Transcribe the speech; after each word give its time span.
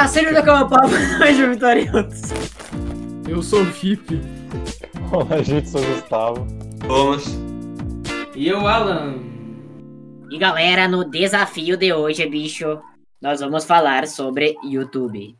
Ah, 0.00 0.06
seja 0.06 0.32
do 0.32 0.44
cama 0.44 0.68
papo, 0.68 0.92
mais 1.18 1.36
vitoriosos. 1.36 2.30
Eu 3.28 3.42
sou 3.42 3.62
o 3.62 3.66
Fipe. 3.66 4.20
Olá, 5.10 5.42
gente, 5.42 5.68
sou 5.68 5.80
o 5.80 5.86
Gustavo. 5.86 6.46
Thomas. 6.86 7.24
E 8.32 8.46
eu, 8.46 8.64
Alan. 8.64 9.16
E 10.30 10.38
galera, 10.38 10.86
no 10.86 11.02
desafio 11.02 11.76
de 11.76 11.92
hoje, 11.92 12.24
bicho, 12.26 12.80
nós 13.20 13.40
vamos 13.40 13.64
falar 13.64 14.06
sobre 14.06 14.54
YouTube. 14.62 15.36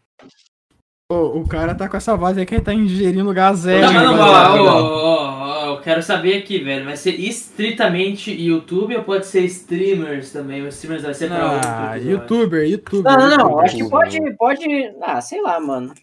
Ô, 1.11 1.39
o 1.39 1.49
cara 1.49 1.75
tá 1.75 1.89
com 1.89 1.97
essa 1.97 2.15
voz 2.15 2.37
aí 2.37 2.45
que 2.45 2.55
ele 2.55 2.63
tá 2.63 2.75
ingerindo 2.75 3.33
gazé. 3.33 3.81
Não, 3.81 3.93
não, 3.95 4.23
agora. 4.23 4.61
ó, 4.61 4.83
ó, 4.83 5.01
ó, 5.01 5.65
ó, 5.71 5.75
eu 5.75 5.81
quero 5.81 6.03
saber 6.03 6.37
aqui, 6.37 6.59
velho. 6.59 6.85
Vai 6.85 6.99
ser 6.99 7.13
estritamente 7.13 8.31
YouTube 8.31 8.95
ou 8.95 9.03
pode 9.03 9.27
ser 9.27 9.41
streamers 9.47 10.31
também? 10.31 10.67
Os 10.67 10.75
streamers 10.75 11.05
vai 11.05 11.15
ser 11.15 11.29
pra 11.29 11.53
outro 11.55 11.71
Ah, 11.71 11.97
episódio? 11.97 12.11
youtuber, 12.11 12.69
youtuber. 12.69 13.11
Não, 13.11 13.27
não, 13.27 13.37
não, 13.39 13.61
acho 13.61 13.77
que 13.79 13.89
pode, 13.89 14.37
pode, 14.37 14.67
ah, 15.01 15.19
sei 15.23 15.41
lá, 15.41 15.59
mano. 15.59 15.95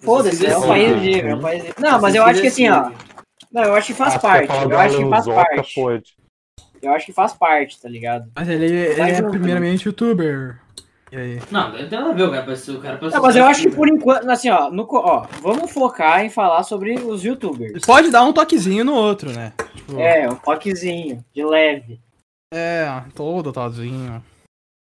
Foda-se, 0.00 0.44
é 0.44 0.58
um 0.58 0.66
país 0.68 1.02
livre, 1.02 1.30
é 1.30 1.34
um 1.34 1.40
país 1.40 1.64
livre. 1.64 1.80
Não, 1.82 1.98
mas 2.02 2.14
eu 2.14 2.24
acho 2.24 2.40
que 2.42 2.46
assim, 2.48 2.68
ó, 2.68 2.90
não, 3.50 3.62
eu 3.62 3.74
acho 3.74 3.86
que 3.86 3.94
faz 3.94 4.16
Ah, 4.16 4.18
parte, 4.18 4.46
fala 4.48 4.70
eu 4.74 4.78
acho 4.78 4.98
que 4.98 5.08
faz 5.08 5.24
parte, 5.26 5.74
Pode. 5.74 6.14
eu 6.82 6.92
acho 6.92 7.06
que 7.06 7.12
faz 7.14 7.32
parte, 7.32 7.80
tá 7.80 7.88
ligado? 7.88 8.30
Mas 8.36 8.46
ele, 8.46 8.66
ele 8.66 9.00
é 9.00 9.22
primeiramente 9.22 9.86
youtuber. 9.86 10.60
E 11.14 11.16
aí? 11.16 11.40
Não, 11.48 11.68
não 11.70 11.78
tem 11.88 11.88
nada 11.98 12.10
a 12.10 12.12
ver, 12.12 12.24
o 12.24 12.30
cara 12.32 12.44
o 13.00 13.04
Não, 13.04 13.10
ser 13.12 13.20
mas 13.20 13.36
eu 13.36 13.44
acho 13.44 13.62
que 13.62 13.70
por 13.70 13.88
enquanto, 13.88 14.28
assim, 14.28 14.50
ó, 14.50 14.68
no, 14.68 14.84
ó, 14.90 15.26
vamos 15.40 15.70
focar 15.70 16.24
em 16.24 16.28
falar 16.28 16.64
sobre 16.64 16.94
os 16.94 17.22
youtubers. 17.24 17.86
Pode 17.86 18.10
dar 18.10 18.24
um 18.24 18.32
toquezinho 18.32 18.84
no 18.84 18.94
outro, 18.94 19.30
né? 19.32 19.52
Tipo, 19.76 20.00
É, 20.00 20.28
um 20.28 20.34
toquezinho, 20.34 21.24
de 21.32 21.44
leve. 21.44 22.00
é, 22.52 22.86
todo 23.14 23.52
tozinho. 23.52 24.20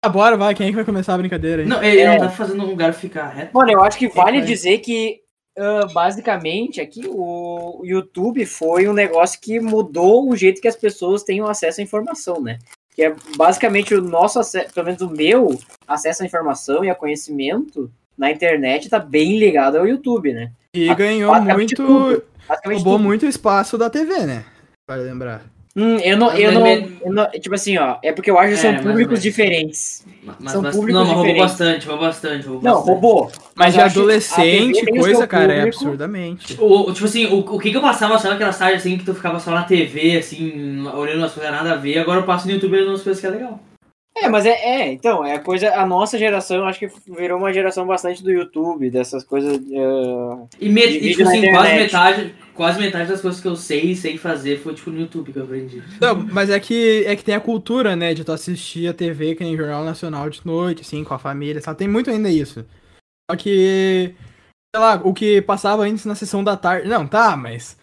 Ah, 0.05 0.07
bora, 0.09 0.37
vai. 0.37 0.55
Quem 0.55 0.67
é 0.67 0.69
que 0.69 0.75
vai 0.77 0.85
começar 0.85 1.15
a 1.15 1.17
brincadeira 1.17 1.63
aí? 1.63 1.67
Não, 1.67 1.83
ele 1.83 1.99
É. 1.99 2.11
não 2.17 2.27
tá 2.27 2.29
fazendo 2.29 2.63
um 2.63 2.67
lugar 2.67 2.93
ficar 2.93 3.27
reto. 3.27 3.51
Mano, 3.53 3.71
eu 3.73 3.83
acho 3.83 3.97
que 3.97 4.07
vale 4.07 4.37
vai. 4.37 4.47
dizer 4.47 4.77
que, 4.77 5.19
ah, 5.57 5.87
basicamente, 5.93 6.79
aqui 6.79 7.01
o 7.09 7.81
YouTube 7.83 8.45
foi 8.45 8.87
um 8.87 8.93
negócio 8.93 9.37
que 9.41 9.59
mudou 9.59 10.29
o 10.29 10.35
jeito 10.37 10.61
que 10.61 10.67
as 10.67 10.75
pessoas 10.77 11.23
têm 11.23 11.41
acesso 11.41 11.81
à 11.81 11.83
informação, 11.83 12.39
né? 12.39 12.57
Que 12.95 13.03
é 13.03 13.15
basicamente 13.35 13.93
o 13.93 14.01
nosso 14.01 14.39
acesso, 14.39 14.73
pelo 14.73 14.85
menos 14.85 15.01
o 15.01 15.09
meu 15.09 15.59
acesso 15.87 16.23
à 16.23 16.25
informação 16.25 16.83
e 16.83 16.89
a 16.89 16.95
conhecimento 16.95 17.91
na 18.17 18.31
internet 18.31 18.87
tá 18.89 18.97
bem 18.99 19.37
ligado 19.37 19.77
ao 19.77 19.85
YouTube, 19.85 20.33
né? 20.33 20.51
E 20.73 20.89
a- 20.89 20.93
ganhou 20.93 21.35
muito. 21.41 21.83
Roubou 22.63 22.93
tudo. 22.93 22.99
muito 22.99 23.25
espaço 23.25 23.77
da 23.77 23.89
TV, 23.89 24.25
né? 24.25 24.45
Vale 24.87 25.03
lembrar. 25.03 25.43
Hum, 25.77 25.97
eu 25.97 26.17
não, 26.17 26.31
eu 26.31 26.45
Mas 26.45 26.53
não, 26.53 26.63
me- 26.63 26.97
eu 27.05 27.13
não- 27.13 27.29
Tipo 27.31 27.53
assim, 27.55 27.77
ó, 27.77 27.97
é 28.01 28.13
porque 28.13 28.31
eu 28.31 28.39
acho 28.39 28.47
que 28.53 28.53
É, 28.53 28.57
são 28.61 28.71
ou 28.71 28.77
públicos 28.77 29.07
menos. 29.09 29.21
diferentes. 29.21 30.05
Mas, 30.39 30.51
São 30.53 30.61
mas- 30.61 30.73
públicos 30.75 30.93
não, 30.93 31.05
mas 31.05 31.09
roubou 31.15 31.23
diferentes. 31.33 31.51
bastante, 31.51 31.87
roubou 31.87 32.05
bastante, 32.07 32.47
roubou 32.47 32.63
Não, 32.63 32.79
roubou. 32.79 33.31
Mas 33.55 33.73
de 33.73 33.79
eu 33.81 33.85
adolescente, 33.85 34.85
coisa, 34.85 35.27
cara, 35.27 35.53
é 35.53 35.61
absurdamente. 35.63 36.55
O, 36.59 36.93
tipo 36.93 37.05
assim, 37.05 37.25
o, 37.25 37.39
o 37.39 37.59
que 37.59 37.71
que 37.71 37.77
eu 37.77 37.81
passava 37.81 38.17
só 38.17 38.29
naquelas 38.29 38.57
tardes 38.57 38.79
assim 38.79 38.97
que 38.97 39.03
tu 39.03 39.13
ficava 39.13 39.37
só 39.39 39.51
na 39.51 39.63
TV, 39.63 40.17
assim, 40.17 40.87
olhando 40.95 41.19
umas 41.19 41.33
coisas 41.33 41.51
nada 41.51 41.73
a 41.73 41.75
ver, 41.75 41.99
agora 41.99 42.21
eu 42.21 42.25
passo 42.25 42.47
no 42.47 42.53
YouTube 42.53 42.73
olhando 42.73 42.89
umas 42.89 43.03
coisas 43.03 43.19
que 43.19 43.27
é 43.27 43.29
legal. 43.29 43.59
É, 44.17 44.29
mas 44.29 44.45
é, 44.45 44.51
é, 44.51 44.91
então, 44.93 45.25
é 45.25 45.33
a 45.33 45.39
coisa, 45.39 45.75
a 45.75 45.85
nossa 45.85 46.17
geração, 46.17 46.65
acho 46.65 46.79
que 46.79 46.89
virou 47.05 47.37
uma 47.37 47.51
geração 47.51 47.85
bastante 47.85 48.23
do 48.23 48.31
YouTube, 48.31 48.89
dessas 48.89 49.25
coisas. 49.25 49.57
ah, 49.57 50.45
E, 50.59 50.69
me, 50.69 50.87
De 50.87 50.97
e, 50.97 51.11
tipo 51.11 51.27
assim, 51.27 51.51
quase 51.51 51.73
metade, 51.73 52.35
quase 52.53 52.79
metade 52.79 53.09
das 53.09 53.21
coisas 53.21 53.41
que 53.41 53.47
eu 53.47 53.57
sei 53.57 53.91
e 53.91 53.95
sei 53.95 54.17
fazer 54.17 54.59
foi 54.59 54.73
tipo 54.73 54.89
no 54.89 55.01
YouTube 55.01 55.33
que 55.33 55.39
eu 55.39 55.43
aprendi. 55.43 55.83
Não, 55.99 56.15
mas 56.15 56.49
é 56.49 56.57
que, 56.61 57.03
é 57.05 57.13
que 57.13 57.25
tem 57.25 57.35
a 57.35 57.41
cultura, 57.41 57.93
né, 57.93 58.13
de 58.13 58.23
tu 58.23 58.31
assistir 58.31 58.87
a 58.87 58.93
TV 58.93 59.35
que 59.35 59.43
nem 59.43 59.57
Jornal 59.57 59.83
Nacional 59.83 60.29
de 60.29 60.39
noite, 60.45 60.81
assim, 60.81 61.03
com 61.03 61.13
a 61.13 61.19
família, 61.19 61.61
sabe? 61.61 61.79
Tem 61.79 61.87
muito 61.87 62.09
ainda 62.09 62.29
isso. 62.29 62.65
Só 63.29 63.35
que, 63.35 64.15
sei 64.73 64.81
lá, 64.81 65.01
o 65.03 65.13
que 65.13 65.41
passava 65.41 65.83
antes 65.83 66.05
na 66.05 66.15
sessão 66.15 66.41
da 66.41 66.55
tarde. 66.55 66.87
Não, 66.87 67.05
tá, 67.05 67.35
mas. 67.35 67.77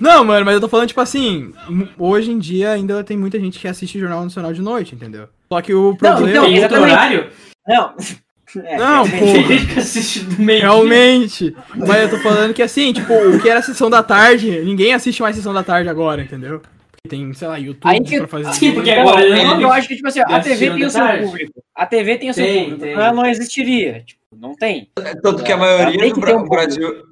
Não, 0.00 0.24
mano, 0.24 0.44
mas 0.44 0.54
eu 0.54 0.60
tô 0.60 0.68
falando, 0.68 0.88
tipo 0.88 1.00
assim, 1.00 1.52
hoje 1.98 2.30
em 2.30 2.38
dia 2.38 2.70
ainda 2.72 3.02
tem 3.04 3.16
muita 3.16 3.38
gente 3.38 3.58
que 3.58 3.68
assiste 3.68 3.98
Jornal 3.98 4.22
Nacional 4.24 4.52
de 4.52 4.62
noite, 4.62 4.94
entendeu? 4.94 5.28
Só 5.52 5.60
que 5.60 5.72
o 5.74 5.96
problema. 5.96 6.30
então, 6.30 6.44
Tem 6.44 6.52
outro 6.62 6.76
exatamente. 6.76 6.92
horário? 6.92 7.30
Não. 7.68 7.94
É, 8.66 8.76
Não, 8.76 9.04
realmente. 9.04 10.20
pô. 10.36 10.42
Realmente. 10.44 11.56
Mas 11.74 12.02
eu 12.02 12.10
tô 12.10 12.18
falando 12.18 12.52
que 12.52 12.62
assim, 12.62 12.92
tipo, 12.92 13.10
o 13.14 13.40
que 13.40 13.48
era 13.48 13.62
sessão 13.62 13.88
da 13.88 14.02
tarde, 14.02 14.60
ninguém 14.60 14.92
assiste 14.92 15.22
mais 15.22 15.36
sessão 15.36 15.54
da 15.54 15.62
tarde 15.62 15.88
agora, 15.88 16.20
entendeu? 16.20 16.60
Porque 16.60 17.08
tem, 17.08 17.32
sei 17.32 17.48
lá, 17.48 17.56
YouTube 17.56 17.88
Aí 17.90 18.02
que- 18.02 18.18
pra 18.18 18.28
fazer. 18.28 18.52
Sim, 18.52 18.72
porque 18.72 18.90
Então, 18.90 19.08
agora 19.08 19.26
eu, 19.26 19.60
eu 19.62 19.72
acho 19.72 19.88
que, 19.88 19.96
tipo 19.96 20.06
assim, 20.06 20.20
a 20.20 20.38
TV 20.40 20.70
tem 20.70 20.84
o 20.84 20.90
seu 20.90 21.00
tarde. 21.00 21.24
público. 21.24 21.52
A 21.74 21.86
TV 21.86 22.18
tem 22.18 22.28
o 22.30 22.34
seu 22.34 22.44
Tem, 22.44 22.60
público. 22.64 22.80
tem. 22.82 22.92
Ela 22.92 23.12
não 23.14 23.24
existiria. 23.24 24.02
Tipo, 24.06 24.20
não 24.38 24.54
tem. 24.54 24.88
Tanto 25.22 25.42
que 25.42 25.50
a 25.52 25.56
maioria 25.56 26.12
do 26.12 26.36
um 26.36 26.44
Brasil. 26.46 27.04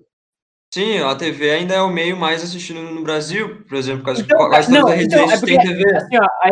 Sim, 0.73 0.99
a 1.01 1.15
TV 1.17 1.51
ainda 1.51 1.75
é 1.75 1.81
o 1.83 1.91
meio 1.91 2.17
mais 2.17 2.43
assistido 2.45 2.81
no 2.81 3.03
Brasil, 3.03 3.63
por 3.69 3.77
exemplo, 3.77 4.01
por 4.01 4.07
causa 4.07 4.23
Então, 4.23 4.39
que 4.39 4.49
quase 4.49 4.71
não, 4.73 4.81
todas 4.83 4.99
as 5.01 5.05
então, 5.05 5.31
é 5.31 5.39
porque, 5.39 5.59
têm 5.59 5.67
TV. 5.77 5.97
assim, 5.97 6.17
ó, 6.17 6.23
a, 6.25 6.51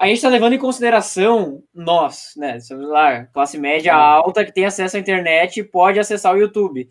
a 0.00 0.06
gente 0.06 0.22
tá 0.22 0.28
levando 0.30 0.54
em 0.54 0.58
consideração 0.58 1.62
nós, 1.74 2.32
né, 2.36 2.58
celular, 2.60 3.28
classe 3.32 3.58
média 3.58 3.94
alta 3.94 4.42
que 4.44 4.52
tem 4.54 4.64
acesso 4.64 4.96
à 4.96 5.00
internet 5.00 5.60
e 5.60 5.64
pode 5.64 5.98
acessar 6.00 6.34
o 6.34 6.38
YouTube. 6.38 6.88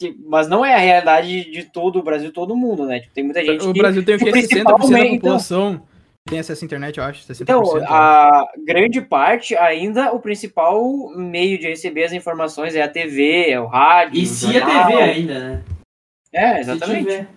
Que- 0.00 0.16
Mas 0.26 0.48
não 0.48 0.64
é 0.64 0.74
a 0.74 0.78
realidade 0.78 1.50
de 1.50 1.64
todo 1.64 1.98
o 1.98 2.02
Brasil, 2.02 2.32
todo 2.32 2.56
mundo, 2.56 2.86
né? 2.86 3.00
Tipo, 3.00 3.12
tem 3.14 3.24
muita 3.24 3.44
gente 3.44 3.66
O 3.66 3.72
que... 3.72 3.78
Brasil 3.78 4.02
tem 4.04 4.14
o 4.14 4.18
que 4.18 4.24
que? 4.24 4.30
o 4.30 4.32
principal 4.32 4.78
60% 4.78 4.90
da 4.90 4.98
então- 5.00 5.14
população 5.16 5.76
que 6.26 6.30
tem 6.30 6.38
acesso 6.38 6.64
à 6.64 6.66
internet, 6.66 6.96
eu 6.98 7.04
acho. 7.04 7.22
60%. 7.26 7.42
Então, 7.42 7.62
eu 7.64 7.76
acho. 7.82 7.92
a 7.92 8.48
grande 8.64 9.00
parte, 9.02 9.56
ainda, 9.56 10.12
o 10.12 10.20
principal 10.20 10.82
meio 11.16 11.58
de 11.58 11.66
receber 11.68 12.04
as 12.04 12.12
informações 12.12 12.74
é 12.74 12.82
a 12.82 12.88
TV, 12.88 13.50
é 13.50 13.60
o 13.60 13.66
rádio. 13.66 14.18
E 14.20 14.22
o 14.22 14.26
se 14.26 14.56
a. 14.56 14.64
TV 14.86 15.02
ainda, 15.02 15.38
né? 15.38 15.62
É, 16.32 16.60
exatamente. 16.60 17.28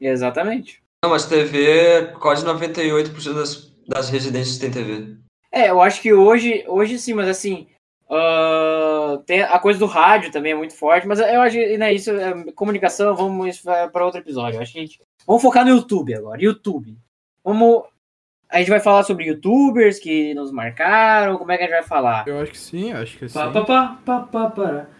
Exatamente. 0.00 0.82
Não, 1.04 1.10
mas 1.10 1.26
TV, 1.26 2.12
quase 2.20 2.44
98% 2.44 3.34
das, 3.34 3.72
das 3.86 4.10
residências 4.10 4.58
têm 4.58 4.70
TV. 4.70 5.16
É, 5.50 5.70
eu 5.70 5.82
acho 5.82 6.00
que 6.00 6.12
hoje, 6.12 6.64
hoje 6.66 6.98
sim, 6.98 7.12
mas 7.12 7.28
assim, 7.28 7.68
ah, 8.14 9.22
tem 9.24 9.40
a 9.40 9.58
coisa 9.58 9.78
do 9.78 9.86
rádio 9.86 10.30
também 10.30 10.52
é 10.52 10.54
muito 10.54 10.76
forte, 10.76 11.06
mas 11.06 11.18
eu 11.18 11.40
acho 11.40 11.56
que 11.56 11.78
né, 11.78 11.94
isso 11.94 12.10
é 12.10 12.52
comunicação, 12.52 13.16
vamos 13.16 13.62
para 13.90 14.04
outro 14.04 14.20
episódio. 14.20 14.58
Eu 14.58 14.62
acho 14.62 14.72
que 14.72 14.78
a 14.78 14.82
gente, 14.82 15.00
vamos 15.26 15.40
focar 15.40 15.64
no 15.64 15.70
YouTube 15.70 16.14
agora, 16.14 16.42
YouTube. 16.42 16.94
Vamos, 17.42 17.84
a 18.50 18.58
gente 18.58 18.68
vai 18.68 18.80
falar 18.80 19.02
sobre 19.04 19.24
YouTubers 19.24 19.98
que 19.98 20.34
nos 20.34 20.52
marcaram, 20.52 21.38
como 21.38 21.52
é 21.52 21.56
que 21.56 21.64
a 21.64 21.66
gente 21.66 21.76
vai 21.76 21.82
falar? 21.82 22.28
Eu 22.28 22.40
acho 22.40 22.52
que 22.52 22.58
sim, 22.58 22.90
eu 22.90 22.98
acho 22.98 23.16
que 23.16 23.28
sim. 23.28 23.34
Pá, 23.34 23.50
pá, 23.50 23.64
pá, 23.64 23.98
pá, 24.04 24.20
pá, 24.20 24.50
para. 24.50 24.90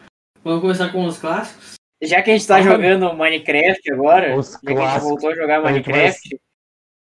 Vamos 0.43 0.63
começar 0.63 0.91
com 0.91 1.05
os 1.05 1.19
clássicos? 1.19 1.75
Já 2.03 2.21
que 2.21 2.31
a 2.31 2.35
gente 2.35 2.47
tá 2.47 2.57
Ah, 2.57 2.63
jogando 2.63 3.15
Minecraft 3.15 3.93
agora, 3.93 4.31
já 4.43 4.59
que 4.59 4.73
a 4.73 4.91
gente 4.91 5.03
voltou 5.03 5.31
a 5.31 5.35
jogar 5.35 5.63
Minecraft, 5.63 6.41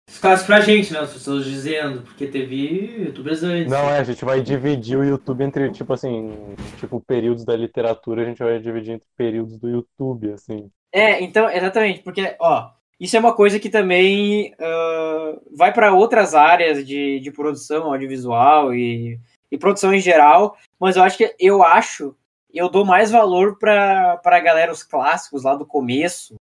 Os 0.07 0.19
clássicos 0.19 0.45
pra 0.45 0.61
gente, 0.61 0.93
né? 0.93 0.99
As 0.99 1.11
pessoas 1.11 1.45
dizendo, 1.45 2.03
porque 2.03 2.27
teve 2.27 3.03
youtubers 3.05 3.43
antes. 3.43 3.71
Não, 3.71 3.89
é, 3.89 3.99
a 3.99 4.03
gente 4.03 4.23
vai 4.23 4.41
dividir 4.41 4.97
o 4.97 5.03
YouTube 5.03 5.43
entre, 5.43 5.69
tipo 5.71 5.91
assim, 5.91 6.31
tipo, 6.79 7.01
períodos 7.01 7.43
da 7.43 7.55
literatura, 7.55 8.21
a 8.21 8.25
gente 8.25 8.41
vai 8.41 8.59
dividir 8.59 8.93
entre 8.93 9.07
períodos 9.17 9.57
do 9.57 9.67
YouTube, 9.67 10.31
assim. 10.31 10.69
É, 10.93 11.21
então, 11.21 11.49
exatamente, 11.49 12.01
porque, 12.01 12.35
ó, 12.39 12.69
isso 12.99 13.17
é 13.17 13.19
uma 13.19 13.33
coisa 13.33 13.59
que 13.59 13.69
também 13.69 14.55
ah, 14.59 15.33
vai 15.53 15.73
para 15.73 15.93
outras 15.93 16.33
áreas 16.33 16.87
de, 16.87 17.19
de 17.19 17.31
produção 17.31 17.91
audiovisual 17.91 18.73
e, 18.73 19.19
e 19.51 19.57
produção 19.57 19.93
em 19.93 19.99
geral, 19.99 20.55
mas 20.79 20.95
eu 20.95 21.03
acho 21.03 21.17
que 21.17 21.35
eu 21.37 21.63
acho, 21.63 22.15
eu 22.55 22.69
dou 22.69 22.85
mais 22.85 23.11
valor 23.11 23.57
para 23.57 24.19
a 24.23 24.39
galera, 24.39 24.71
os 24.71 24.83
clássicos 24.83 25.43
lá 25.43 25.55
do 25.55 25.65
começo, 25.65 26.35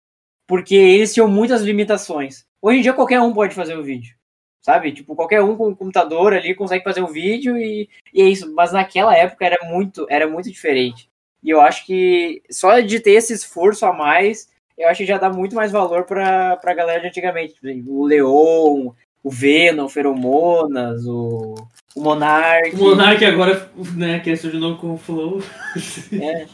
porque 0.46 0.74
eles 0.74 1.14
tinham 1.14 1.28
muitas 1.28 1.62
limitações. 1.62 2.44
Hoje 2.60 2.78
em 2.78 2.82
dia 2.82 2.92
qualquer 2.92 3.20
um 3.20 3.32
pode 3.32 3.54
fazer 3.54 3.76
o 3.76 3.82
vídeo, 3.82 4.14
sabe? 4.60 4.92
Tipo, 4.92 5.16
qualquer 5.16 5.42
um 5.42 5.56
com 5.56 5.68
um 5.68 5.74
computador 5.74 6.34
ali 6.34 6.54
consegue 6.54 6.84
fazer 6.84 7.02
um 7.02 7.12
vídeo 7.12 7.56
e, 7.56 7.88
e 8.12 8.22
é 8.22 8.26
isso, 8.26 8.52
mas 8.54 8.72
naquela 8.72 9.16
época 9.16 9.44
era 9.44 9.58
muito, 9.64 10.06
era 10.10 10.28
muito 10.28 10.50
diferente. 10.50 11.08
E 11.42 11.50
eu 11.50 11.60
acho 11.60 11.84
que 11.86 12.42
só 12.50 12.78
de 12.80 13.00
ter 13.00 13.12
esse 13.12 13.32
esforço 13.32 13.84
a 13.84 13.92
mais, 13.92 14.48
eu 14.78 14.88
acho 14.88 14.98
que 14.98 15.06
já 15.06 15.18
dá 15.18 15.30
muito 15.30 15.56
mais 15.56 15.72
valor 15.72 16.04
pra, 16.04 16.56
pra 16.56 16.74
galera 16.74 17.00
de 17.00 17.08
antigamente. 17.08 17.56
O 17.88 18.06
Leon, 18.06 18.92
o 19.22 19.30
Venom, 19.30 19.86
o 19.86 19.88
Feromonas, 19.88 21.04
o, 21.06 21.54
o 21.94 22.02
Monark. 22.02 22.74
O 22.74 22.78
Monark 22.78 23.24
agora, 23.24 23.70
né, 23.94 24.18
cresceu 24.20 24.50
de 24.50 24.58
novo 24.58 24.78
com 24.78 24.94
o 24.94 24.98
Flow. 24.98 25.40
É. 26.12 26.46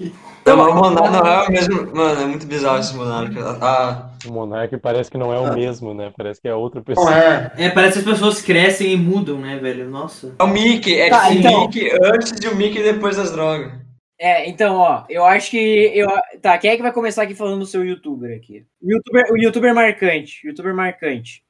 Não, 0.46 0.56
mas 0.56 0.66
o 0.68 0.74
Monarca 0.74 1.10
não 1.10 1.26
é 1.26 1.46
o 1.46 1.50
mesmo. 1.52 1.94
Mano, 1.94 2.20
é 2.22 2.26
muito 2.26 2.46
bizarro 2.46 2.78
esse 2.80 2.96
Monarca. 2.96 3.58
Ah, 3.60 4.10
O 4.26 4.32
Monark 4.32 4.76
parece 4.78 5.10
que 5.10 5.18
não 5.18 5.32
é 5.32 5.38
o 5.38 5.54
mesmo, 5.54 5.92
né? 5.94 6.10
Parece 6.16 6.40
que 6.40 6.48
é 6.48 6.54
outra 6.54 6.80
pessoa. 6.80 7.14
é. 7.14 7.52
É, 7.56 7.70
parece 7.70 7.94
que 8.02 8.08
as 8.08 8.14
pessoas 8.16 8.40
crescem 8.42 8.92
e 8.92 8.96
mudam, 8.96 9.38
né, 9.38 9.56
velho? 9.58 9.88
Nossa. 9.90 10.34
É 10.38 10.42
o 10.42 10.48
Mickey, 10.48 10.94
é 10.98 11.10
Tá, 11.10 11.26
tipo 11.28 11.38
então. 11.38 11.54
o 11.54 11.60
Mickey 11.66 11.90
antes 12.02 12.32
e 12.42 12.48
o 12.48 12.56
Mickey 12.56 12.82
depois 12.82 13.16
das 13.16 13.30
drogas. 13.30 13.72
É, 14.20 14.48
então, 14.48 14.74
ó, 14.76 15.04
eu 15.08 15.24
acho 15.24 15.50
que. 15.50 15.92
Eu, 15.94 16.08
tá, 16.42 16.58
quem 16.58 16.70
é 16.72 16.76
que 16.76 16.82
vai 16.82 16.92
começar 16.92 17.22
aqui 17.22 17.34
falando 17.36 17.60
do 17.60 17.66
seu 17.66 17.84
youtuber 17.84 18.36
aqui? 18.36 18.64
O 18.82 18.90
youtuber, 18.90 19.24
o 19.32 19.36
youtuber 19.38 19.72
marcante. 19.74 20.44
Youtuber 20.44 20.74
marcante. 20.74 21.42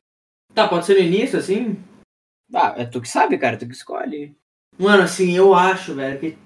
Tá, 0.54 0.66
pode 0.68 0.84
ser 0.84 0.94
no 0.94 1.00
início, 1.00 1.38
assim? 1.38 1.78
Ah, 2.54 2.74
é 2.76 2.84
tu 2.84 3.00
que 3.00 3.08
sabe, 3.08 3.36
cara, 3.38 3.56
tu 3.56 3.66
que 3.66 3.74
escolhe. 3.74 4.34
Mano, 4.78 5.02
assim, 5.02 5.36
eu 5.36 5.54
acho, 5.54 5.94
velho, 5.94 6.18
que 6.18 6.36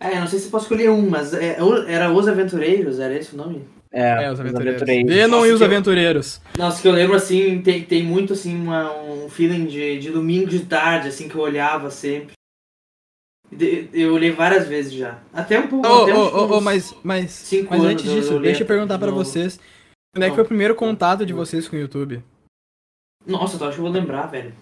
É, 0.00 0.12
eu 0.16 0.20
não 0.20 0.26
sei 0.28 0.38
se 0.38 0.48
posso 0.48 0.66
escolher 0.66 0.90
um, 0.90 1.08
mas 1.10 1.32
é, 1.34 1.56
era 1.88 2.12
Os 2.12 2.28
Aventureiros, 2.28 3.00
era 3.00 3.14
esse 3.14 3.34
o 3.34 3.38
nome? 3.38 3.66
É, 3.90 4.24
É, 4.24 4.30
os 4.32 4.38
aventureiros. 4.38 4.82
Venom 4.86 5.46
e 5.46 5.52
os 5.52 5.62
aventureiros. 5.62 6.40
Nossa, 6.58 6.80
que 6.82 6.86
eu 6.86 6.92
lembro 6.92 7.16
assim, 7.16 7.62
tem, 7.62 7.82
tem 7.84 8.02
muito 8.02 8.34
assim 8.34 8.54
uma- 8.54 8.92
um 8.92 9.30
feeling 9.30 9.64
de, 9.66 9.98
de 9.98 10.10
domingo 10.10 10.46
de 10.46 10.66
tarde, 10.66 11.08
assim, 11.08 11.26
que 11.28 11.34
eu 11.34 11.40
olhava 11.40 11.90
sempre. 11.90 12.32
Eu 13.94 14.12
olhei 14.14 14.30
várias 14.30 14.68
vezes 14.68 14.92
já. 14.92 15.18
Até 15.32 15.58
um 15.58 15.68
pouco. 15.68 15.88
Ô, 15.88 16.02
até 16.02 16.14
ô, 16.14 16.18
ô, 16.52 16.58
uns- 16.58 16.62
mas, 16.62 16.94
mas, 17.02 17.30
cinco 17.30 17.70
mas 17.70 17.80
anos 17.80 17.92
antes 17.92 18.04
eu- 18.06 18.14
disso, 18.14 18.32
eu 18.34 18.40
deixa 18.40 18.62
eu 18.62 18.66
perguntar 18.66 18.98
novo. 18.98 19.14
vocês. 19.24 19.58
Quando 20.14 20.24
é 20.24 20.28
que 20.28 20.34
foi 20.34 20.44
o 20.44 20.48
primeiro 20.48 20.74
contato 20.74 21.24
de 21.24 21.32
vocês 21.32 21.66
com 21.66 21.76
o 21.76 21.78
YouTube? 21.80 22.22
Nossa, 23.26 23.56
eu 23.62 23.66
acho 23.68 23.76
que 23.76 23.80
eu 23.80 23.84
vou 23.90 23.92
lembrar, 23.92 24.26
velho. 24.26 24.52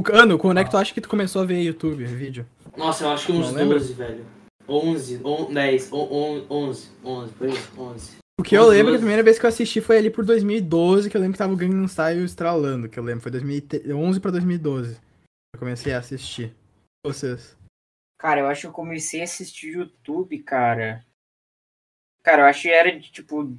O 0.00 0.02
Cano, 0.02 0.38
quando 0.38 0.56
é 0.56 0.64
que 0.64 0.70
tu 0.70 0.78
acha 0.78 0.94
que 0.94 1.00
tu 1.02 1.10
começou 1.10 1.42
a 1.42 1.44
ver 1.44 1.60
YouTube, 1.60 2.02
vídeo? 2.06 2.46
Nossa, 2.74 3.04
eu 3.04 3.10
acho 3.10 3.26
que 3.26 3.32
uns 3.32 3.48
Não 3.48 3.52
lembra? 3.52 3.78
12, 3.78 3.92
velho. 3.92 4.26
11, 4.66 5.20
on, 5.22 5.52
10, 5.52 5.92
on, 5.92 6.08
on, 6.10 6.46
11, 6.48 6.90
11, 7.04 7.32
por 7.34 7.46
aí, 7.46 7.54
11. 7.76 8.16
O 8.40 8.42
que 8.42 8.56
eu 8.56 8.62
Uns 8.62 8.68
lembro 8.68 8.84
que 8.86 8.88
a 8.88 8.92
12. 8.92 8.98
primeira 9.00 9.22
vez 9.22 9.38
que 9.38 9.44
eu 9.44 9.48
assisti 9.48 9.82
foi 9.82 9.98
ali 9.98 10.08
por 10.08 10.24
2012, 10.24 11.10
que 11.10 11.14
eu 11.18 11.20
lembro 11.20 11.34
que 11.34 11.38
tava 11.38 11.52
o 11.52 11.56
Gangnam 11.56 11.86
Style 11.86 12.24
estralando, 12.24 12.88
que 12.88 12.98
eu 12.98 13.04
lembro, 13.04 13.20
foi 13.20 13.30
2011 13.30 14.20
pra 14.20 14.30
2012. 14.30 14.98
Eu 15.54 15.58
comecei 15.58 15.92
a 15.92 15.98
assistir. 15.98 16.56
Vocês. 17.04 17.54
Cara, 18.18 18.40
eu 18.40 18.46
acho 18.46 18.62
que 18.62 18.66
eu 18.68 18.72
comecei 18.72 19.20
a 19.20 19.24
assistir 19.24 19.74
YouTube, 19.74 20.42
cara. 20.44 21.04
Cara, 22.22 22.44
eu 22.44 22.46
acho 22.46 22.62
que 22.62 22.70
era 22.70 22.90
de 22.98 23.12
tipo. 23.12 23.54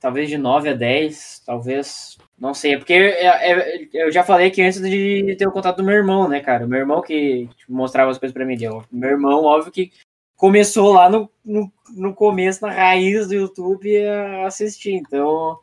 Talvez 0.00 0.28
de 0.28 0.38
9 0.38 0.68
a 0.68 0.74
10, 0.74 1.42
talvez. 1.44 2.16
Não 2.38 2.54
sei. 2.54 2.76
Porque 2.76 2.92
é- 2.92 3.88
eu 3.92 4.12
já 4.12 4.22
falei 4.22 4.50
que 4.50 4.62
antes 4.62 4.80
de 4.80 5.34
ter 5.36 5.46
o 5.46 5.52
contato 5.52 5.78
do 5.78 5.84
meu 5.84 5.94
irmão, 5.94 6.28
né, 6.28 6.40
cara? 6.40 6.66
O 6.66 6.68
meu 6.68 6.78
irmão 6.78 7.02
que 7.02 7.48
tipo, 7.56 7.72
mostrava 7.72 8.10
as 8.10 8.18
coisas 8.18 8.32
pra 8.32 8.44
mim. 8.44 8.56
Deu. 8.56 8.84
Meu 8.92 9.10
irmão, 9.10 9.44
óbvio 9.44 9.72
que 9.72 9.90
começou 10.36 10.92
lá 10.92 11.10
no, 11.10 11.28
no, 11.44 11.72
no 11.96 12.14
começo, 12.14 12.64
na 12.64 12.72
raiz 12.72 13.26
do 13.28 13.34
YouTube 13.34 14.06
a 14.06 14.46
assistir. 14.46 14.92
Então. 14.92 15.58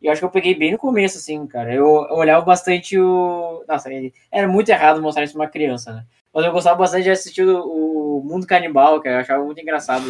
Eu 0.00 0.12
acho 0.12 0.20
que 0.20 0.24
eu 0.24 0.30
peguei 0.30 0.54
bem 0.54 0.72
no 0.72 0.78
começo, 0.78 1.18
assim, 1.18 1.44
cara. 1.46 1.74
Eu, 1.74 1.84
eu 2.08 2.16
olhava 2.16 2.44
bastante 2.44 2.96
o. 2.98 3.64
Nossa, 3.66 3.90
era 4.30 4.46
muito 4.46 4.68
errado 4.68 5.02
mostrar 5.02 5.24
isso 5.24 5.32
pra 5.32 5.42
uma 5.42 5.50
criança, 5.50 5.92
né? 5.92 6.04
Mas 6.32 6.44
eu 6.44 6.52
gostava 6.52 6.78
bastante 6.78 7.04
de 7.04 7.10
assistir 7.10 7.42
o, 7.44 8.18
o 8.18 8.22
Mundo 8.24 8.46
Canibal, 8.46 9.00
cara. 9.00 9.16
Eu 9.16 9.20
achava 9.20 9.44
muito 9.44 9.60
engraçado 9.60 10.04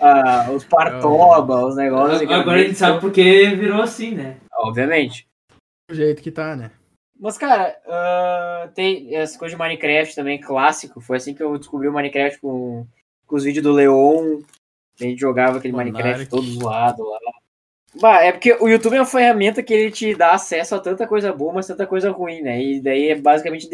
ah, 0.00 0.50
os 0.52 0.64
partoba, 0.64 1.66
os 1.66 1.76
negócios. 1.76 2.22
Agora, 2.22 2.40
agora 2.40 2.60
a 2.60 2.64
gente 2.64 2.78
sabe 2.78 3.00
porque 3.00 3.46
virou 3.54 3.82
assim, 3.82 4.14
né? 4.14 4.36
Obviamente. 4.52 5.28
Do 5.88 5.94
jeito 5.94 6.22
que 6.22 6.30
tá, 6.30 6.56
né? 6.56 6.70
Mas, 7.18 7.36
cara, 7.36 7.76
ah, 7.86 8.70
tem 8.74 9.16
as 9.16 9.36
coisas 9.36 9.56
de 9.56 9.62
Minecraft 9.62 10.14
também, 10.14 10.40
clássico. 10.40 11.00
Foi 11.00 11.16
assim 11.18 11.34
que 11.34 11.42
eu 11.42 11.58
descobri 11.58 11.88
o 11.88 11.92
Minecraft 11.92 12.40
com, 12.40 12.86
com 13.26 13.36
os 13.36 13.44
vídeos 13.44 13.62
do 13.62 13.72
Leon. 13.72 14.40
A 15.00 15.04
gente 15.04 15.20
jogava 15.20 15.58
aquele 15.58 15.72
Monark. 15.72 15.92
Minecraft 15.92 16.28
todo 16.28 16.46
zoado 16.46 17.02
lá. 17.02 17.18
Bah, 18.00 18.22
é 18.22 18.30
porque 18.30 18.52
o 18.60 18.68
YouTube 18.68 18.94
é 18.94 19.00
uma 19.00 19.06
ferramenta 19.06 19.62
que 19.62 19.74
ele 19.74 19.90
te 19.90 20.14
dá 20.14 20.32
acesso 20.32 20.76
a 20.76 20.80
tanta 20.80 21.06
coisa 21.08 21.32
boa, 21.32 21.52
mas 21.52 21.66
tanta 21.66 21.86
coisa 21.86 22.10
ruim, 22.10 22.40
né? 22.40 22.62
E 22.62 22.80
daí 22.80 23.08
é 23.08 23.16
basicamente 23.16 23.68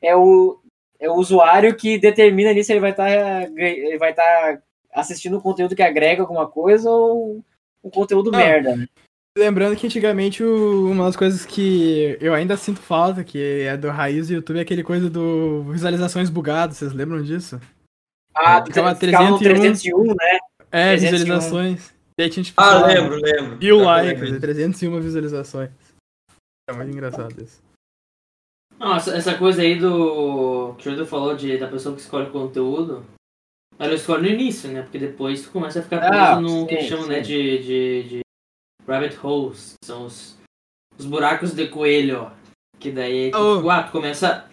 é 0.00 0.14
o, 0.14 0.60
é 1.00 1.10
o 1.10 1.14
usuário 1.14 1.76
que 1.76 1.98
determina 1.98 2.50
ali 2.50 2.62
se 2.62 2.72
ele 2.72 2.80
vai 2.80 2.92
estar 2.92 3.10
ele 3.10 3.98
vai 3.98 4.10
estar 4.10 4.62
assistindo 4.96 5.36
um 5.36 5.40
conteúdo 5.40 5.76
que 5.76 5.82
agrega 5.82 6.22
alguma 6.22 6.48
coisa 6.48 6.90
ou 6.90 7.44
um 7.84 7.90
conteúdo 7.90 8.30
Não. 8.32 8.38
merda, 8.38 8.74
né? 8.76 8.86
Lembrando 9.38 9.76
que 9.76 9.86
antigamente 9.86 10.42
o- 10.42 10.90
uma 10.90 11.04
das 11.04 11.14
coisas 11.16 11.44
que 11.44 12.16
eu 12.20 12.32
ainda 12.32 12.56
sinto 12.56 12.80
falta, 12.80 13.22
que 13.22 13.38
é 13.62 13.76
do 13.76 13.90
raiz 13.90 14.28
do 14.28 14.34
YouTube, 14.34 14.58
é 14.58 14.62
aquele 14.62 14.82
coisa 14.82 15.10
do 15.10 15.62
visualizações 15.64 16.30
bugadas, 16.30 16.78
vocês 16.78 16.92
lembram 16.94 17.22
disso? 17.22 17.60
Ah, 18.34 18.60
no 18.60 18.64
301, 18.66 19.38
301, 19.38 20.04
né? 20.04 20.38
É, 20.72 20.96
301. 20.96 21.10
visualizações. 21.18 21.94
E 22.18 22.22
aí 22.22 22.30
tinha 22.30 22.42
tipo, 22.44 22.58
Ah, 22.60 22.86
lembro, 22.86 23.16
lembro. 23.16 23.56
mil 23.58 23.78
likes, 23.82 24.22
lembrar. 24.22 24.36
e 24.38 24.40
301 24.40 25.00
visualizações. 25.02 25.70
É 26.68 26.72
muito 26.72 26.90
engraçado 26.90 27.38
isso. 27.42 27.62
Nossa, 28.78 29.14
essa 29.16 29.36
coisa 29.36 29.60
aí 29.62 29.78
do. 29.78 30.74
que 30.78 30.88
o 30.88 30.92
Jordan 30.92 31.06
falou 31.06 31.36
de, 31.36 31.56
da 31.58 31.68
pessoa 31.68 31.94
que 31.94 32.00
escolhe 32.00 32.30
conteúdo. 32.30 33.04
Ela 33.78 33.94
escolhe 33.94 34.22
no 34.22 34.34
início, 34.40 34.70
né? 34.70 34.82
Porque 34.82 34.98
depois 34.98 35.42
tu 35.42 35.50
começa 35.50 35.80
a 35.80 35.82
ficar 35.82 35.98
preso 35.98 36.14
Ah, 36.14 36.40
no 36.40 36.66
que 36.66 36.80
chamam, 36.82 37.06
né, 37.08 37.20
de, 37.20 37.58
de, 37.62 38.02
de 38.08 38.20
rabbit 38.86 39.18
holes. 39.22 39.74
que 39.80 39.86
São 39.86 40.06
os, 40.06 40.38
os 40.98 41.04
buracos 41.04 41.52
de 41.54 41.68
coelho, 41.68 42.22
ó. 42.22 42.30
Que 42.78 42.90
daí, 42.90 43.30
Oh. 43.34 43.56
tipo, 43.56 43.70
ah, 43.70 43.82
tu 43.82 43.92
começa. 43.92 44.48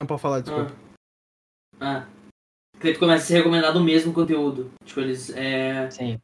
Não 0.00 0.06
pode 0.06 0.20
falar, 0.22 0.40
desculpa. 0.40 0.72
Ah. 1.80 2.06
Que 2.78 2.84
daí 2.84 2.94
tu 2.94 3.00
começa 3.00 3.24
a 3.24 3.26
ser 3.26 3.34
recomendado 3.38 3.76
o 3.76 3.84
mesmo 3.84 4.12
conteúdo. 4.14 4.70
Tipo, 4.84 5.00
eles. 5.00 5.30
É, 5.30 5.90
Sim. 5.90 6.18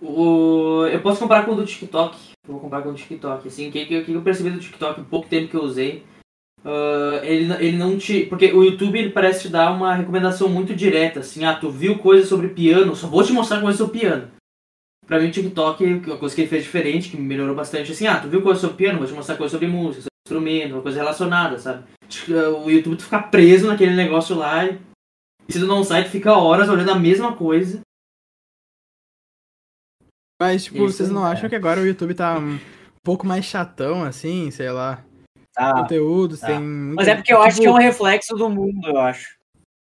o, 0.00 0.86
eu 0.86 1.00
posso 1.02 1.20
comparar 1.20 1.44
com 1.44 1.52
o 1.52 1.56
do 1.56 1.66
TikTok. 1.66 2.16
Eu 2.46 2.52
vou 2.54 2.60
comparar 2.60 2.82
com 2.82 2.88
o 2.90 2.92
do 2.92 2.98
TikTok. 2.98 3.46
Assim, 3.46 3.68
o 3.68 3.72
que, 3.72 3.86
que, 3.86 4.04
que 4.04 4.12
eu 4.12 4.22
percebi 4.22 4.50
do 4.50 4.60
TikTok 4.60 5.02
pouco 5.04 5.28
tempo 5.28 5.48
que 5.48 5.56
eu 5.56 5.62
usei. 5.62 6.04
Ah, 6.64 7.20
ele, 7.22 7.52
ele 7.54 7.76
não 7.76 7.98
te. 7.98 8.26
Porque 8.26 8.52
o 8.52 8.62
YouTube 8.62 8.98
ele 8.98 9.10
parece 9.10 9.42
te 9.42 9.48
dar 9.48 9.72
uma 9.72 9.94
recomendação 9.94 10.48
muito 10.48 10.74
direta. 10.74 11.20
Assim, 11.20 11.44
ah, 11.44 11.54
tu 11.54 11.70
viu 11.70 11.98
coisa 11.98 12.26
sobre 12.26 12.48
piano, 12.48 12.94
só 12.94 13.06
vou 13.06 13.24
te 13.24 13.32
mostrar 13.32 13.60
coisa 13.60 13.78
sobre 13.78 14.00
piano. 14.00 14.30
Pra 15.06 15.18
mim, 15.18 15.28
o 15.28 15.32
TikTok, 15.32 15.84
uma 15.84 16.16
coisa 16.16 16.34
que 16.34 16.42
ele 16.42 16.48
fez 16.48 16.62
diferente, 16.62 17.10
que 17.10 17.16
melhorou 17.16 17.56
bastante, 17.56 17.90
assim, 17.90 18.06
ah, 18.06 18.20
tu 18.20 18.28
viu 18.28 18.40
coisa 18.40 18.60
sobre 18.60 18.76
piano, 18.76 18.98
vou 18.98 19.06
te 19.06 19.12
mostrar 19.12 19.36
coisa 19.36 19.50
sobre 19.50 19.66
música, 19.66 20.02
sobre 20.02 20.38
instrumento, 20.38 20.74
uma 20.74 20.82
coisa 20.82 20.98
relacionada, 20.98 21.58
sabe? 21.58 21.84
O 22.64 22.70
YouTube 22.70 22.96
tu 22.96 23.04
fica 23.04 23.20
preso 23.20 23.66
naquele 23.66 23.94
negócio 23.96 24.36
lá 24.36 24.64
e 24.64 24.78
se 25.50 25.58
tu 25.58 25.66
não 25.66 25.82
sai, 25.82 26.04
tu 26.04 26.10
fica 26.10 26.34
horas 26.34 26.68
olhando 26.68 26.92
a 26.92 26.98
mesma 26.98 27.34
coisa. 27.36 27.80
Mas, 30.40 30.64
tipo, 30.64 30.84
Isso 30.84 30.98
vocês 30.98 31.10
não 31.10 31.24
aí, 31.24 31.32
acham 31.32 31.48
que 31.48 31.54
agora 31.54 31.80
o 31.80 31.86
YouTube 31.86 32.14
tá 32.14 32.38
um 32.38 32.58
pouco 33.02 33.26
mais 33.26 33.44
chatão, 33.44 34.04
assim, 34.04 34.50
sei 34.50 34.70
lá? 34.70 35.04
Tá. 35.54 35.74
Conteúdos, 35.74 36.40
tá. 36.40 36.46
tem 36.46 36.60
muito. 36.60 36.96
Mas 36.96 37.08
é 37.08 37.14
porque 37.14 37.32
eu 37.32 37.42
acho 37.42 37.60
que 37.60 37.66
é 37.66 37.70
um 37.70 37.74
tipo, 37.74 37.84
reflexo 37.84 38.34
do 38.34 38.48
mundo, 38.48 38.88
eu 38.88 38.98
acho. 38.98 39.36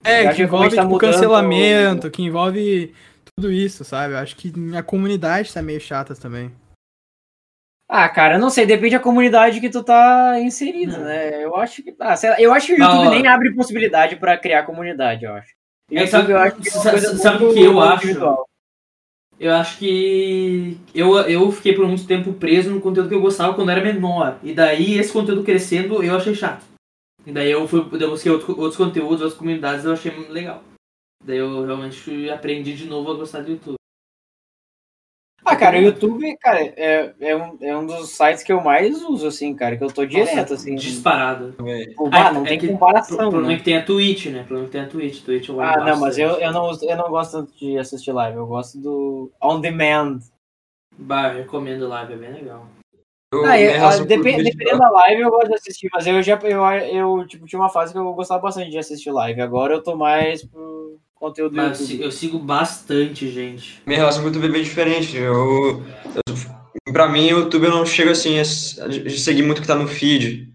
eu 0.06 0.12
É, 0.12 0.28
acho 0.28 0.36
que 0.36 0.44
envolve 0.44 0.76
tá 0.76 0.82
tipo, 0.84 0.98
cancelamento, 0.98 2.12
que 2.12 2.22
envolve 2.22 2.94
tudo 3.36 3.52
isso, 3.52 3.84
sabe? 3.86 4.14
Eu 4.14 4.18
acho 4.18 4.36
que 4.36 4.52
a 4.78 4.84
comunidade 4.84 5.54
tá 5.54 5.62
meio 5.62 5.80
chata 5.80 6.14
também. 6.16 6.52
Ah, 7.90 8.10
cara, 8.10 8.36
eu 8.36 8.40
não 8.40 8.50
sei, 8.50 8.66
depende 8.66 8.96
da 8.98 9.00
comunidade 9.04 9.60
que 9.62 9.70
tu 9.70 9.84
tá 9.84 10.40
inserido, 10.40 10.98
né? 10.98 11.44
Eu 11.44 11.56
acho 11.56 11.84
que. 11.84 11.96
Ah, 12.00 12.16
sei 12.16 12.30
lá, 12.32 12.42
eu 12.42 12.54
acho 12.54 12.68
que 12.68 12.74
o 12.74 12.78
YouTube 12.84 13.10
nem 13.10 13.28
abre 13.28 13.54
possibilidade 13.54 14.16
pra 14.16 14.38
criar 14.38 14.64
comunidade, 14.64 15.26
eu 15.26 15.34
acho. 15.34 15.54
É, 15.92 15.96
YouTube, 16.02 16.10
sabe- 16.10 16.32
eu 16.32 16.38
acho 16.40 16.56
que 16.58 16.68
é 16.68 16.72
sabe 16.72 17.46
o 17.46 17.54
que 17.54 17.62
eu 17.62 17.80
acho? 17.80 18.04
individual. 18.06 18.50
Eu 19.40 19.54
acho 19.54 19.78
que 19.80 20.78
eu, 20.94 21.18
eu 21.22 21.52
fiquei 21.52 21.74
por 21.74 21.88
muito 21.88 22.06
tempo 22.08 22.34
preso 22.34 22.70
no 22.72 22.80
conteúdo 22.80 23.10
que 23.10 23.16
eu 23.16 23.22
gostava 23.22 23.54
quando 23.54 23.70
era 23.72 23.84
menor. 23.84 24.40
E 24.44 24.54
daí, 24.54 24.98
esse 24.98 25.12
conteúdo 25.12 25.44
crescendo, 25.44 26.02
eu 26.04 26.16
achei 26.16 26.34
chato. 26.36 26.64
E 27.26 27.32
daí 27.32 27.52
eu 27.52 27.68
fui, 27.68 27.80
eu 27.80 28.10
busquei 28.10 28.32
outro- 28.32 28.58
outros 28.60 28.78
conteúdos, 28.78 29.22
outras 29.22 29.34
comunidades, 29.34 29.86
eu 29.86 29.94
achei 29.94 30.12
legal. 30.30 30.64
Daí 31.26 31.38
eu 31.38 31.66
realmente 31.66 32.30
aprendi 32.30 32.74
de 32.76 32.86
novo 32.86 33.12
a 33.12 33.16
gostar 33.16 33.42
do 33.42 33.52
YouTube. 33.52 33.76
Ah, 35.54 35.56
cara, 35.56 35.78
o 35.78 35.82
YouTube, 35.82 36.36
cara, 36.38 36.62
é, 36.62 37.14
é, 37.22 37.36
um, 37.36 37.58
é 37.62 37.78
um 37.78 37.86
dos 37.86 38.10
sites 38.10 38.42
que 38.44 38.52
eu 38.52 38.60
mais 38.60 39.04
uso, 39.04 39.28
assim, 39.28 39.54
cara, 39.54 39.78
que 39.78 39.84
eu 39.84 39.92
tô 39.92 40.04
direto, 40.06 40.36
Nossa, 40.36 40.54
assim. 40.56 40.74
Disparado. 40.76 41.52
Tipo, 41.52 42.08
Ah, 42.08 42.10
bah, 42.10 42.30
é 42.30 42.34
não 42.34 42.44
tem 42.44 42.58
que- 42.60 42.68
comparação, 42.68 43.18
Pro- 43.18 43.30
problema 43.30 43.52
é 43.52 43.52
né? 43.54 43.58
que 43.60 43.64
tem 43.66 43.78
a 43.78 43.86
Twitch, 43.86 44.26
né? 44.28 44.40
Problema 44.40 44.64
é 44.64 44.66
que 44.66 44.72
tem 44.72 44.82
a 44.82 44.88
Twitch. 44.88 45.22
Twitch 45.24 45.50
eu 45.50 45.62
Ah, 45.62 45.78
não, 45.86 46.00
mas 46.00 46.18
eu, 46.18 46.30
eu, 46.40 46.52
não, 46.52 46.72
eu 46.82 46.98
não 46.98 47.10
gosto 47.10 47.32
tanto 47.34 47.54
de 47.58 47.78
assistir 47.78 48.12
live, 48.12 48.38
eu 48.38 48.48
gosto 48.48 48.80
do 48.80 49.32
on 49.42 49.60
demand. 49.62 50.20
Bah, 50.98 51.30
eu 51.34 51.38
recomendo 51.40 51.88
live, 51.88 52.14
é 52.14 52.18
bem 52.18 52.32
legal. 52.34 52.66
Eu- 53.32 53.46
Ah, 53.46 53.54
minha 53.54 53.70
é, 53.70 53.78
relação 53.78 53.90
ah, 53.90 53.98
com 53.98 54.04
o 54.04 54.08
depe- 54.08 54.24
vídeo- 54.24 54.44
dependendo 54.44 54.80
da 54.80 54.90
live 54.90 55.22
eu 55.22 55.30
gosto 55.30 55.48
de 55.50 55.56
assistir, 55.56 55.90
mas 55.94 56.08
eu 56.08 56.22
já 56.24 56.40
eu, 56.44 56.64
eu 57.20 57.28
tipo, 57.28 57.46
tinha 57.46 57.60
uma 57.60 57.70
fase 57.70 57.92
que 57.94 58.00
eu 58.00 58.14
gostava 58.14 58.42
bastante 58.42 58.70
de 58.72 58.78
assistir 58.78 59.12
live. 59.12 59.42
Agora 59.42 59.74
eu 59.76 59.84
tô 59.84 59.96
mais 59.96 60.44
pro 60.46 60.98
conteúdo 61.24 61.52
do 61.52 61.56
Mas 61.56 61.80
eu, 61.80 61.86
YouTube. 61.86 61.98
si- 61.98 62.04
eu 62.04 62.12
sigo 62.12 62.38
bastante, 62.40 63.32
gente. 63.32 63.82
Minha 63.86 64.00
relação 64.00 64.22
com 64.22 64.28
o 64.28 64.30
YouTube 64.30 64.50
é 64.50 64.52
bem 64.52 64.64
diferente. 64.64 65.16
Eu, 65.16 65.82
eu, 66.28 66.92
pra 66.92 67.08
mim, 67.08 67.32
o 67.32 67.40
YouTube 67.40 67.66
eu 67.66 67.72
não 67.72 67.86
chego 67.86 68.12
assim 68.12 68.38
a, 68.40 68.42
a 68.42 69.10
seguir 69.10 69.42
muito 69.44 69.60
o 69.60 69.62
que 69.62 69.68
tá 69.68 69.76
no 69.76 69.88
feed. 69.88 70.52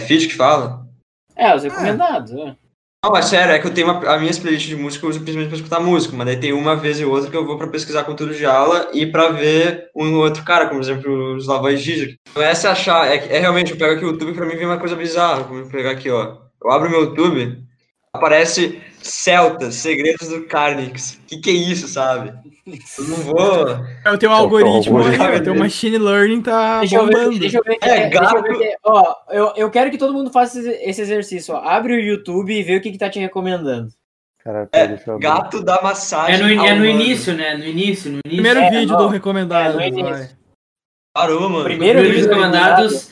É 0.00 0.04
feed 0.04 0.28
que 0.28 0.34
fala? 0.36 0.86
É, 1.34 1.54
os 1.54 1.64
recomendados, 1.64 2.30
é. 2.32 2.56
Não, 3.04 3.16
é 3.16 3.20
sério, 3.20 3.52
é 3.52 3.58
que 3.58 3.66
eu 3.66 3.74
tenho 3.74 3.90
uma, 3.90 4.14
a 4.14 4.18
minhas 4.18 4.38
playlists 4.38 4.70
de 4.70 4.80
música 4.82 5.04
eu 5.04 5.10
uso 5.10 5.18
principalmente 5.18 5.50
pra 5.50 5.58
escutar 5.58 5.78
música, 5.80 6.16
mas 6.16 6.26
daí 6.26 6.38
tem 6.40 6.54
uma 6.54 6.74
vez 6.74 6.98
e 6.98 7.04
outra 7.04 7.30
que 7.30 7.36
eu 7.36 7.44
vou 7.44 7.58
pra 7.58 7.66
pesquisar 7.66 8.04
conteúdo 8.04 8.32
de 8.34 8.46
aula 8.46 8.88
e 8.94 9.04
pra 9.04 9.28
ver 9.28 9.90
um 9.94 10.14
outro 10.14 10.42
cara, 10.42 10.68
como 10.68 10.80
por 10.80 10.84
exemplo 10.88 11.34
os 11.34 11.46
Lavóis 11.46 11.80
Giger. 11.82 12.16
Então 12.30 12.42
essa 12.42 12.68
é 12.68 12.70
achar, 12.70 13.06
é, 13.06 13.16
é 13.36 13.40
realmente, 13.40 13.72
eu 13.72 13.76
pego 13.76 13.92
aqui 13.94 14.04
o 14.06 14.12
YouTube 14.12 14.32
pra 14.32 14.46
mim 14.46 14.56
vem 14.56 14.64
uma 14.64 14.78
coisa 14.78 14.96
bizarra, 14.96 15.42
vou 15.42 15.66
pegar 15.68 15.90
aqui, 15.90 16.08
ó. 16.08 16.38
Eu 16.62 16.70
abro 16.70 16.88
meu 16.88 17.02
YouTube, 17.02 17.62
aparece 18.14 18.80
Celtas, 19.06 19.74
Segredos 19.74 20.28
do 20.28 20.46
Carnix. 20.46 21.20
Que 21.26 21.38
que 21.38 21.50
é 21.50 21.52
isso, 21.52 21.86
sabe? 21.88 22.32
Eu 22.98 23.04
não 23.04 23.16
vou... 23.18 24.12
O 24.14 24.18
teu 24.18 24.32
algoritmo, 24.32 24.96
algoritmo. 24.98 25.24
aí, 25.24 25.38
o 25.38 25.42
teu 25.44 25.54
machine 25.54 25.98
learning 25.98 26.40
tá 26.40 26.80
Deixa 26.80 26.96
eu 26.96 27.06
ver, 27.06 27.12
bombando. 27.12 27.38
deixa 27.38 27.58
eu 27.58 27.62
ver. 27.62 27.78
É, 27.82 27.88
É, 27.88 28.08
deixa 28.08 28.24
eu 28.24 28.42
gato. 28.42 28.58
ver 28.58 28.76
ó, 28.82 29.14
eu, 29.30 29.52
eu 29.56 29.70
quero 29.70 29.90
que 29.90 29.98
todo 29.98 30.14
mundo 30.14 30.30
faça 30.32 30.58
esse- 30.58 31.02
exercício, 31.02 31.54
ó. 31.54 31.58
Abre 31.58 31.94
o 31.94 32.00
YouTube 32.00 32.50
e 32.58 32.62
vê 32.62 32.76
o 32.76 32.80
que, 32.80 32.90
que 32.92 32.98
tá 32.98 33.10
te 33.10 33.18
recomendando. 33.18 33.90
Cara, 34.42 34.68
É, 34.72 34.98
eu 35.06 35.18
gato 35.18 35.62
da 35.62 35.82
massagem. 35.82 36.34
É 36.34 36.54
no, 36.56 36.64
é 36.66 36.74
no 36.74 36.86
início, 36.86 37.34
né? 37.34 37.54
No 37.56 37.64
início, 37.64 38.10
no 38.10 38.20
início. 38.24 38.30
Primeiro 38.42 38.60
É, 38.60 38.70
vídeo 38.70 38.88
não. 38.92 38.98
do 38.98 39.08
recomendado, 39.08 39.72
É, 39.74 39.76
vai. 39.76 39.88
início. 39.88 40.36
Parou, 41.14 41.48
mano. 41.48 41.64
Primeiro 41.64 41.98
Primeiro 42.00 42.14
vídeo 42.18 42.28
recomendados 42.28 43.10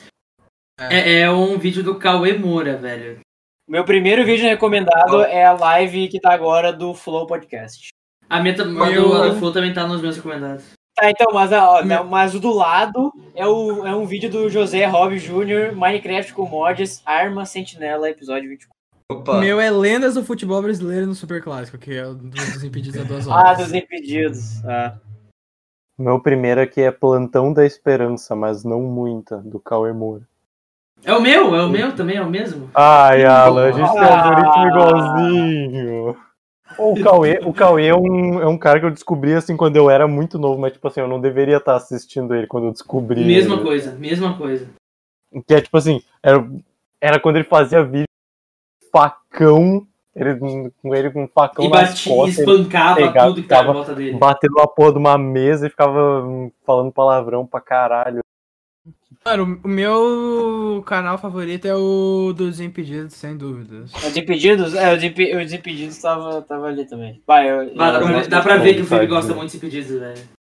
é, 0.79 1.19
é 1.21 1.31
um 1.31 1.57
vídeo 1.59 1.83
do 1.83 1.95
Cauê 1.99 2.33
Moura, 2.37 2.75
velho. 2.77 3.19
Meu 3.67 3.85
primeiro 3.85 4.25
vídeo 4.25 4.45
recomendado 4.45 5.21
é 5.23 5.45
a 5.45 5.53
live 5.53 6.07
que 6.09 6.19
tá 6.19 6.33
agora 6.33 6.71
do 6.73 6.93
Flow 6.93 7.25
Podcast. 7.25 7.89
A 8.29 8.41
minha 8.41 8.55
Eu- 8.55 9.09
do, 9.09 9.13
a 9.15 9.27
do 9.29 9.35
Flow 9.39 9.53
também 9.53 9.73
tá 9.73 9.87
nos 9.87 10.01
meus 10.01 10.17
recomendados. 10.17 10.65
Tá, 10.95 11.09
então, 11.09 11.27
mas, 11.33 11.51
ó, 11.51 11.83
não, 11.83 12.03
mas 12.03 12.35
o 12.35 12.39
do 12.39 12.51
lado 12.53 13.11
é, 13.33 13.47
o, 13.47 13.85
é 13.87 13.95
um 13.95 14.05
vídeo 14.05 14.29
do 14.29 14.47
José 14.49 14.85
Rob 14.85 15.17
Jr., 15.17 15.73
Minecraft 15.75 16.33
com 16.33 16.45
mods, 16.47 17.01
Arma 17.05 17.45
Sentinela, 17.45 18.09
episódio 18.09 18.49
24. 18.49 18.73
Opa. 19.11 19.31
O 19.37 19.39
meu 19.39 19.59
é 19.59 19.71
Lendas 19.71 20.13
do 20.15 20.23
Futebol 20.23 20.61
Brasileiro 20.61 21.07
no 21.07 21.15
Super 21.15 21.41
Clássico, 21.41 21.77
que 21.79 21.95
é 21.95 22.05
o 22.05 22.13
dos 22.13 22.63
impedidos 22.63 22.99
a 22.99 23.03
duas 23.03 23.27
Ah, 23.27 23.35
horas. 23.35 23.57
dos 23.59 23.73
impedidos. 23.73 24.63
Ah. 24.65 24.95
Meu 25.97 26.19
primeiro 26.19 26.61
aqui 26.61 26.81
é 26.81 26.91
Plantão 26.91 27.51
da 27.51 27.65
Esperança, 27.65 28.35
mas 28.35 28.63
não 28.63 28.81
muita, 28.81 29.37
do 29.37 29.59
Cauê 29.59 29.91
Moura. 29.93 30.27
É 31.05 31.13
o 31.13 31.21
meu, 31.21 31.55
é 31.55 31.63
o 31.65 31.69
meu 31.69 31.93
também, 31.95 32.15
é 32.17 32.21
o 32.21 32.29
mesmo. 32.29 32.69
Ai, 32.73 33.25
Alan, 33.25 33.67
a 33.67 33.71
gente 33.71 33.91
tem 33.91 33.99
Ah. 33.99 34.23
algoritmo 34.23 34.67
igualzinho. 34.67 36.17
O 36.77 37.03
Cauê, 37.03 37.39
o 37.43 37.53
Cauê 37.53 37.87
é, 37.87 37.95
um, 37.95 38.41
é 38.41 38.47
um 38.47 38.57
cara 38.57 38.79
que 38.79 38.85
eu 38.85 38.91
descobri 38.91 39.33
assim 39.33 39.55
quando 39.55 39.75
eu 39.75 39.89
era 39.91 40.07
muito 40.07 40.39
novo, 40.39 40.59
mas 40.59 40.73
tipo 40.73 40.87
assim, 40.87 41.01
eu 41.01 41.07
não 41.07 41.21
deveria 41.21 41.57
estar 41.57 41.75
assistindo 41.75 42.33
ele 42.33 42.47
quando 42.47 42.67
eu 42.67 42.71
descobri. 42.71 43.23
Mesma 43.23 43.55
ele. 43.55 43.63
coisa, 43.63 43.91
mesma 43.95 44.35
coisa. 44.37 44.67
Que 45.47 45.53
é 45.55 45.61
tipo 45.61 45.77
assim, 45.77 46.01
era, 46.23 46.43
era 46.99 47.19
quando 47.19 47.35
ele 47.35 47.43
fazia 47.45 47.83
vídeo 47.83 48.07
facão, 48.91 49.85
ele, 50.15 50.71
com 50.81 50.95
ele 50.95 51.11
com 51.11 51.23
um 51.23 51.27
facão 51.27 51.65
E 51.65 51.69
nas 51.69 51.89
batia, 51.89 52.15
costas, 52.15 52.37
espancava 52.39 52.95
pegava- 52.95 53.27
tudo 53.27 53.41
que 53.41 53.47
tava 53.47 53.69
em 53.69 53.73
volta 53.73 53.93
dele. 53.95 54.17
batendo 54.17 54.53
na 54.55 54.67
porra 54.67 54.91
de 54.93 54.97
uma 54.99 55.17
mesa 55.17 55.67
e 55.67 55.69
ficava 55.69 56.23
hum, 56.23 56.51
falando 56.65 56.91
palavrão 56.91 57.45
pra 57.45 57.59
caralho. 57.61 58.22
Mano, 59.25 59.59
o 59.63 59.67
meu 59.67 60.83
canal 60.85 61.17
favorito 61.17 61.65
é 61.65 61.73
o 61.73 62.33
dos 62.35 62.59
impedidos, 62.59 63.13
sem 63.13 63.37
dúvidas. 63.37 63.91
Os 63.93 64.17
impedidos? 64.17 64.73
É, 64.73 64.93
os, 64.93 65.01
impe, 65.01 65.35
os 65.35 65.53
impedidos 65.53 65.97
tava, 65.97 66.41
tava 66.41 66.67
ali 66.67 66.85
também. 66.85 67.21
Vai, 67.25 67.49
eu, 67.49 67.73
dá, 67.73 68.01
eu 68.01 68.27
dá 68.27 68.41
pra 68.41 68.57
ver 68.57 68.75
que 68.75 68.81
o 68.81 68.85
Felipe 68.85 69.07
gosta 69.07 69.33
muito 69.33 69.51
de 69.51 69.59
Desimpedidos, 69.59 69.99
velho. 69.99 70.42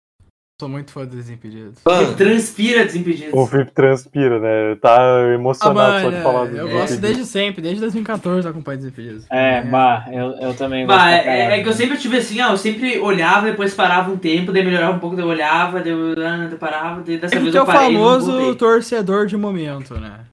Sou 0.59 0.67
muito 0.67 0.91
fã 0.91 1.05
dos 1.05 1.15
Desimpedidos. 1.15 1.79
Mano, 1.85 2.13
Transpira 2.15 2.83
Desimpedidos. 2.83 3.33
O 3.33 3.47
Felipe 3.47 3.71
transpira, 3.71 4.39
né? 4.41 4.75
Tá 4.75 4.97
emocionado 5.33 6.01
só 6.01 6.09
de 6.09 6.21
falar 6.21 6.47
do 6.47 6.57
Ah, 6.57 6.59
eu 6.59 6.69
gosto 6.69 6.97
desde 6.97 7.25
sempre, 7.25 7.61
desde 7.61 7.79
2014 7.79 8.45
eu 8.45 8.51
acompanho 8.51 8.77
Desimpedidos. 8.79 9.25
É, 9.29 9.61
bah, 9.61 10.07
eu, 10.11 10.31
eu 10.31 10.53
também 10.53 10.85
gosto. 10.85 10.97
Bah, 10.97 11.05
pra 11.05 11.15
é, 11.15 11.23
caralho. 11.23 11.53
é 11.53 11.63
que 11.63 11.69
eu 11.69 11.73
sempre 11.73 11.97
tive 11.97 12.17
assim, 12.17 12.41
ah, 12.41 12.49
eu 12.51 12.57
sempre 12.57 12.99
olhava, 12.99 13.45
depois 13.49 13.73
parava 13.73 14.11
um 14.11 14.17
tempo, 14.17 14.51
daí 14.51 14.65
melhorava 14.65 14.97
um 14.97 14.99
pouco, 14.99 15.15
daí 15.15 15.23
eu 15.23 15.29
olhava, 15.29 15.79
daí 15.79 15.93
eu, 15.93 16.11
ah, 16.11 16.37
daí 16.37 16.51
eu 16.51 16.57
parava, 16.57 17.03
daí 17.03 17.17
dessa 17.17 17.29
Sempre 17.29 17.51
vez 17.51 17.55
eu 17.55 17.63
o 17.63 17.65
parei 17.65 17.91
e 17.91 17.93
não 17.93 18.01
famoso 18.01 18.55
torcedor 18.55 19.27
de 19.27 19.37
momento, 19.37 19.93
né? 19.93 20.25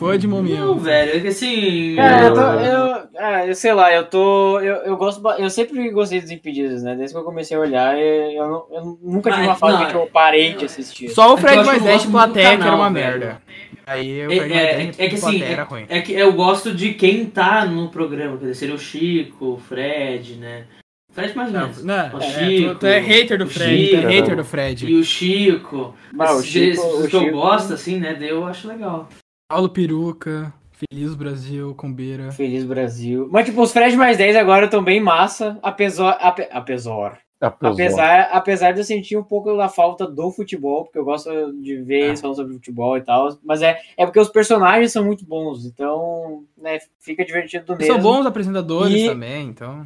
Fã 0.00 0.18
de 0.18 0.26
momento. 0.26 0.56
Não, 0.58 0.78
velho, 0.78 1.18
é 1.18 1.20
que 1.20 1.28
assim... 1.28 1.94
Cara, 1.94 2.24
eu, 2.26 2.34
tô, 2.34 2.40
Eu- 2.40 2.86
eu, 2.96 3.08
ah, 3.18 3.46
eu 3.46 3.54
sei 3.54 3.74
lá, 3.74 3.92
eu 3.92 4.06
tô. 4.06 4.58
Eu, 4.60 4.76
eu 4.76 4.96
gosto. 4.96 5.20
Eu 5.38 5.50
sempre 5.50 5.90
gostei 5.90 6.22
dos 6.22 6.30
impedidos, 6.30 6.82
né? 6.82 6.94
Desde 6.96 7.14
que 7.14 7.20
eu 7.20 7.24
comecei 7.24 7.54
a 7.54 7.60
olhar, 7.60 7.98
eu, 7.98 8.30
eu, 8.32 8.66
eu 8.72 8.98
nunca 9.02 9.30
tive 9.30 9.42
Ah, 9.42 9.48
uma 9.48 9.56
fase 9.56 9.82
não, 9.82 9.90
que 9.90 9.94
eu 9.96 10.06
parei 10.06 10.54
de 10.54 10.64
assistir. 10.64 11.10
Só 11.10 11.26
o 11.28 11.30
É 11.30 11.32
eu 11.34 11.36
Fred 11.36 11.56
eu 11.58 11.64
muito 11.64 12.06
do 12.06 12.10
plateia 12.12 12.56
que 12.56 12.62
era 12.62 12.74
uma 12.74 12.90
velho. 12.90 13.18
merda. 13.18 13.42
Aí 13.86 14.26
o 14.26 14.32
É, 14.32 14.36
é, 14.38 14.90
é 14.96 15.08
que 15.08 15.14
assim, 15.16 15.42
era 15.42 15.64
ruim. 15.64 15.84
É 15.88 16.00
que 16.00 16.12
eu 16.14 16.32
gosto 16.32 16.72
de 16.74 16.94
quem 16.94 17.26
tá 17.26 17.66
no 17.66 17.90
programa, 17.90 18.38
quer 18.38 18.44
dizer, 18.46 18.54
seria 18.54 18.74
o 18.74 18.78
Chico, 18.78 19.44
o 19.44 19.58
Fred, 19.58 20.36
né? 20.36 20.64
Fred 21.12 21.36
mais 21.36 21.48
ou 21.48 21.54
Não, 21.54 21.60
menos. 21.66 21.84
não, 21.84 22.14
O 22.14 22.18
é, 22.18 22.20
Chico, 22.22 22.70
tu, 22.70 22.78
tu 22.78 22.86
é 22.86 22.98
hater 23.00 23.36
do 23.36 23.44
o 23.44 23.48
Fred, 23.50 23.84
tu 23.88 23.96
Chico. 23.96 24.06
é 24.06 24.10
hater 24.14 24.36
do 24.36 24.44
Fred. 24.44 24.86
E 24.90 24.94
o 24.94 25.04
Chico. 25.04 25.94
Bah, 26.14 26.32
o 26.32 26.38
esses- 26.38 26.46
Chico- 26.46 26.70
esses 26.86 27.04
o 27.04 27.08
que 27.08 27.16
eu 27.16 27.20
Chico- 27.20 27.32
gosto, 27.32 27.74
assim, 27.74 27.98
né? 27.98 28.14
daí 28.18 28.28
Eu 28.30 28.46
acho 28.46 28.66
legal. 28.68 29.08
Paulo 29.50 29.68
Peruca, 29.68 30.54
Feliz 30.70 31.12
Brasil, 31.16 31.74
Combeira. 31.74 32.30
Feliz 32.30 32.64
Brasil. 32.64 33.28
Mas, 33.32 33.46
tipo, 33.46 33.60
os 33.60 33.72
Fred 33.72 33.96
mais 33.96 34.16
10 34.16 34.36
agora 34.36 34.66
estão 34.66 34.80
bem 34.80 35.00
massa, 35.00 35.58
apesar. 35.60 36.12
Ape, 36.20 36.46
apesar. 36.52 37.18
Apesar. 37.40 37.72
Apesar, 37.72 38.22
apesar 38.30 38.72
de 38.72 38.78
eu 38.78 38.84
sentir 38.84 39.16
um 39.16 39.24
pouco 39.24 39.56
da 39.56 39.68
falta 39.68 40.06
do 40.06 40.30
futebol, 40.30 40.84
porque 40.84 40.98
eu 41.00 41.04
gosto 41.04 41.28
de 41.60 41.82
ver 41.82 42.04
eles 42.10 42.20
falando 42.20 42.36
sobre 42.36 42.54
futebol 42.54 42.96
e 42.96 43.00
tal, 43.00 43.36
mas 43.42 43.60
é, 43.60 43.80
é 43.96 44.06
porque 44.06 44.20
os 44.20 44.28
personagens 44.28 44.92
são 44.92 45.04
muito 45.04 45.26
bons, 45.26 45.64
então, 45.66 46.44
né, 46.56 46.78
fica 47.00 47.24
divertido 47.24 47.76
mesmo. 47.76 47.92
São 47.94 48.00
bons 48.00 48.26
apresentadores 48.26 48.94
E- 49.02 49.08
também, 49.08 49.48
então. 49.48 49.84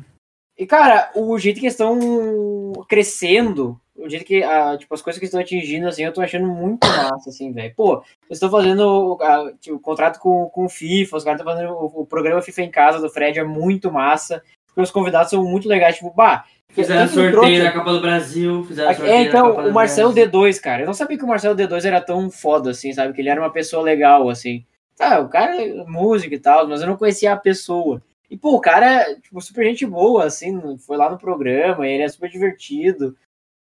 E, 0.58 0.66
cara, 0.66 1.10
o 1.16 1.38
jeito 1.38 1.58
que 1.58 1.64
eles 1.66 1.72
estão 1.74 2.72
crescendo, 2.86 3.80
o 3.96 4.08
jeito 4.08 4.24
que, 4.24 4.42
ah, 4.42 4.76
tipo, 4.76 4.92
as 4.92 5.00
coisas 5.00 5.18
que 5.18 5.24
estão 5.24 5.40
atingindo, 5.40 5.86
assim, 5.86 6.02
eu 6.02 6.12
tô 6.12 6.20
achando 6.20 6.46
muito 6.46 6.86
massa, 6.86 7.30
assim, 7.30 7.52
velho. 7.52 7.72
Pô, 7.76 8.02
eles 8.26 8.36
estão 8.36 8.50
fazendo 8.50 9.18
ah, 9.20 9.52
tipo, 9.60 9.76
o 9.76 9.80
contrato 9.80 10.18
com, 10.18 10.46
com 10.46 10.64
o 10.64 10.68
FIFA, 10.68 11.16
os 11.16 11.24
caras 11.24 11.40
estão 11.40 11.52
fazendo 11.52 11.72
o, 11.72 12.02
o 12.02 12.06
programa 12.06 12.42
FIFA 12.42 12.62
em 12.62 12.70
casa 12.70 13.00
do 13.00 13.08
Fred, 13.08 13.38
é 13.38 13.44
muito 13.44 13.92
massa, 13.92 14.42
porque 14.66 14.80
os 14.80 14.90
convidados 14.90 15.30
são 15.30 15.44
muito 15.44 15.68
legais, 15.68 15.96
tipo, 15.96 16.10
bah... 16.10 16.44
Fizeram 16.70 17.06
sorteio 17.06 17.62
da 17.62 17.70
Copa 17.70 17.92
do 17.92 18.00
Brasil, 18.00 18.64
fizeram 18.64 18.90
É, 18.90 18.94
sorteio 18.94 19.16
da 19.16 19.28
então, 19.28 19.68
o 19.68 19.72
Marcelo 19.72 20.12
Brasil. 20.12 20.32
D2, 20.32 20.60
cara, 20.60 20.82
eu 20.82 20.86
não 20.86 20.94
sabia 20.94 21.16
que 21.16 21.24
o 21.24 21.28
Marcelo 21.28 21.54
D2 21.54 21.84
era 21.84 22.00
tão 22.00 22.28
foda, 22.28 22.72
assim, 22.72 22.92
sabe? 22.92 23.12
Que 23.12 23.20
ele 23.20 23.28
era 23.28 23.40
uma 23.40 23.52
pessoa 23.52 23.80
legal, 23.80 24.28
assim. 24.28 24.64
Tá, 24.96 25.20
o 25.20 25.28
cara 25.28 25.56
é 25.56 25.84
músico 25.84 26.34
e 26.34 26.38
tal, 26.38 26.66
mas 26.66 26.80
eu 26.80 26.88
não 26.88 26.96
conhecia 26.96 27.32
a 27.32 27.36
pessoa. 27.36 28.02
E, 28.28 28.36
pô, 28.36 28.56
o 28.56 28.60
cara, 28.60 29.14
tipo, 29.20 29.40
super 29.40 29.64
gente 29.64 29.86
boa, 29.86 30.24
assim, 30.24 30.76
foi 30.78 30.96
lá 30.96 31.08
no 31.08 31.18
programa, 31.18 31.86
ele 31.86 32.02
é 32.02 32.08
super 32.08 32.28
divertido. 32.28 33.16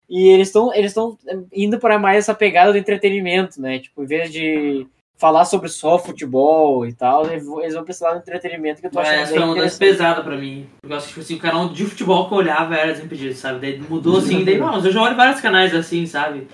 E 0.08 0.28
eles 0.28 0.48
estão 0.48 0.72
eles 0.74 0.90
estão 0.90 1.18
indo 1.52 1.78
para 1.78 1.98
mais 1.98 2.18
essa 2.18 2.34
pegada 2.34 2.72
do 2.72 2.78
entretenimento, 2.78 3.60
né? 3.60 3.78
Tipo, 3.78 4.02
em 4.02 4.06
vez 4.06 4.30
de 4.30 4.86
falar 5.16 5.44
sobre 5.44 5.68
só 5.68 5.98
futebol 5.98 6.86
e 6.86 6.92
tal, 6.92 7.26
eles 7.30 7.46
vão 7.46 7.60
lado 8.02 8.14
do 8.14 8.20
entretenimento 8.22 8.80
que 8.80 8.88
eu 8.88 8.90
tô 8.90 8.98
Mas 8.98 9.08
achando 9.08 9.22
essa 9.22 9.30
bem 9.32 9.40
foi 9.40 9.48
uma 9.48 9.54
das 9.54 9.74
interessante. 9.76 9.98
pesadas 9.98 10.24
pra 10.24 10.36
mim. 10.36 10.68
Eu 10.82 10.88
gosto, 10.88 11.08
tipo 11.08 11.20
assim, 11.20 11.34
o 11.36 11.38
canal 11.38 11.68
de 11.68 11.84
futebol 11.86 12.28
que 12.28 12.34
eu 12.34 12.38
olhava 12.38 12.76
era 12.76 12.92
Desimpedidos, 12.92 13.38
sabe? 13.38 13.60
Daí 13.60 13.78
mudou 13.78 14.18
assim, 14.18 14.44
daí, 14.44 14.58
não, 14.58 14.72
mas 14.72 14.84
eu 14.84 14.92
já 14.92 15.00
olho 15.02 15.16
vários 15.16 15.40
canais 15.40 15.74
assim, 15.74 16.04
sabe? 16.06 16.48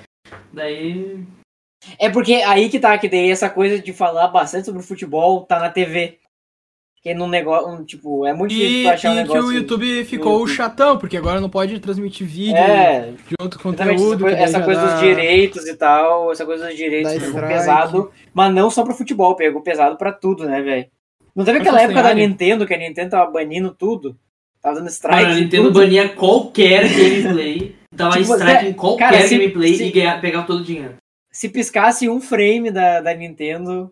Daí. 0.53 1.25
É 1.99 2.11
porque 2.11 2.35
aí 2.35 2.69
que 2.69 2.79
tá, 2.79 2.97
que 2.99 3.09
daí 3.09 3.31
essa 3.31 3.49
coisa 3.49 3.81
de 3.81 3.93
falar 3.93 4.29
bastante 4.29 4.67
sobre 4.67 4.83
futebol 4.83 5.43
tá 5.43 5.59
na 5.59 5.71
TV. 5.71 6.19
Que 7.03 7.15
num 7.15 7.29
negócio, 7.29 7.67
um, 7.69 7.83
tipo, 7.83 8.27
é 8.27 8.35
muito 8.35 8.51
difícil 8.51 8.81
E, 8.81 8.83
tu 8.85 8.89
achar 8.91 9.09
um 9.09 9.13
e 9.13 9.17
que 9.17 9.23
negócio. 9.23 9.45
o 9.47 9.53
YouTube 9.55 10.05
ficou 10.05 10.33
YouTube. 10.41 10.55
chatão, 10.55 10.99
porque 10.99 11.17
agora 11.17 11.41
não 11.41 11.49
pode 11.49 11.81
transmitir 11.81 12.27
vídeo 12.27 12.57
É, 12.59 13.13
de 13.27 13.35
outro 13.41 13.59
conteúdo. 13.59 14.25
que 14.27 14.31
daí 14.35 14.43
essa 14.43 14.61
coisa 14.61 14.83
dá- 14.83 14.93
dos 14.93 15.01
direitos 15.01 15.67
e 15.67 15.75
tal, 15.77 16.31
essa 16.31 16.45
coisa 16.45 16.67
dos 16.67 16.77
direitos 16.77 17.11
Dá 17.15 17.19
pegou 17.19 17.31
strike. 17.39 17.55
pesado, 17.55 18.11
mas 18.35 18.53
não 18.55 18.71
só 18.71 18.85
pro 18.85 18.95
futebol, 18.95 19.35
pegou 19.35 19.63
pesado 19.63 19.97
pra 19.97 20.13
tudo, 20.13 20.45
né, 20.45 20.61
velho? 20.61 20.87
Não 21.35 21.43
teve 21.43 21.61
aquela 21.61 21.81
época 21.81 22.03
da 22.03 22.09
área. 22.11 22.27
Nintendo, 22.27 22.67
que 22.67 22.75
a 22.75 22.79
Nintendo 22.79 23.11
tava 23.13 23.31
banindo 23.31 23.71
tudo? 23.71 24.15
Tava 24.61 24.77
dando 24.77 24.91
strike. 24.91 25.23
Mano, 25.23 25.35
a 25.35 25.41
Nintendo 25.41 25.63
tudo. 25.69 25.81
bania 25.81 26.09
qualquer 26.11 26.83
gameplay, 26.93 27.75
dava 27.91 28.19
Tipo, 28.21 28.35
strike 28.35 28.67
é, 28.67 28.69
em 28.69 28.73
qualquer 28.75 29.11
cara, 29.11 29.27
se- 29.27 29.39
gameplay 29.39 29.75
se- 29.75 29.85
e 29.85 29.91
ganhar, 29.91 30.21
pegar 30.21 30.43
todo 30.43 30.59
o 30.61 30.65
dinheiro. 30.65 30.97
Se 31.33 31.49
piscasse 31.49 32.11
um 32.11 32.21
frame 32.21 32.71
da, 32.71 33.01
da 33.01 33.15
Nintendo. 33.15 33.91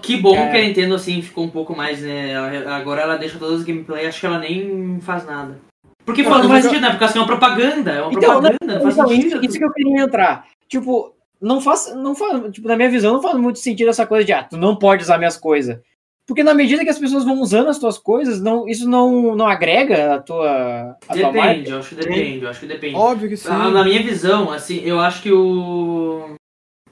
Que 0.00 0.16
bom 0.16 0.36
É. 0.36 0.50
que 0.50 0.56
a 0.56 0.60
Nintendo 0.62 0.94
assim 0.94 1.20
ficou 1.22 1.44
um 1.44 1.50
pouco 1.50 1.74
mais, 1.76 2.00
né? 2.00 2.36
Agora 2.68 3.00
ela 3.02 3.16
deixa 3.16 3.38
todas 3.38 3.60
as 3.60 3.66
gameplay, 3.66 4.06
acho 4.06 4.20
que 4.20 4.26
ela 4.26 4.38
nem 4.38 4.98
faz 5.00 5.26
nada. 5.26 5.58
Porque 6.04 6.22
Não, 6.22 6.30
não 6.30 6.48
faz 6.48 6.64
eu- 6.64 6.70
sentido, 6.70 6.82
né? 6.82 6.90
Porque 6.90 7.04
assim, 7.04 7.18
é 7.18 7.20
uma 7.22 7.26
propaganda, 7.26 7.90
é 7.92 8.02
uma 8.02 8.12
Então, 8.12 8.20
propaganda, 8.40 8.56
não, 8.64 8.80
faz 8.82 8.94
Então, 8.94 9.08
sentido. 9.08 9.26
isso, 9.36 9.44
isso 9.44 9.58
que 9.58 9.64
eu 9.64 9.72
queria 9.72 10.02
entrar. 10.02 10.46
Tipo, 10.68 11.14
não 11.40 11.60
faz, 11.60 11.92
não 11.96 12.14
faz, 12.14 12.52
tipo, 12.52 12.66
na 12.68 12.76
minha 12.76 12.90
visão, 12.90 13.14
não 13.14 13.22
faz 13.22 13.36
muito 13.36 13.58
sentido 13.58 13.88
essa 13.88 14.06
coisa 14.06 14.24
de, 14.24 14.32
ah, 14.32 14.42
tu 14.44 14.56
não 14.56 14.76
pode 14.76 15.02
usar 15.02 15.18
minhas 15.18 15.36
coisas. 15.36 15.78
Porque 16.26 16.44
na 16.44 16.54
medida 16.54 16.84
que 16.84 16.90
as 16.90 16.98
pessoas 16.98 17.24
vão 17.24 17.40
usando 17.40 17.68
as 17.68 17.78
tuas 17.78 17.98
coisas, 17.98 18.40
não, 18.40 18.68
isso 18.68 18.88
não, 18.88 19.34
não 19.34 19.46
agrega 19.46 20.14
a 20.14 20.20
tua, 20.20 20.96
a 21.08 21.14
tua 21.14 21.32
marca. 21.32 21.48
Depende, 21.48 21.70
eu 21.70 21.78
acho 21.78 21.88
que 21.88 21.94
depende, 21.96 22.44
eu 22.44 22.50
acho 22.50 22.60
que 22.60 22.66
depende. 22.66 22.94
Óbvio 22.96 23.28
que 23.28 23.36
sim. 23.36 23.48
Ah, 23.50 23.68
Na 23.70 23.82
minha 23.84 24.00
visão, 24.02 24.50
assim, 24.52 24.80
eu 24.84 25.00
acho 25.00 25.20
que 25.22 25.32
o. 25.32 26.34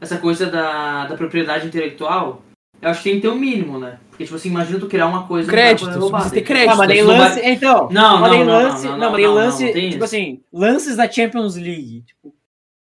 Essa 0.01 0.19
coisa 0.19 0.47
da, 0.47 1.07
da 1.07 1.15
propriedade 1.17 1.67
intelectual, 1.67 2.43
eu 2.83 2.91
acho 2.91 3.03
que 3.03 3.11
tem 3.11 3.17
que 3.21 3.23
ter 3.23 3.29
um 3.33 3.39
mínimo, 3.39 3.79
né? 3.79 3.99
Porque, 4.11 4.25
tipo 4.25 4.37
assim, 4.37 4.49
imagina 4.49 4.79
tu 4.79 4.87
criar 4.87 5.07
uma 5.07 5.27
coisa. 5.27 5.49
o 5.49 5.51
cara 5.51 5.63
Créditos, 5.63 5.89
poder 5.89 6.01
roubar, 6.01 6.23
você 6.23 6.31
tem 6.35 6.45
créditos. 6.45 6.75
Ah, 6.75 6.79
mas 6.79 6.89
daí 6.89 6.99
não 7.03 7.07
vai- 7.09 7.19
lance. 7.19 7.41
Então, 7.45 7.89
Não, 7.91 8.21
mas 8.21 8.31
não, 8.33 8.39
daí 8.39 8.47
não, 8.47 8.53
lance. 8.53 8.85
não, 8.87 8.93
Não, 8.93 8.99
não, 8.99 9.07
mas 9.11 9.13
daí 9.17 9.25
não, 9.27 9.35
lance. 9.35 9.65
não, 9.65 9.73
tem 9.73 9.83
tipo 9.91 9.95
isso. 9.97 10.05
assim, 10.05 10.41
lances 10.53 10.97
da 10.97 11.11
Champions 11.11 11.57
League. 11.57 12.03
Tipo, 12.07 12.35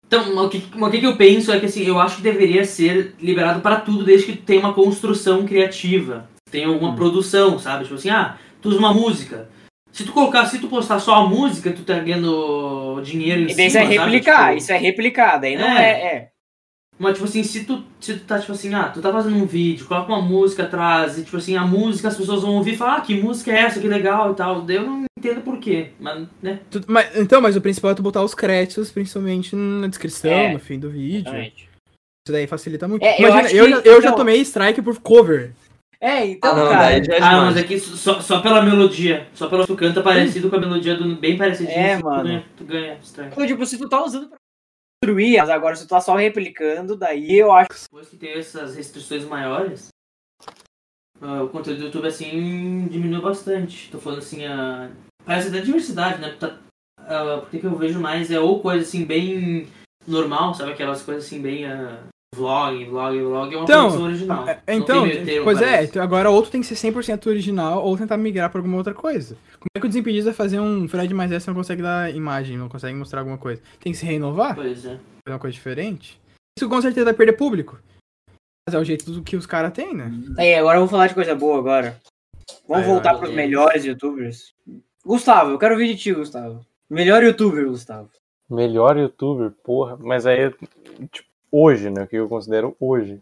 Então, 0.08 0.46
o 0.46 0.50
que, 0.50 0.64
o 0.80 0.92
que 0.92 1.04
eu 1.06 1.18
penso 1.18 1.52
é 1.52 1.60
que, 1.60 1.66
assim, 1.66 1.84
eu 1.84 2.00
acho 2.00 2.18
que 2.18 2.22
deveria 2.22 2.64
ser 2.64 3.16
liberado 3.20 3.60
para 3.62 3.78
tudo 3.78 4.04
desde 4.04 4.28
que 4.28 4.38
tenha 4.38 4.60
uma 4.60 4.74
construção 4.74 5.46
criativa. 5.46 6.30
Tenha 6.52 6.68
alguma 6.68 6.92
Hum. 6.92 6.96
produção, 6.96 7.58
sabe? 7.58 7.84
Tipo 7.86 7.96
assim, 7.96 8.10
ah, 8.12 8.38
tu 8.62 8.70
usa 8.70 8.78
uma 8.78 8.94
música. 8.94 9.50
Se 9.92 10.04
tu 10.04 10.12
colocar, 10.12 10.46
se 10.46 10.60
tu 10.60 10.68
postar 10.68 11.00
só 11.00 11.16
a 11.16 11.28
música, 11.28 11.72
tu 11.72 11.82
tá 11.84 11.98
ganhando 11.98 13.02
dinheiro 13.02 13.42
em 13.42 13.44
e 13.46 13.56
daí 13.56 13.56
cima, 13.56 13.68
isso 13.68 13.78
é 13.78 13.82
sabe? 13.82 13.98
replicar, 13.98 14.46
Tipo, 14.50 14.58
isso 14.58 14.72
é 14.74 14.78
replicar, 14.78 15.38
daí 15.38 15.58
não 15.58 15.66
é. 15.68 15.84
É. 15.90 16.06
é. 16.16 16.30
Mas, 16.98 17.14
tipo 17.14 17.26
assim, 17.26 17.44
se 17.44 17.66
tu, 17.66 17.84
se 18.00 18.14
tu 18.18 18.26
tá, 18.26 18.40
tipo 18.40 18.54
assim, 18.54 18.74
ah, 18.74 18.86
tu 18.90 19.02
tá 19.02 19.12
fazendo 19.12 19.36
um 19.36 19.46
vídeo, 19.46 19.86
coloca 19.86 20.08
uma 20.14 20.22
música 20.22 20.64
atrás, 20.64 21.18
e, 21.18 21.24
tipo 21.26 21.36
assim, 21.36 21.58
a 21.58 21.66
música 21.66 22.08
as 22.08 22.16
pessoas 22.16 22.42
vão 22.42 22.56
ouvir 22.56 22.74
e 22.74 22.78
falar, 22.78 22.96
ah, 22.98 23.02
que 23.02 23.20
música 23.22 23.52
é 23.52 23.60
essa, 23.64 23.82
que 23.82 23.88
legal 23.88 24.32
e 24.32 24.36
tal. 24.36 24.62
Daí 24.62 24.78
eu 24.78 24.86
não 24.86 25.04
entendo 25.20 25.42
por 25.42 25.58
quê, 25.60 25.90
mas, 26.00 26.26
né? 26.42 26.60
Tu- 26.72 26.82
mas, 26.88 27.14
então, 27.18 27.42
mas 27.42 27.58
o 27.58 27.62
principal 27.62 27.92
é 27.92 27.96
tu 27.96 28.02
botar 28.02 28.24
os 28.24 28.34
créditos, 28.34 28.92
principalmente 28.92 29.56
na 29.58 29.88
descrição, 29.88 30.32
É, 30.32 30.54
no 30.54 30.60
fim 30.60 30.80
do 30.80 30.90
vídeo. 30.90 31.20
Exatamente. 31.28 31.70
Isso 32.28 32.32
daí 32.32 32.48
facilita 32.48 32.88
muito. 32.88 33.04
É, 33.04 33.16
eu 33.22 33.28
Imagina, 33.28 33.42
acho 33.46 33.56
eu, 33.56 33.66
que- 33.66 33.72
já, 33.72 33.78
eu 33.82 34.02
já 34.02 34.08
então- 34.08 34.16
tomei 34.18 34.40
strike 34.42 34.82
por 34.82 34.98
cover. 35.00 35.52
É, 36.00 36.26
então, 36.28 36.52
Ah, 36.52 36.56
não, 36.56 36.70
cara. 36.70 36.82
daí 36.84 37.04
já 37.04 37.14
é 37.16 37.20
Ah, 37.22 37.42
mas 37.46 37.58
aqui 37.58 37.78
só, 37.80 38.22
só 38.22 38.40
pela 38.40 38.62
melodia, 38.62 39.28
só 39.34 39.48
pelo 39.48 39.66
tu 39.68 39.76
canta 39.76 40.02
parecido 40.02 40.50
com 40.50 40.56
a 40.56 40.60
melodia 40.60 40.96
do 40.96 41.16
bem 41.16 41.38
parecidinho, 41.38 41.78
É, 41.78 41.98
tu 41.98 42.04
mano. 42.06 42.24
ganha, 42.24 42.46
tu 42.58 42.64
ganha 42.64 42.98
strike. 43.04 43.32
Então, 43.34 43.46
tipo, 43.48 43.66
se 43.66 43.78
tu 43.78 43.90
tá 43.90 44.04
usando 44.04 44.28
pra 44.28 44.38
construir, 45.06 45.38
mas 45.38 45.50
agora 45.50 45.76
se 45.76 45.86
tu 45.86 45.90
tá 45.90 46.02
só 46.02 46.16
replicando, 46.16 46.96
daí 46.96 47.38
eu 47.38 47.52
acho 47.52 47.84
Depois 47.84 48.10
que 48.10 48.18
tem 48.18 48.34
essas 48.34 48.76
restrições 48.76 49.24
maiores, 49.26 49.90
ah, 51.22 51.44
o 51.44 51.50
conteúdo 51.50 51.80
do 51.80 51.86
YouTube, 51.86 52.08
assim, 52.08 52.88
diminuiu 52.88 53.22
bastante. 53.22 53.90
Tô 53.92 54.00
falando, 54.00 54.20
assim, 54.20 54.46
a... 54.46 54.90
parece 55.24 55.50
até 55.50 55.62
diversidade, 55.62 56.20
né? 56.20 56.36
Tá, 56.40 56.58
ah, 57.00 57.38
porque 57.42 57.60
que 57.60 57.66
eu 57.66 57.76
vejo 57.76 58.00
mais 58.00 58.32
é 58.32 58.40
ou 58.40 58.62
coisa, 58.62 58.82
assim, 58.82 59.06
bem 59.06 59.68
normal, 60.08 60.54
sabe? 60.54 60.72
Aquelas 60.72 61.04
coisas, 61.04 61.26
assim, 61.26 61.42
bem... 61.42 61.66
ah, 61.66 62.04
vlog, 62.36 62.86
vlog, 62.86 63.20
vlog, 63.22 63.54
é 63.54 63.58
uma 63.58 63.64
Então, 63.64 63.84
produção 63.88 64.06
original. 64.08 64.48
É, 64.50 64.62
Então, 64.76 65.08
termo, 65.10 65.44
pois 65.44 65.62
é, 65.62 65.66
parece. 65.72 65.90
então 65.90 66.04
agora 66.04 66.30
ou 66.30 66.42
tu 66.44 66.52
tem 66.52 66.62
que 66.62 66.68
ser 66.68 66.76
100% 66.76 67.28
original 67.28 67.84
ou 67.84 67.98
tentar 67.98 68.18
migrar 68.18 68.50
pra 68.50 68.60
alguma 68.60 68.78
outra 68.78 68.94
coisa. 68.94 69.36
Como 69.60 69.68
é 69.76 69.80
que 69.80 69.86
o 69.86 69.90
Desimpedidos 69.90 70.26
vai 70.26 70.34
fazer 70.34 70.60
um 70.60 70.88
Fred 70.88 71.14
mais 71.14 71.32
essa 71.32 71.50
não 71.52 71.56
consegue 71.56 71.82
dar 71.82 72.14
imagem, 72.14 72.58
não 72.58 72.70
consegue 72.70 72.96
mostrar 72.98 73.20
alguma 73.22 73.38
coisa? 73.38 73.62
Tem 73.80 73.92
que 73.92 73.98
se 73.98 74.06
renovar, 74.06 74.56
fazer 74.56 74.68
Pois 74.70 74.86
é. 74.86 75.00
uma 75.30 75.40
coisa 75.40 75.54
diferente? 75.54 76.20
Isso 76.58 76.70
com 76.70 76.82
certeza 76.82 77.06
vai 77.06 77.14
perder 77.14 77.34
público. 77.34 77.80
Mas 78.68 78.74
é 78.76 78.80
o 78.80 78.84
jeito 78.84 79.12
do 79.12 79.22
que 79.22 79.36
os 79.36 79.46
caras 79.46 79.72
têm, 79.74 79.94
né? 79.94 80.12
Aí, 80.38 80.56
agora 80.56 80.78
eu 80.78 80.82
vou 80.82 80.90
falar 80.90 81.08
de 81.08 81.14
coisa 81.14 81.36
boa 81.36 81.60
agora. 81.60 82.00
Vamos 82.68 82.84
Vai, 82.86 82.94
voltar 82.94 83.16
pros 83.16 83.32
melhores 83.32 83.86
youtubers. 83.86 84.54
Gustavo, 85.06 85.52
eu 85.52 85.60
quero 85.60 85.74
ouvir 85.76 85.88
de 85.88 85.98
ti, 85.98 86.14
Gustavo. 86.14 86.66
Melhor 86.90 87.24
youtuber, 87.24 87.68
Gustavo. 87.68 88.10
Melhor 88.50 88.98
youtuber, 88.98 89.52
porra. 89.64 89.98
Mas 89.98 90.26
aí, 90.26 90.52
tipo, 91.12 91.28
hoje, 91.56 91.90
né? 91.90 92.04
O 92.04 92.08
que 92.08 92.16
eu 92.18 92.28
considero 92.28 92.76
hoje. 92.80 93.22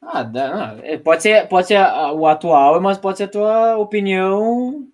Ah, 0.00 0.24
é, 0.82 0.96
pode 0.96 1.22
ser, 1.22 1.48
pode 1.48 1.66
ser 1.66 1.76
a- 1.76 2.12
o 2.12 2.26
atual, 2.26 2.80
mas 2.80 2.96
pode 2.96 3.18
ser 3.18 3.24
a 3.24 3.28
tua 3.28 3.76
opinião 3.78 4.86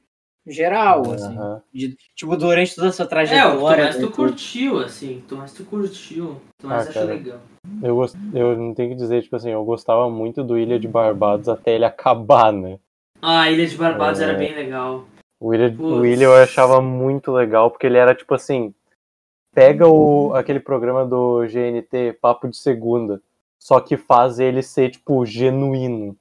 geral, 0.47 1.13
assim. 1.13 1.37
Aham. 1.37 1.63
De- 1.73 1.97
tipo, 2.17 2.37
durante 2.37 2.75
toda 2.75 2.89
essa 2.89 3.03
É, 3.03 3.07
o 3.07 3.09
que 3.09 3.11
tu 3.11 3.11
trajetória. 3.11 3.85
mais 3.85 3.97
tu 3.97 4.03
YouTube. 4.03 4.17
curtiu, 4.17 4.79
assim, 4.79 5.19
o 5.19 5.23
que 5.23 5.35
mais 5.35 5.53
tu 5.53 5.65
curtiu, 5.65 6.25
o 6.31 6.35
que 6.37 6.41
tu 6.61 6.67
mais 6.69 6.87
Ah, 6.87 6.91
achou 6.91 7.05
legal. 7.05 7.41
Eu, 7.83 7.95
gost... 7.97 8.17
eu 8.33 8.57
não 8.57 8.75
tenho 8.75 8.91
que 8.91 8.95
dizer, 8.97 9.23
tipo 9.23 9.37
assim, 9.37 9.51
eu 9.51 9.65
gostava 9.65 10.09
muito 10.09 10.43
do 10.43 10.59
Ilha 10.59 10.79
de 10.79 10.89
Barbados 10.89 11.49
até 11.49 11.75
ele 11.75 11.85
acabar, 11.85 12.53
né? 12.53 12.79
Ah, 13.21 13.43
a 13.43 13.51
Ilha 13.51 13.67
de 13.67 13.77
Barbados 13.77 14.21
É. 14.21 14.25
era 14.25 14.35
bem 14.35 14.55
legal. 14.55 15.05
O 15.41 15.55
Ilha, 15.55 15.71
Putz. 15.71 15.81
o 15.91 16.05
Ilha 16.07 16.25
eu 16.25 16.35
achava 16.35 16.81
muito 16.81 17.31
legal, 17.33 17.71
porque 17.71 17.87
ele 17.87 17.99
era 17.99 18.15
tipo 18.15 18.35
assim. 18.35 18.75
Pega 19.55 19.87
o, 19.87 20.35
aquele 20.35 20.59
programa 20.59 21.05
do 21.07 21.47
GNT, 21.47 22.15
Papo 22.21 22.49
de 22.49 22.57
Segunda, 22.57 23.23
só 23.59 23.79
que 23.81 23.97
faz 23.97 24.39
ele 24.41 24.63
ser, 24.63 24.91
tipo, 24.91 25.25
genuíno. 25.25 26.17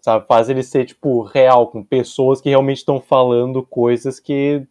Sabe? 0.00 0.26
Faz 0.26 0.48
ele 0.48 0.62
ser, 0.62 0.84
tipo, 0.84 1.22
real, 1.22 1.66
com 1.68 1.82
pessoas 1.82 2.40
que 2.40 2.48
realmente 2.50 2.78
estão 2.78 3.00
falando 3.00 3.62
coisas 3.64 4.20
que. 4.20 4.66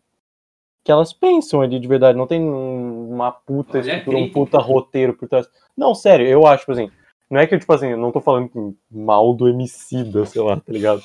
que 0.84 0.92
elas 0.92 1.12
pensam 1.12 1.62
ali 1.62 1.80
de 1.80 1.88
verdade. 1.88 2.18
Não 2.18 2.28
tem 2.28 2.42
um- 2.42 3.12
uma 3.14 3.32
puta 3.32 3.78
Olha 3.80 3.94
a 3.94 3.98
estrutura, 3.98 4.18
um 4.24 4.32
puta 4.32 4.58
roteiro 4.60 5.14
por 5.14 5.28
trás. 5.28 5.50
Não, 5.76 5.94
sério, 5.96 6.28
eu 6.28 6.46
acho, 6.46 6.62
tipo 6.62 6.72
assim. 6.74 6.92
Não 7.30 7.40
é 7.40 7.48
que, 7.48 7.58
tipo 7.58 7.74
assim, 7.74 7.88
eu 7.88 7.98
não 7.98 8.12
tô 8.12 8.22
falando 8.22 8.76
mal 8.92 9.34
do 9.34 9.48
Emicida, 9.50 10.26
sei 10.26 10.42
lá, 10.42 10.56
tá 10.56 10.72
ligado? 10.72 11.02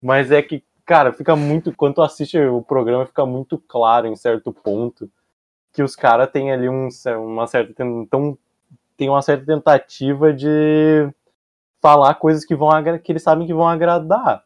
Mas 0.00 0.30
é 0.30 0.40
que, 0.40 0.62
cara, 0.86 1.12
fica 1.12 1.34
muito. 1.34 1.74
Quando 1.74 1.96
tu 1.96 2.02
assiste 2.02 2.38
o 2.38 2.62
programa, 2.62 3.04
fica 3.04 3.26
muito 3.26 3.58
claro 3.58 4.06
em 4.06 4.14
certo 4.14 4.52
ponto 4.52 5.10
que 5.72 5.82
os 5.82 5.96
caras 5.96 6.30
têm 6.30 6.52
ali 6.52 6.68
um, 6.68 6.88
uma 7.18 7.46
certa. 7.46 7.84
Então, 7.84 8.36
tem 8.96 9.08
uma 9.08 9.22
certa 9.22 9.46
tentativa 9.46 10.32
de 10.32 11.08
falar 11.80 12.14
coisas 12.14 12.44
que 12.44 12.54
vão 12.54 12.70
que 13.02 13.10
eles 13.12 13.22
sabem 13.22 13.46
que 13.46 13.54
vão 13.54 13.68
agradar. 13.68 14.44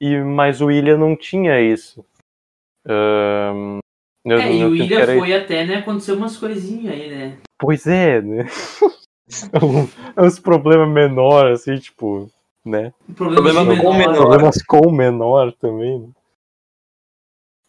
E, 0.00 0.18
mas 0.18 0.60
o 0.60 0.66
William 0.66 0.96
não 0.96 1.14
tinha 1.14 1.60
isso. 1.60 2.04
Ahn, 2.86 3.78
eu- 4.24 4.40
é, 4.40 4.52
e 4.52 4.64
o 4.64 4.94
era 4.94 5.18
foi 5.18 5.34
até, 5.34 5.64
né, 5.64 5.76
aconteceu 5.76 6.16
umas 6.16 6.36
coisinhas 6.36 6.94
aí, 6.94 7.10
né? 7.10 7.38
Pois 7.58 7.86
é, 7.86 8.20
né? 8.20 8.46
É 10.16 10.22
uns 10.22 10.40
problemas 10.40 10.88
menores, 10.88 11.60
assim, 11.60 11.78
tipo, 11.78 12.28
né? 12.64 12.92
O 13.08 13.14
problema, 13.14 13.64
Problema 13.64 13.74
de 13.76 13.80
com 13.80 13.94
menor. 13.94 14.16
Problemas 14.16 14.62
com 14.62 14.78
o 14.88 14.92
menor 14.92 15.52
também, 15.52 16.00
né? 16.00 16.08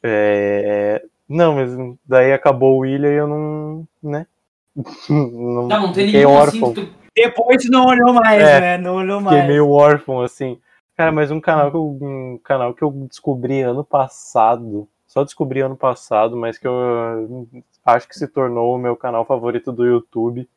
É... 0.04 1.06
Não, 1.32 1.56
mas 1.56 1.72
daí 2.06 2.34
acabou 2.34 2.76
o 2.76 2.80
William 2.80 3.10
e 3.12 3.16
eu 3.16 3.28
não, 3.28 3.88
né? 4.04 4.28
Não, 5.10 5.68
Tá, 5.68 5.80
não 5.80 5.92
tem 5.92 6.06
fiquei 6.08 6.26
nenhum 6.26 6.38
assim 6.42 6.62
órfão. 6.64 6.74
que 6.74 6.86
tu... 6.88 6.94
Depois 7.16 7.70
não 7.70 7.86
olhou 7.88 8.14
mais, 8.14 8.42
É, 8.42 8.60
né? 8.62 8.78
Não 8.78 8.96
olhou 8.96 9.20
Fiquei 9.20 9.38
mais. 9.38 9.48
meio 9.48 9.70
órfão, 9.70 10.22
assim. 10.22 10.60
Cara, 10.96 11.12
mas 11.12 11.30
um 11.32 11.42
canal 11.42 11.70
que 11.70 11.76
eu, 11.78 11.98
um 12.02 12.40
canal 12.44 12.74
que 12.74 12.82
eu 12.84 12.92
descobri 13.10 13.62
ano 13.62 13.84
passado, 13.84 14.88
só 15.08 15.24
descobri 15.24 15.60
ano 15.62 15.76
passado, 15.76 16.38
mas 16.38 16.58
que 16.58 16.68
eu 16.68 17.48
acho 17.86 18.08
que 18.08 18.16
se 18.16 18.28
tornou 18.28 18.74
o 18.76 18.78
meu 18.78 18.96
canal 18.96 19.26
favorito 19.26 19.72
do 19.74 19.86
YouTube, 19.86 20.48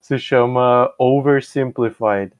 se 0.00 0.18
chama 0.18 0.90
Oversimplified. 0.98 2.32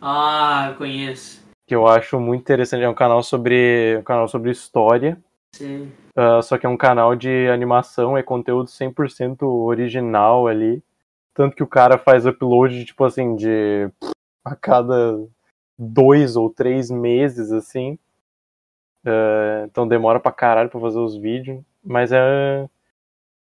Ah, 0.00 0.68
eu 0.70 0.76
conheço. 0.76 1.44
que 1.66 1.74
eu 1.74 1.86
acho 1.86 2.18
muito 2.18 2.40
interessante. 2.40 2.82
É 2.82 2.88
um 2.88 2.94
canal 2.94 3.22
sobre, 3.22 3.96
um 3.98 4.02
canal 4.02 4.26
sobre 4.26 4.50
história, 4.50 5.18
Sei. 5.54 5.88
ah, 6.16 6.40
só 6.42 6.56
que 6.56 6.66
é 6.66 6.68
um 6.68 6.76
canal 6.76 7.14
de 7.14 7.48
animação, 7.48 8.16
é 8.16 8.22
conteúdo 8.22 8.68
100% 8.68 9.42
original 9.42 10.46
ali. 10.46 10.82
Tanto 11.34 11.56
que 11.56 11.62
o 11.62 11.68
cara 11.68 11.98
faz 11.98 12.26
upload, 12.26 12.84
tipo 12.84 13.04
assim, 13.04 13.36
de 13.36 13.90
a 14.44 14.54
cada 14.56 15.18
dois 15.78 16.36
ou 16.36 16.50
três 16.50 16.90
meses, 16.90 17.52
assim. 17.52 17.98
Ah, 19.04 19.64
então 19.64 19.88
demora 19.88 20.20
pra 20.20 20.32
caralho 20.32 20.70
pra 20.70 20.80
fazer 20.80 20.98
os 20.98 21.16
vídeos. 21.16 21.62
Mas 21.84 22.12
é. 22.12 22.68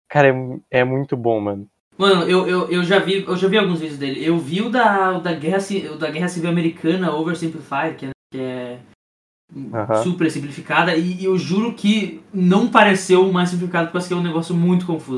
Cara, 0.09 0.29
é, 0.29 0.79
é 0.81 0.83
muito 0.83 1.15
bom, 1.15 1.39
mano. 1.39 1.67
Mano, 1.97 2.23
eu, 2.23 2.47
eu, 2.47 2.69
eu, 2.69 2.83
já 2.83 2.99
vi, 2.99 3.23
eu 3.23 3.35
já 3.35 3.47
vi 3.47 3.57
alguns 3.57 3.79
vídeos 3.79 3.99
dele. 3.99 4.25
Eu 4.25 4.37
vi 4.37 4.61
o 4.61 4.69
da, 4.69 5.17
o 5.17 5.21
da, 5.21 5.33
guerra, 5.33 5.59
o 5.91 5.97
da 5.97 6.09
Guerra 6.09 6.27
Civil 6.27 6.49
Americana, 6.49 7.13
Oversimplified, 7.13 7.95
que 7.95 8.05
é, 8.07 8.11
que 8.31 8.41
é 8.41 8.79
Aham. 9.73 10.03
super 10.03 10.31
simplificada, 10.31 10.95
e, 10.95 11.25
eu 11.25 11.37
juro 11.37 11.73
que 11.73 12.21
não 12.33 12.69
pareceu 12.69 13.31
mais 13.31 13.49
simplificado, 13.49 13.91
porque 13.91 14.13
é 14.13 14.15
um 14.15 14.23
negócio 14.23 14.55
muito 14.55 14.85
confuso. 14.85 15.17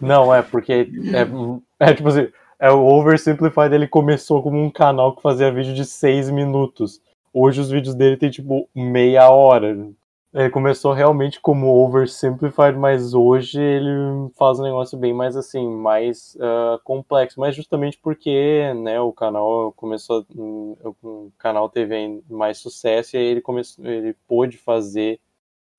Não, 0.00 0.34
é 0.34 0.42
porque 0.42 0.72
é, 0.72 1.88
é 1.88 1.94
tipo 1.94 2.08
assim, 2.08 2.28
é 2.58 2.70
o 2.70 2.84
Oversimplified 2.84 3.74
ele 3.74 3.88
começou 3.88 4.42
como 4.42 4.62
um 4.62 4.70
canal 4.70 5.16
que 5.16 5.22
fazia 5.22 5.52
vídeo 5.52 5.74
de 5.74 5.84
seis 5.84 6.28
minutos. 6.30 7.00
Hoje 7.32 7.60
os 7.60 7.70
vídeos 7.70 7.94
dele 7.94 8.16
tem 8.16 8.28
tipo 8.28 8.68
meia 8.74 9.30
hora. 9.30 9.88
Ele 10.32 10.48
começou 10.48 10.92
realmente 10.92 11.40
como 11.40 11.74
Oversimplified, 11.84 12.78
mas 12.78 13.14
hoje 13.14 13.60
ele 13.60 14.30
faz 14.38 14.60
um 14.60 14.62
negócio 14.62 14.96
bem 14.96 15.12
mais 15.12 15.36
assim, 15.36 15.68
mais 15.68 16.36
ah, 16.40 16.78
complexo. 16.84 17.40
Mas 17.40 17.56
justamente 17.56 17.98
porque, 17.98 18.72
né, 18.74 19.00
o 19.00 19.12
canal 19.12 19.72
começou, 19.72 20.24
hum, 20.34 20.76
o 21.02 21.32
canal 21.36 21.68
teve 21.68 22.22
mais 22.30 22.58
sucesso 22.58 23.16
e 23.16 23.18
aí 23.18 23.24
ele 23.24 23.40
começou, 23.40 23.84
ele 23.84 24.14
pôde 24.28 24.56
fazer 24.56 25.20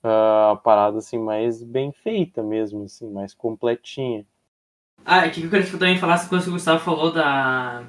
ah, 0.04 0.52
a 0.52 0.56
parada 0.58 0.98
assim 0.98 1.18
mais 1.18 1.64
bem 1.64 1.94
feita 1.94 2.44
mesmo, 2.44 2.84
assim, 2.84 3.10
mais 3.10 3.34
completinha. 3.34 4.26
Ah, 5.06 5.26
o 5.28 5.32
que 5.32 5.44
eu 5.44 5.50
queria 5.50 5.72
também 5.72 5.98
falar 5.98 6.16
essa 6.16 6.30
coisa 6.30 6.44
que 6.44 6.50
o 6.50 6.54
Gustavo 6.54 6.84
falou 6.84 7.12
da. 7.12 7.86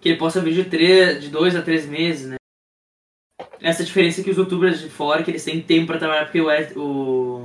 Que 0.00 0.10
ele 0.10 0.18
posta 0.18 0.40
vídeo 0.40 0.64
de, 0.64 1.18
de 1.20 1.28
dois 1.28 1.54
a 1.56 1.62
três 1.62 1.86
meses, 1.86 2.28
né? 2.28 2.36
Essa 3.62 3.84
diferença 3.84 4.22
que 4.22 4.30
os 4.30 4.36
youtubers 4.36 4.80
de 4.80 4.88
fora, 4.88 5.22
que 5.22 5.30
eles 5.30 5.44
têm 5.44 5.62
tempo 5.62 5.86
pra 5.86 5.98
trabalhar, 5.98 6.24
porque 6.24 6.40
o, 6.40 6.48
ad- 6.50 6.72
o, 6.76 7.42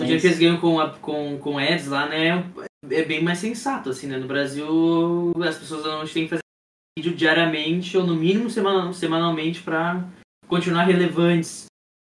O 0.00 0.04
dinheiro 0.04 0.20
que 0.20 0.26
eles 0.28 0.38
ganham 0.38 0.60
com, 0.60 0.80
a- 0.80 0.98
com, 0.98 1.38
com 1.38 1.58
ads 1.58 1.86
lá, 1.88 2.08
né? 2.08 2.50
É 2.90 3.04
bem 3.04 3.22
mais 3.22 3.38
sensato, 3.38 3.90
assim, 3.90 4.06
né? 4.06 4.16
No 4.16 4.26
Brasil, 4.26 5.32
as 5.44 5.58
pessoas 5.58 5.82
normalmente 5.82 6.14
têm 6.14 6.22
que 6.24 6.30
fazer 6.30 6.40
vídeo 6.98 7.14
diariamente, 7.14 7.96
ou 7.96 8.06
no 8.06 8.14
mínimo 8.16 8.48
semanal, 8.50 8.92
semanalmente, 8.92 9.62
pra 9.62 10.02
continuar 10.48 10.84
relevantes. 10.84 11.66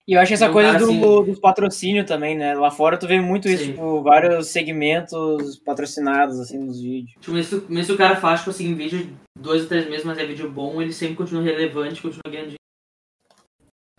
E 0.09 0.15
eu 0.15 0.21
acho 0.21 0.35
essa 0.35 0.51
coisa 0.51 0.77
do, 0.79 0.85
assim- 0.85 1.01
dos 1.01 1.39
patrocínios 1.39 2.07
também, 2.07 2.37
né? 2.37 2.55
Lá 2.55 2.71
fora 2.73 2.99
tu 2.99 3.07
vê 3.07 3.21
muito 3.21 3.49
isso, 3.49 3.65
Sim. 3.65 3.71
tipo, 3.73 4.03
vários 4.03 4.49
segmentos 4.49 5.59
patrocinados, 5.61 6.41
assim, 6.41 6.59
nos 6.59 6.81
vídeos. 6.81 7.13
Tipo, 7.21 7.33
mesmo, 7.33 7.61
se- 7.61 7.67
mesmo 7.73 7.85
se 7.85 7.93
o 7.93 7.97
cara 7.97 8.17
faz, 8.17 8.41
tipo 8.41 8.51
assim, 8.51 8.75
vídeo 8.75 9.05
de 9.05 9.15
dois 9.39 9.63
ou 9.63 9.69
três 9.69 9.89
meses, 9.89 10.05
mas 10.05 10.19
é 10.19 10.27
vídeo 10.27 10.51
bom, 10.51 10.83
ele 10.83 10.93
sempre 10.93 11.15
continua 11.17 11.43
relevante, 11.43 12.03
continua 12.03 12.23
ganhando 12.27 12.47
dinheiro. 12.47 12.57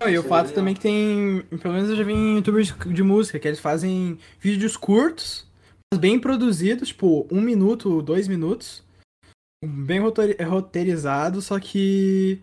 Não, 0.02 0.10
e 0.10 0.18
o 0.18 0.22
é 0.22 0.24
fato 0.24 0.48
legal. 0.48 0.56
também 0.56 0.74
que 0.74 0.82
tem. 0.82 1.42
Pelo 1.62 1.74
menos 1.74 1.90
eu 1.90 1.96
já 1.96 2.04
vi 2.04 2.12
em 2.14 2.36
youtubers 2.36 2.76
de 2.88 3.04
música, 3.04 3.40
que 3.40 3.48
eles 3.48 3.60
fazem 3.62 4.18
vídeos 4.40 4.76
curtos, 4.76 5.48
bem 5.96 6.20
produzido, 6.20 6.86
tipo, 6.86 7.26
um 7.32 7.40
minuto, 7.40 8.02
dois 8.02 8.28
minutos. 8.28 8.84
Bem 9.64 10.02
roteiri- 10.02 10.44
roteirizado, 10.44 11.42
só 11.42 11.58
que 11.58 12.42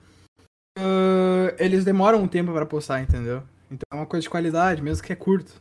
ah, 0.81 1.55
eles 1.59 1.85
demoram 1.85 2.23
um 2.23 2.29
tempo 2.29 2.53
pra 2.53 2.67
postar, 2.67 3.01
entendeu? 3.01 3.43
Então 3.71 3.87
é 3.93 3.95
uma 3.95 4.07
coisa 4.07 4.23
de 4.23 4.31
qualidade, 4.31 4.83
mesmo 4.83 5.05
que 5.05 5.13
é 5.13 5.17
curto. 5.17 5.53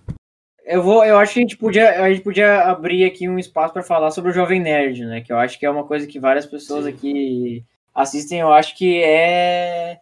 Eu 0.65 0.83
vou, 0.83 1.03
eu 1.03 1.17
acho 1.17 1.33
que 1.33 1.39
a 1.39 1.41
gente 1.41 1.57
podia, 1.57 2.03
a 2.03 2.09
gente 2.09 2.23
podia 2.23 2.61
abrir 2.63 3.03
aqui 3.03 3.27
um 3.27 3.39
espaço 3.39 3.73
para 3.73 3.83
falar 3.83 4.11
sobre 4.11 4.31
o 4.31 4.33
Jovem 4.33 4.59
Nerd, 4.59 5.05
né? 5.05 5.21
Que 5.21 5.33
eu 5.33 5.37
acho 5.37 5.57
que 5.59 5.65
é 5.65 5.69
uma 5.69 5.83
coisa 5.83 6.05
que 6.05 6.19
várias 6.19 6.45
pessoas 6.45 6.85
Sim. 6.85 6.91
aqui 6.91 7.65
assistem. 7.93 8.39
Eu 8.39 8.53
acho 8.53 8.77
que 8.77 9.01
é, 9.01 9.99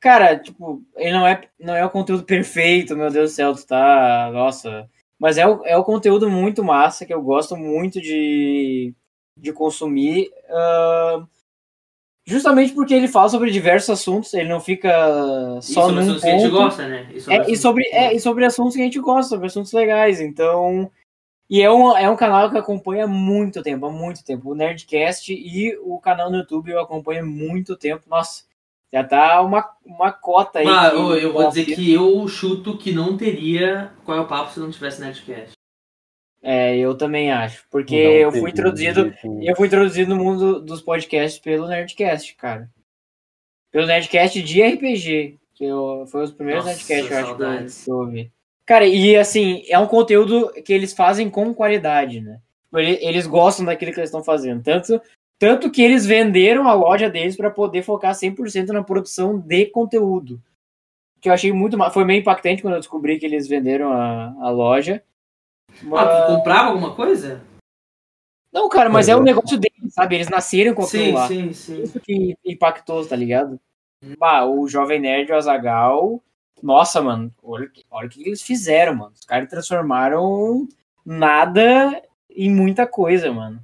cara, 0.00 0.36
tipo, 0.38 0.82
ele 0.96 1.12
não 1.12 1.26
é, 1.26 1.40
não 1.58 1.74
é 1.74 1.84
o 1.84 1.90
conteúdo 1.90 2.24
perfeito, 2.24 2.96
meu 2.96 3.10
Deus 3.10 3.30
do 3.30 3.34
céu, 3.34 3.54
tu 3.54 3.66
tá, 3.66 4.30
nossa. 4.32 4.88
Mas 5.18 5.38
é 5.38 5.46
o, 5.46 5.64
é 5.64 5.76
o 5.76 5.84
conteúdo 5.84 6.28
muito 6.28 6.64
massa 6.64 7.06
que 7.06 7.14
eu 7.14 7.22
gosto 7.22 7.56
muito 7.56 8.00
de, 8.00 8.92
de 9.36 9.52
consumir. 9.52 10.30
ah, 10.50 11.24
justamente 12.26 12.72
porque 12.72 12.94
ele 12.94 13.08
fala 13.08 13.28
sobre 13.28 13.50
diversos 13.50 13.90
assuntos, 13.90 14.32
ele 14.34 14.48
não 14.48 14.60
fica 14.60 14.90
só 15.60 15.88
sobre 15.88 15.94
num 15.94 16.00
assuntos 16.00 16.22
que 16.22 16.28
a 16.28 16.32
gente 16.32 16.50
ponto. 16.50 16.62
gosta, 16.62 16.88
né? 16.88 17.08
E 17.12 17.20
sobre, 17.20 17.34
É, 17.34 17.36
e, 17.36 17.40
assuntos 17.40 17.60
sobre, 17.60 17.84
que 17.84 17.94
a 17.94 17.98
é, 17.98 18.02
gente 18.04 18.16
e 18.16 18.20
sobre 18.20 18.44
assuntos 18.44 18.74
que 18.74 18.80
a 18.80 18.84
gente 18.84 19.00
gosta, 19.00 19.28
sobre 19.28 19.46
assuntos 19.46 19.72
legais. 19.72 20.20
Então. 20.20 20.90
E 21.48 21.60
é 21.60 21.70
um, 21.70 21.94
é 21.96 22.08
um 22.08 22.16
canal 22.16 22.48
que 22.48 22.56
eu 22.56 22.60
acompanho 22.60 23.04
há 23.04 23.06
muito 23.06 23.62
tempo, 23.62 23.84
há 23.86 23.92
muito 23.92 24.24
tempo. 24.24 24.50
O 24.50 24.54
Nerdcast 24.54 25.30
e 25.32 25.76
o 25.82 25.98
canal 26.00 26.30
no 26.30 26.38
YouTube 26.38 26.70
eu 26.70 26.80
acompanho 26.80 27.22
há 27.22 27.26
muito 27.26 27.76
tempo. 27.76 28.02
Nossa, 28.08 28.44
já 28.92 29.04
tá 29.04 29.42
uma, 29.42 29.68
uma 29.84 30.10
cota 30.10 30.60
aí. 30.60 30.66
Ah, 30.66 30.90
eu, 30.94 31.14
eu 31.16 31.32
vou 31.32 31.46
dizer 31.48 31.66
que 31.66 31.92
eu 31.92 32.26
chuto 32.28 32.78
que 32.78 32.92
não 32.92 33.16
teria 33.16 33.92
qual 34.04 34.16
é 34.16 34.20
o 34.22 34.26
papo 34.26 34.52
se 34.52 34.60
não 34.60 34.70
tivesse 34.70 35.00
Nerdcast. 35.02 35.52
É, 36.46 36.76
eu 36.76 36.94
também 36.94 37.32
acho. 37.32 37.64
Porque 37.70 38.04
Não 38.04 38.12
eu 38.12 38.30
fui 38.30 38.50
introduzido. 38.50 39.02
jeito. 39.22 39.42
Eu 39.42 39.56
fui 39.56 39.66
introduzido 39.66 40.14
no 40.14 40.22
mundo 40.22 40.60
dos 40.60 40.82
podcasts 40.82 41.40
pelo 41.40 41.66
Nerdcast, 41.66 42.34
cara. 42.36 42.68
Pelo 43.72 43.86
Nerdcast 43.86 44.42
de 44.42 44.62
RPG. 44.62 45.38
Que 45.54 45.64
eu, 45.64 46.04
foi 46.08 46.22
os 46.24 46.32
primeiros 46.32 46.66
Nossa, 46.66 46.76
Nerdcasts, 46.76 47.10
eu 47.10 47.16
acho, 47.18 47.84
que 47.84 47.90
eu, 47.90 47.96
ouvi. 47.96 48.30
Cara, 48.66 48.86
e 48.86 49.16
assim, 49.16 49.62
é 49.68 49.78
um 49.78 49.86
conteúdo 49.86 50.52
que 50.64 50.72
eles 50.72 50.92
fazem 50.92 51.30
com 51.30 51.54
qualidade, 51.54 52.20
né? 52.20 52.40
Ele- 52.74 52.98
Eles 53.00 53.26
gostam 53.26 53.64
daquilo 53.64 53.92
que 53.92 53.98
eles 54.00 54.08
estão 54.08 54.22
fazendo. 54.22 54.62
Tanto, 54.62 55.00
tanto 55.38 55.70
que 55.70 55.80
eles 55.80 56.04
venderam 56.04 56.68
a 56.68 56.74
loja 56.74 57.08
deles 57.08 57.36
para 57.36 57.50
poder 57.50 57.82
focar 57.82 58.14
100% 58.14 58.68
na 58.72 58.82
produção 58.82 59.38
de 59.38 59.64
conteúdo. 59.66 60.42
Que 61.22 61.30
eu 61.30 61.32
achei 61.32 61.52
muito. 61.52 61.78
Foi 61.90 62.04
meio 62.04 62.20
impactante 62.20 62.60
quando 62.60 62.74
eu 62.74 62.80
descobri 62.80 63.18
que 63.18 63.24
eles 63.24 63.48
venderam 63.48 63.92
a, 63.94 64.34
a 64.40 64.50
loja. 64.50 65.02
Ah, 65.92 66.26
tu 66.26 66.36
comprava 66.36 66.68
alguma 66.68 66.94
coisa? 66.94 67.42
Não, 68.52 68.68
cara, 68.68 68.88
mas 68.88 69.08
é 69.08 69.16
o 69.16 69.20
é. 69.20 69.22
negócio 69.24 69.58
deles, 69.58 69.92
sabe? 69.92 70.14
Eles 70.14 70.28
nasceram 70.28 70.74
com 70.74 70.82
aquilo 70.82 71.04
Sim, 71.04 71.12
lá. 71.12 71.28
sim, 71.28 71.52
sim. 71.52 71.82
Isso 71.82 71.98
que 71.98 72.36
impactou, 72.44 73.04
tá 73.04 73.16
ligado? 73.16 73.58
Bah, 74.18 74.44
o 74.44 74.68
Jovem 74.68 75.00
Nerd 75.00 75.32
o 75.32 75.36
Azagal. 75.36 76.22
Nossa, 76.62 77.02
mano, 77.02 77.32
olha, 77.42 77.70
olha 77.90 78.06
o 78.06 78.10
que 78.10 78.22
eles 78.22 78.42
fizeram, 78.42 78.94
mano. 78.94 79.12
Os 79.12 79.24
caras 79.24 79.48
transformaram 79.48 80.68
nada 81.04 82.00
em 82.30 82.50
muita 82.50 82.86
coisa, 82.86 83.32
mano. 83.32 83.60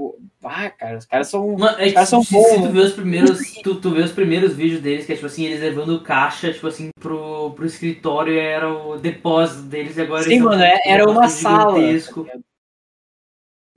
O- 0.00 0.16
Ah, 0.44 0.70
cara, 0.70 0.96
os 0.96 1.04
caras 1.06 1.26
são. 1.28 1.56
Mano, 1.58 1.76
é 1.80 1.88
que 1.88 1.92
caras 1.94 2.08
são 2.08 2.22
se, 2.22 2.32
bons, 2.32 2.46
se 2.46 2.62
tu 2.62 2.68
vê 2.70 2.78
os 2.80 2.92
primeiros. 2.92 3.38
Tu, 3.64 3.74
tu 3.80 3.90
vê 3.90 4.02
os 4.02 4.12
primeiros 4.12 4.54
vídeos 4.54 4.80
deles, 4.80 5.04
que 5.04 5.10
é 5.12 5.16
tipo 5.16 5.26
assim, 5.26 5.44
eles 5.44 5.60
levando 5.60 6.00
caixa, 6.04 6.52
tipo 6.52 6.68
assim, 6.68 6.90
pro, 7.00 7.50
pro 7.50 7.66
escritório 7.66 8.38
era 8.38 8.72
o 8.72 8.96
depósito 8.96 9.62
deles 9.62 9.96
e 9.96 10.02
agora 10.02 10.22
Sim, 10.22 10.38
mano, 10.38 10.56
com 10.58 10.62
é- 10.62 10.80
era 10.86 11.10
uma 11.10 11.28
sala. 11.28 11.74
gigantesco. 11.80 12.26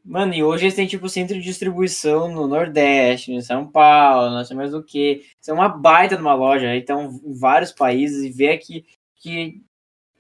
Mano, 0.04 0.34
e 0.34 0.44
hoje 0.44 0.66
eles 0.66 0.76
têm, 0.76 0.88
tipo, 0.88 1.08
centro 1.10 1.36
de 1.36 1.42
distribuição 1.44 2.32
no 2.32 2.48
Nordeste, 2.48 3.32
em 3.32 3.42
São 3.42 3.68
Paulo, 3.68 4.32
não 4.36 4.44
sei 4.44 4.56
mais 4.56 4.72
do 4.72 4.84
que. 4.84 5.24
Isso 5.40 5.52
é 5.52 5.54
uma 5.54 5.70
baita 5.70 6.16
de 6.16 6.22
uma 6.22 6.34
loja, 6.34 6.76
então, 6.76 7.20
em 7.24 7.34
vários 7.34 7.72
países, 7.72 8.24
e 8.24 8.30
ver 8.32 8.58
que. 8.58 8.84
que 9.18 9.62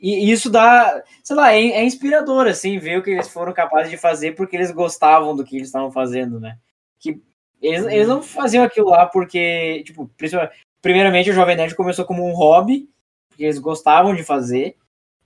e 0.02 0.32
isso 0.32 0.50
dá, 0.50 1.04
sei 1.24 1.36
lá, 1.36 1.54
é, 1.54 1.60
é 1.60 1.84
inspirador, 1.84 2.48
assim, 2.48 2.80
ver 2.80 2.98
o 2.98 3.04
que 3.04 3.12
eles 3.12 3.28
foram 3.28 3.54
capazes 3.54 3.92
de 3.92 3.98
fazer 3.98 4.34
porque 4.36 4.56
eles 4.56 4.72
gostavam 4.72 5.36
do 5.36 5.44
que 5.44 5.56
eles 5.56 5.68
estavam 5.68 5.92
fazendo, 5.92 6.40
né? 6.40 6.58
Que 7.00 7.22
eles, 7.62 7.86
eles 7.86 8.08
não 8.08 8.24
faziam 8.24 8.64
aquilo 8.64 8.90
lá 8.90 9.06
porque, 9.06 9.84
tipo, 9.86 10.10
primeiramente 10.82 11.30
o 11.30 11.34
Jovem 11.34 11.56
Nerd 11.56 11.76
começou 11.76 12.04
como 12.06 12.26
um 12.28 12.34
hobby, 12.34 12.90
porque 13.30 13.44
eles 13.44 13.60
gostavam 13.60 14.16
de 14.16 14.24
fazer, 14.24 14.76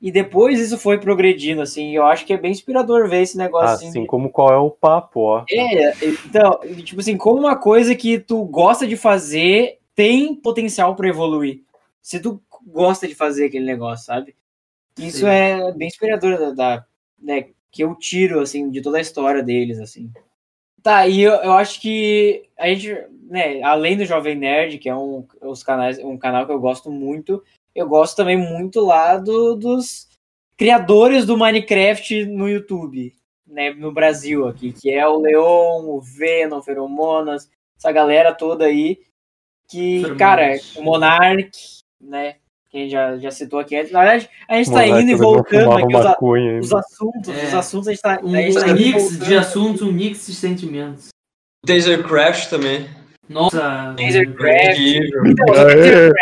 e 0.01 0.11
depois 0.11 0.59
isso 0.59 0.77
foi 0.77 0.99
progredindo, 0.99 1.61
assim, 1.61 1.91
e 1.91 1.95
eu 1.95 2.05
acho 2.05 2.25
que 2.25 2.33
é 2.33 2.37
bem 2.37 2.51
inspirador 2.51 3.07
ver 3.07 3.21
esse 3.21 3.37
negócio, 3.37 3.75
assim, 3.75 3.87
Assim 3.87 4.01
de- 4.01 4.07
como 4.07 4.29
qual 4.29 4.51
é 4.51 4.57
o 4.57 4.69
papo, 4.69 5.21
ó. 5.21 5.45
é, 5.49 5.93
então, 6.05 6.59
tipo 6.83 6.99
assim, 6.99 7.15
como 7.17 7.39
uma 7.39 7.55
coisa 7.55 7.95
que 7.95 8.19
tu 8.19 8.43
gosta 8.43 8.85
de 8.85 8.97
fazer 8.97 9.79
tem 9.95 10.35
potencial 10.35 10.93
pra 10.95 11.07
evoluir. 11.07 11.61
Se 12.01 12.19
tu 12.19 12.41
gosta 12.67 13.07
de 13.07 13.15
fazer 13.15 13.45
aquele 13.45 13.65
negócio, 13.65 14.05
sabe? 14.05 14.35
Isso 14.97 15.19
Sim. 15.19 15.27
é 15.27 15.71
bem 15.73 15.87
inspirador 15.87 16.37
da, 16.37 16.51
da- 16.51 16.85
né, 17.19 17.49
que 17.71 17.83
eu 17.83 17.95
tiro 17.95 18.39
assim 18.39 18.69
de 18.69 18.81
toda 18.81 18.97
a 18.97 19.01
história 19.01 19.43
deles 19.43 19.79
assim. 19.79 20.11
Tá, 20.81 21.07
e 21.07 21.21
eu, 21.21 21.33
eu 21.33 21.53
acho 21.53 21.81
que 21.81 22.47
a 22.57 22.67
gente, 22.67 22.95
né, 23.23 23.61
além 23.63 23.97
do 23.97 24.05
Jovem 24.05 24.35
Nerd, 24.35 24.77
que 24.77 24.87
é 24.87 24.95
um 24.95 25.25
os 25.41 25.63
canais, 25.63 25.97
um 25.99 26.17
canal 26.17 26.45
que 26.45 26.51
eu 26.51 26.59
gosto 26.59 26.91
muito, 26.91 27.43
eu 27.73 27.87
gosto 27.87 28.15
também 28.15 28.37
muito 28.37 28.81
lá 28.81 29.17
do- 29.17 29.55
dos 29.55 30.07
criadores 30.55 31.25
do 31.25 31.37
Minecraft 31.37 32.25
no 32.25 32.47
YouTube 32.47 33.13
né, 33.47 33.71
no 33.71 33.91
Brasil 33.91 34.47
aqui, 34.47 34.73
que 34.73 34.91
é 34.91 35.07
o 35.07 35.19
Leon, 35.19 35.85
o 35.85 36.01
Venom, 36.01 36.57
o 36.59 36.63
Feromonas, 36.63 37.49
essa 37.77 37.91
galera 37.91 38.33
toda 38.33 38.65
aí, 38.65 38.99
que, 39.67 40.15
cara, 40.15 40.57
o 40.75 40.83
Monark, 40.83 41.51
né, 41.99 42.35
que 42.75 42.79
a 42.79 42.81
gente 42.81 42.91
já, 42.91 43.17
já 43.17 43.31
citou 43.31 43.59
aqui 43.59 43.75
antes. 43.77 43.91
Na 43.91 44.01
verdade, 44.01 44.29
a 44.49 44.55
gente 44.57 44.65
tá 44.69 44.71
Moleque, 44.85 45.01
indo 45.01 45.11
e 45.11 45.15
voltando 45.15 45.71
aqui 45.71 45.95
os, 45.95 46.05
a- 46.05 46.17
os 46.59 46.73
assuntos, 46.73 47.29
É. 47.29 47.45
os 47.45 47.53
assuntos 47.53 47.87
a 47.87 47.91
gente 47.91 48.01
tá, 48.01 48.19
Um, 48.21 48.35
a 48.35 48.41
gente 48.41 48.59
tá 48.59 48.73
mix 48.73 49.01
voltando. 49.03 49.25
de 49.25 49.35
assuntos, 49.37 49.81
um 49.81 49.91
mix 49.91 50.27
de 50.27 50.35
sentimentos. 50.35 51.07
Tasercraft 51.65 52.49
também. 52.49 52.89
Nossa. 53.29 53.95
Tasercraft. 53.97 54.77
Incrível. 54.79 55.25
Então, 55.25 55.45
o 55.45 55.53
Tasercraft, 55.53 56.13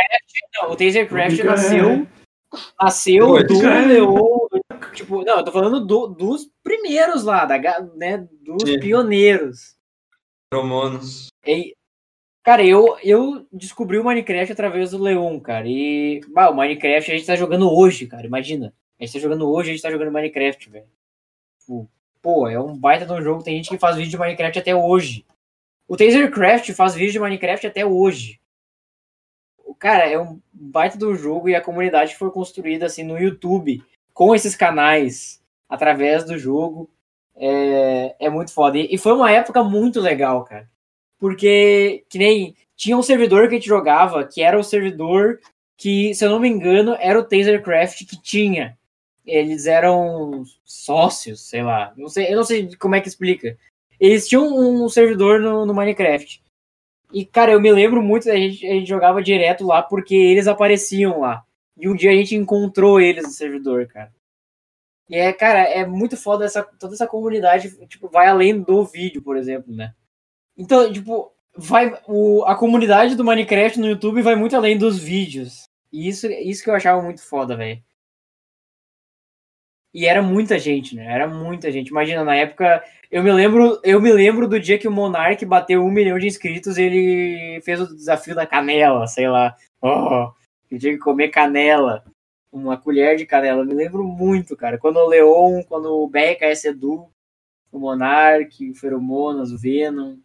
não, 0.62 0.72
o 0.72 0.76
Tasercraft 0.76 1.36
Fica- 1.36 1.44
nasceu, 1.50 2.08
nasceu 2.82 3.28
Pô, 3.28 3.44
do 3.44 3.60
Leon, 3.62 4.48
tipo, 4.94 5.24
não, 5.26 5.38
eu 5.40 5.44
tô 5.44 5.52
falando 5.52 5.86
do- 5.86 6.08
dos 6.08 6.48
primeiros 6.64 7.24
lá, 7.24 7.46
da, 7.46 7.58
né, 7.96 8.26
dos 8.46 8.70
Sim. 8.70 8.80
pioneiros. 8.80 9.74
Romanos. 10.54 11.28
E, 11.48 11.74
cara, 12.44 12.64
eu, 12.66 12.98
eu 13.04 13.48
descobri 13.52 13.98
o 13.98 14.04
Minecraft 14.04 14.52
através 14.52 14.92
do 14.92 15.02
Leon, 15.02 15.40
cara. 15.40 15.68
E, 15.68 16.22
bah, 16.34 16.50
o 16.50 16.56
Minecraft 16.56 17.12
a 17.12 17.16
gente 17.16 17.26
tá 17.26 17.36
jogando 17.36 17.72
hoje, 17.72 18.06
cara. 18.08 18.28
Imagina. 18.28 18.74
A 19.00 19.06
gente 19.06 19.14
tá 19.14 19.20
jogando 19.20 19.50
hoje, 19.50 19.70
a 19.70 19.74
gente 19.74 19.82
tá 19.82 19.90
jogando 19.92 20.12
Minecraft, 20.12 20.70
velho. 20.70 20.88
Tipo, 21.60 21.90
Pô, 22.24 22.48
é 22.48 22.58
um 22.58 22.74
baita 22.74 23.06
de 23.06 23.12
um 23.12 23.22
jogo. 23.22 23.44
Tem 23.44 23.58
gente 23.58 23.70
que 23.70 23.78
faz 23.78 23.98
vídeo 23.98 24.12
de 24.12 24.18
Minecraft 24.18 24.58
até 24.58 24.74
hoje. 24.74 25.26
O 25.86 25.98
Tasercraft 25.98 26.72
faz 26.72 26.96
vídeo 26.96 27.12
de 27.12 27.20
Minecraft 27.20 27.68
até 27.68 27.86
hoje. 27.86 28.40
Cara, 29.78 30.10
é 30.10 30.18
um 30.18 30.40
baita 30.54 30.98
de 30.98 31.04
um 31.04 31.16
jogo 31.16 31.50
e 31.50 31.56
a 31.56 31.60
comunidade 31.60 32.16
foi 32.16 32.32
construída 32.32 32.86
assim 32.86 33.04
no 33.04 33.20
YouTube, 33.20 33.84
com 34.14 34.34
esses 34.34 34.56
canais, 34.56 35.44
através 35.68 36.24
do 36.24 36.40
jogo. 36.40 36.90
É, 37.36 38.16
é 38.18 38.30
muito 38.30 38.54
foda. 38.54 38.78
E 38.78 38.98
foi 38.98 39.12
uma 39.12 39.30
época 39.30 39.62
muito 39.62 40.00
legal, 40.00 40.46
cara. 40.46 40.70
Porque, 41.24 42.04
que 42.10 42.18
nem. 42.18 42.54
Tinha 42.76 42.98
um 42.98 43.02
servidor 43.02 43.48
que 43.48 43.56
a 43.56 43.58
gente 43.58 43.70
jogava, 43.70 44.26
que 44.26 44.42
era 44.42 44.60
o 44.60 44.64
servidor 44.64 45.40
que, 45.78 46.14
se 46.14 46.26
eu 46.26 46.30
não 46.30 46.38
me 46.38 46.50
engano, 46.50 46.98
era 47.00 47.18
o 47.18 47.24
Tasercraft 47.24 48.06
que 48.06 48.22
tinha. 48.22 48.78
Eles 49.26 49.66
eram 49.66 50.44
sócios, 50.66 51.48
sei 51.48 51.64
lá. 51.64 51.94
Não 51.96 52.10
sei, 52.10 52.30
eu 52.30 52.36
não 52.36 52.44
sei 52.44 52.76
como 52.76 52.96
é 52.96 53.00
que 53.00 53.08
explica. 53.08 53.58
Eles 53.98 54.28
tinham 54.28 54.54
um 54.54 54.90
servidor 54.90 55.40
no, 55.40 55.66
no 55.66 55.74
Minecraft. 55.74 56.44
E, 57.14 57.24
cara, 57.24 57.54
eu 57.54 57.62
me 57.62 57.72
lembro 57.72 58.04
muito, 58.04 58.30
a 58.30 58.36
gente, 58.36 58.68
a 58.68 58.74
gente 58.74 58.90
jogava 58.90 59.24
direto 59.24 59.66
lá 59.66 59.82
porque 59.82 60.16
eles 60.16 60.46
apareciam 60.46 61.22
lá. 61.22 61.42
E 61.78 61.88
um 61.88 61.96
dia 61.96 62.12
a 62.12 62.16
gente 62.16 62.36
encontrou 62.36 63.00
eles 63.00 63.24
no 63.24 63.32
servidor, 63.32 63.88
cara. 63.88 64.12
E 65.10 65.16
é, 65.16 65.32
cara, 65.32 65.60
é 65.60 65.86
muito 65.86 66.18
foda 66.18 66.44
essa, 66.44 66.64
toda 66.64 66.96
essa 66.96 67.08
comunidade, 67.08 67.74
tipo, 67.88 68.10
vai 68.10 68.28
além 68.28 68.62
do 68.62 68.84
vídeo, 68.84 69.22
por 69.22 69.38
exemplo, 69.38 69.74
né? 69.74 69.94
Então, 70.58 70.92
tipo, 70.92 71.32
vai 71.56 71.98
o, 72.08 72.44
a 72.46 72.56
comunidade 72.56 73.16
do 73.16 73.24
Minecraft 73.24 73.80
no 73.80 73.88
YouTube 73.88 74.22
vai 74.22 74.36
muito 74.36 74.56
além 74.56 74.78
dos 74.78 75.00
vídeos. 75.00 75.64
E 75.92 76.08
isso, 76.08 76.28
isso 76.28 76.64
que 76.64 76.70
eu 76.70 76.76
achava 76.76 77.02
muito 77.02 77.22
foda, 77.24 77.56
velho. 77.56 77.82
E 79.94 80.08
era 80.08 80.24
muita 80.24 80.58
gente, 80.58 80.96
né? 80.96 81.06
Era 81.06 81.28
muita 81.28 81.72
gente. 81.72 81.90
Imagina, 81.90 82.24
na 82.24 82.36
época, 82.36 82.84
eu 83.12 83.22
me 83.22 83.32
lembro, 83.32 83.80
eu 83.84 84.02
me 84.02 84.12
lembro 84.12 84.48
do 84.48 84.60
dia 84.60 84.80
que 84.80 84.88
o 84.88 84.92
Monark 84.92 85.46
bateu 85.46 85.86
um 85.86 85.92
milhão 85.92 86.18
de 86.18 86.26
inscritos 86.26 86.78
ele 86.78 87.62
fez 87.62 87.80
o 87.80 87.96
desafio 87.96 88.34
da 88.34 88.48
canela, 88.48 89.06
sei 89.06 89.30
lá. 89.30 89.56
Oh, 89.80 90.32
tinha 90.80 90.94
que 90.94 90.98
comer 90.98 91.30
canela. 91.30 92.04
uma 92.52 92.76
colher 92.76 93.18
de 93.18 93.26
canela. 93.26 93.62
Eu 93.62 93.66
me 93.66 93.74
lembro 93.76 94.04
muito, 94.04 94.58
cara. 94.58 94.80
Quando 94.80 94.98
o 94.98 95.08
Leon, 95.08 95.62
quando 95.68 95.86
o 95.94 96.08
BRKS 96.10 96.66
Edu, 96.66 97.08
o 97.72 97.80
Monark, 97.80 98.72
o 98.72 98.76
Feromonas, 98.76 99.52
o 99.52 99.60
Venom. 99.60 100.18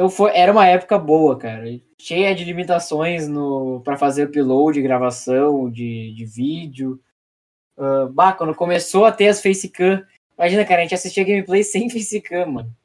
Então 0.00 0.08
foi, 0.08 0.34
era 0.34 0.50
uma 0.50 0.66
época 0.66 0.98
boa, 0.98 1.36
cara. 1.36 1.64
Cheia 1.98 2.34
de 2.34 2.42
limitações 2.42 3.28
no 3.28 3.82
para 3.84 3.98
fazer 3.98 4.24
upload, 4.24 4.80
gravação 4.80 5.70
de, 5.70 6.14
de 6.14 6.24
vídeo. 6.24 6.98
Uh, 7.76 8.08
bah, 8.08 8.32
quando 8.32 8.54
começou 8.54 9.04
a 9.04 9.12
ter 9.12 9.28
as 9.28 9.42
facecam, 9.42 10.02
imagina, 10.38 10.64
cara, 10.64 10.80
a 10.80 10.84
gente 10.84 10.94
assistia 10.94 11.22
gameplay 11.22 11.62
sem 11.64 11.90
facecam, 11.90 12.50
mano. 12.50 12.76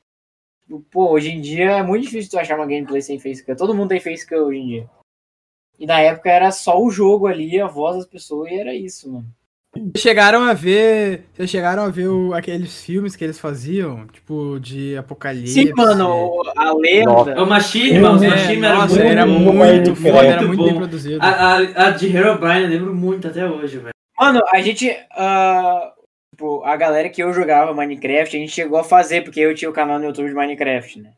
Pô, 0.92 1.10
hoje 1.12 1.32
em 1.32 1.40
dia 1.40 1.78
é 1.78 1.84
muito 1.84 2.04
difícil 2.04 2.32
tu 2.32 2.38
achar 2.38 2.58
uma 2.58 2.68
gameplay 2.68 3.02
sem 3.02 3.18
facecam. 3.18 3.56
Todo 3.56 3.74
mundo 3.74 3.92
tem 3.92 4.02
facecam 4.02 4.48
hoje 4.48 4.60
em 4.60 4.68
dia. 4.68 4.90
E 5.80 5.86
na 5.86 6.02
época 6.02 6.30
era 6.30 6.52
só 6.52 6.78
o 6.78 6.92
jogo 6.92 7.28
ali, 7.28 7.62
a 7.62 7.68
voz 7.68 7.96
das 7.96 8.08
pessoas, 8.08 8.52
e 8.52 8.60
era 8.60 8.76
isso, 8.76 9.10
mano. 9.10 9.34
Vocês 9.76 10.02
chegaram 10.02 10.44
a 10.44 10.54
ver. 10.54 11.26
Vocês 11.34 11.50
chegaram 11.50 11.84
a 11.84 11.90
ver 11.90 12.08
o- 12.08 12.34
aqueles 12.34 12.84
filmes 12.84 13.16
que 13.16 13.24
eles 13.24 13.38
faziam? 13.40 14.08
Tipo, 14.08 14.58
de 14.60 14.96
apocalipse. 14.98 15.54
Sim, 15.54 15.72
mano, 15.76 16.42
a 16.56 16.74
lenda. 16.74 17.44
O 17.44 17.46
Machine, 17.46 18.00
mano. 18.00 18.20
O 18.20 18.24
É, 18.24 18.30
Machine 18.30 18.66
era 18.66 18.76
nossa, 18.76 18.96
muito, 18.96 19.08
era 19.12 19.26
muito 19.26 19.54
muito 19.54 19.90
bom, 20.02 20.12
foda, 20.12 20.28
era 20.28 20.38
muito 20.42 20.48
muito 20.48 20.64
bem 20.64 20.74
bom. 20.74 20.80
produzido. 20.80 21.20
A, 21.22 21.28
a, 21.28 21.58
a 21.88 21.90
de 21.92 22.16
Herobrine 22.16 22.64
eu 22.64 22.70
lembro 22.70 22.96
muito 22.96 23.28
até 23.28 23.46
hoje, 23.46 23.78
velho. 23.78 23.90
Mano, 24.20 24.42
a 24.54 24.62
gente. 24.62 24.90
ah, 25.12 25.92
tipo, 26.34 26.64
a 26.64 26.76
galera 26.78 27.10
que 27.10 27.22
eu 27.22 27.34
jogava 27.34 27.74
Minecraft, 27.74 28.36
a 28.38 28.40
gente 28.40 28.52
chegou 28.54 28.80
a 28.80 28.84
fazer, 28.84 29.24
porque 29.24 29.42
eu 29.42 29.54
tinha 29.54 29.70
o 29.70 29.74
canal 29.74 30.00
no 30.00 30.06
YouTube 30.06 30.30
de 30.30 30.34
Minecraft, 30.36 31.02
né? 31.02 31.10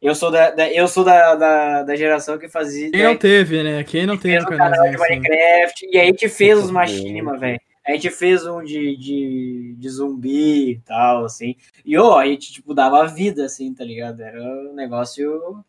Eu 0.00 0.14
sou 0.14 0.30
da, 0.30 0.50
da- 0.50 0.70
eu 0.70 0.86
sou 0.86 1.02
da, 1.02 1.34
da, 1.34 1.82
da 1.82 1.96
geração 1.96 2.38
que 2.38 2.48
fazia. 2.48 2.90
Quem 2.90 3.02
não 3.02 3.16
teve, 3.16 3.62
né? 3.64 3.82
Quem 3.82 4.06
não 4.06 4.16
teve 4.16 4.44
o 4.44 4.46
canal 4.46 4.70
de 4.70 4.94
assim? 4.94 4.96
Minecraft, 4.98 5.86
e 5.90 5.98
aí 5.98 6.02
a 6.02 6.10
gente 6.10 6.28
fez 6.28 6.58
os 6.58 6.70
machinima, 6.70 7.36
velho. 7.36 7.58
A 7.86 7.92
gente 7.92 8.10
fez 8.10 8.44
um 8.44 8.64
de, 8.64 8.96
de, 8.96 9.76
de 9.78 9.88
zumbi 9.88 10.70
e 10.72 10.80
tal, 10.80 11.24
assim. 11.24 11.54
E, 11.84 11.96
ó, 11.96 12.18
a 12.18 12.26
gente, 12.26 12.52
tipo, 12.52 12.74
dava 12.74 13.06
vida, 13.06 13.44
assim, 13.44 13.72
tá 13.72 13.84
ligado? 13.84 14.20
Era 14.20 14.42
um 14.42 14.74
negócio... 14.74 15.64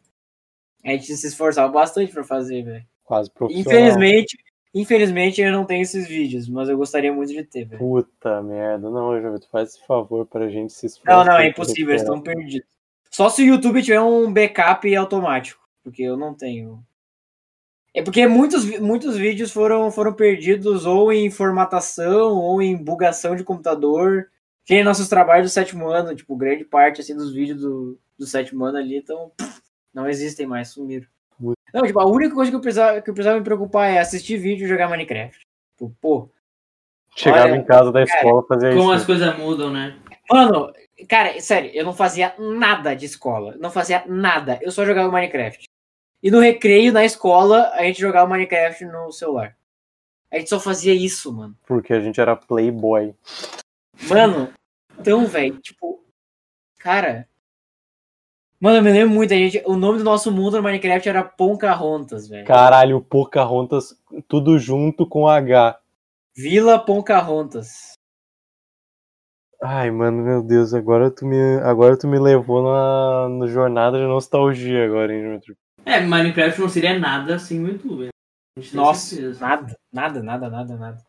A 0.84 0.91
gente 0.91 1.15
se 1.15 1.27
esforçava 1.27 1.71
bastante 1.71 2.12
pra 2.12 2.23
fazer, 2.23 2.63
velho. 2.63 2.86
Quase 3.03 3.30
profissional. 3.30 3.80
Infelizmente, 3.80 4.38
infelizmente 4.73 5.41
eu 5.41 5.51
não 5.51 5.65
tenho 5.65 5.82
esses 5.82 6.08
vídeos, 6.08 6.47
mas 6.49 6.69
eu 6.69 6.77
gostaria 6.77 7.12
muito 7.12 7.32
de 7.32 7.43
ter, 7.43 7.65
velho. 7.65 7.80
Puta 7.80 8.41
merda. 8.41 8.89
Não, 8.89 9.21
Jovem, 9.21 9.39
tu 9.39 9.49
faz 9.49 9.69
esse 9.69 9.86
favor 9.86 10.25
pra 10.25 10.49
gente 10.49 10.73
se 10.73 10.86
esforçar. 10.86 11.25
Não, 11.25 11.34
não, 11.34 11.39
é 11.39 11.49
impossível, 11.49 11.91
eles 11.91 12.01
estão 12.01 12.21
perdidos. 12.21 12.67
Só 13.10 13.30
se 13.30 13.41
o 13.43 13.45
YouTube 13.45 13.82
tiver 13.82 14.01
um 14.01 14.32
backup 14.32 14.95
automático, 14.95 15.67
porque 15.84 16.03
eu 16.03 16.15
não 16.15 16.34
tenho. 16.34 16.84
É 17.97 18.03
porque 18.03 18.27
muitos, 18.27 18.63
muitos 18.79 19.17
vídeos 19.17 19.51
foram, 19.51 19.89
foram 19.89 20.13
perdidos 20.13 20.86
ou 20.86 21.12
em 21.12 21.31
formatação 21.31 22.36
ou 22.36 22.62
em 22.62 22.77
bugação 22.77 23.36
de 23.36 23.43
computador. 23.43 24.29
Que 24.63 24.75
nem 24.75 24.83
nossos 24.83 25.10
trabalhos 25.10 25.49
do 25.49 25.53
sétimo 25.53 25.88
ano, 25.88 26.15
tipo, 26.15 26.36
grande 26.36 26.63
parte 26.63 27.01
assim, 27.01 27.15
dos 27.15 27.33
vídeos 27.33 27.62
do, 27.62 27.99
do 28.15 28.27
sétimo 28.27 28.65
ano 28.65 28.77
ali, 28.77 28.97
então 28.97 29.31
não 29.91 30.07
existem 30.07 30.45
mais, 30.45 30.67
sumiram. 30.67 31.07
Não, 31.73 31.83
tipo, 31.88 31.99
a 31.99 32.05
única 32.05 32.36
coisa 32.36 32.51
que 32.51 32.55
eu 32.55 32.62
precisava, 32.62 33.01
que 33.01 33.10
eu 33.10 33.13
precisava 33.15 33.39
me 33.39 33.43
preocupar 33.43 33.89
é 33.89 33.97
assistir 33.97 34.38
vídeo 34.38 34.65
e 34.65 34.69
jogar 34.69 34.89
Minecraft. 34.89 35.39
Tipo, 35.71 35.95
pô, 35.99 36.29
Chegava 37.15 37.47
Olha, 37.47 37.55
em 37.55 37.63
casa 37.63 37.91
da 37.91 38.03
escola 38.03 38.45
fazer 38.47 38.75
Como 38.75 38.83
isso. 38.83 38.93
as 38.93 39.05
coisas 39.05 39.36
mudam, 39.39 39.71
né? 39.71 39.97
Mano, 40.29 40.71
cara, 41.10 41.41
sério, 41.41 41.71
eu 41.73 41.83
não 41.83 41.93
fazia 41.93 42.36
nada 42.38 42.93
de 42.93 43.07
escola. 43.07 43.55
Não 43.60 43.71
fazia 43.71 44.03
nada. 44.05 44.60
Eu 44.62 44.69
só 44.69 44.86
jogava 44.86 45.12
Minecraft. 45.12 45.67
E 46.21 46.32
no 46.32 46.39
recreio, 46.39 46.91
na 46.91 47.06
escola, 47.06 47.69
a 47.73 47.84
gente 47.84 48.01
jogava 48.01 48.30
Minecraft 48.30 48.86
no 48.86 49.12
celular. 49.12 49.56
A 50.32 50.38
gente 50.38 50.49
só 50.49 50.60
fazia 50.60 50.93
isso, 50.93 51.32
mano. 51.32 51.56
Porque 51.65 51.93
a 51.93 51.99
gente 51.99 52.19
era 52.19 52.36
playboy. 52.36 53.15
Mano, 54.10 54.51
então, 54.99 55.25
velho, 55.25 55.58
tipo. 55.60 56.03
Cara. 56.80 57.27
Mano, 58.60 58.77
eu 58.77 58.84
me 58.84 58.91
lembro 58.91 59.13
muito, 59.13 59.34
a 59.34 59.38
gente, 59.38 59.62
o 59.67 59.75
nome 59.75 59.99
do 59.99 60.03
nosso 60.03 60.32
mundo 60.32 60.58
no 60.58 60.63
Minecraft 60.63 61.08
era 61.08 61.23
Pocahontas, 61.23 62.27
velho. 62.27 62.45
Caralho, 62.45 62.99
Pocahontas, 63.01 63.95
tudo 64.27 64.58
junto 64.58 65.08
com 65.08 65.27
H. 65.27 65.80
Vila 66.36 66.80
Pocahontas. 66.80 67.93
Ai, 69.62 69.91
mano, 69.91 70.23
meu 70.23 70.43
Deus, 70.43 70.73
agora 70.73 71.10
tu 71.10 71.25
me, 71.25 71.60
agora 71.63 71.97
tu 71.97 72.08
me 72.08 72.19
levou 72.19 72.63
na 72.63 73.30
no 73.30 73.47
jornada 73.47 73.97
de 73.97 74.06
nostalgia 74.06 74.86
agora, 74.86 75.13
hein, 75.13 75.21
Dimitri? 75.21 75.58
É, 75.88 76.02
Minecraft 76.02 76.60
não 76.60 76.69
seria 76.69 77.00
nada 77.00 77.39
sem 77.39 77.63
o 77.63 77.67
YouTube. 77.67 78.06
né? 78.06 78.10
Nossa, 78.73 79.15
certeza. 79.15 79.39
nada, 79.39 79.76
nada, 79.93 80.21
nada, 80.21 80.50
nada, 80.50 80.76
nada. 80.76 81.06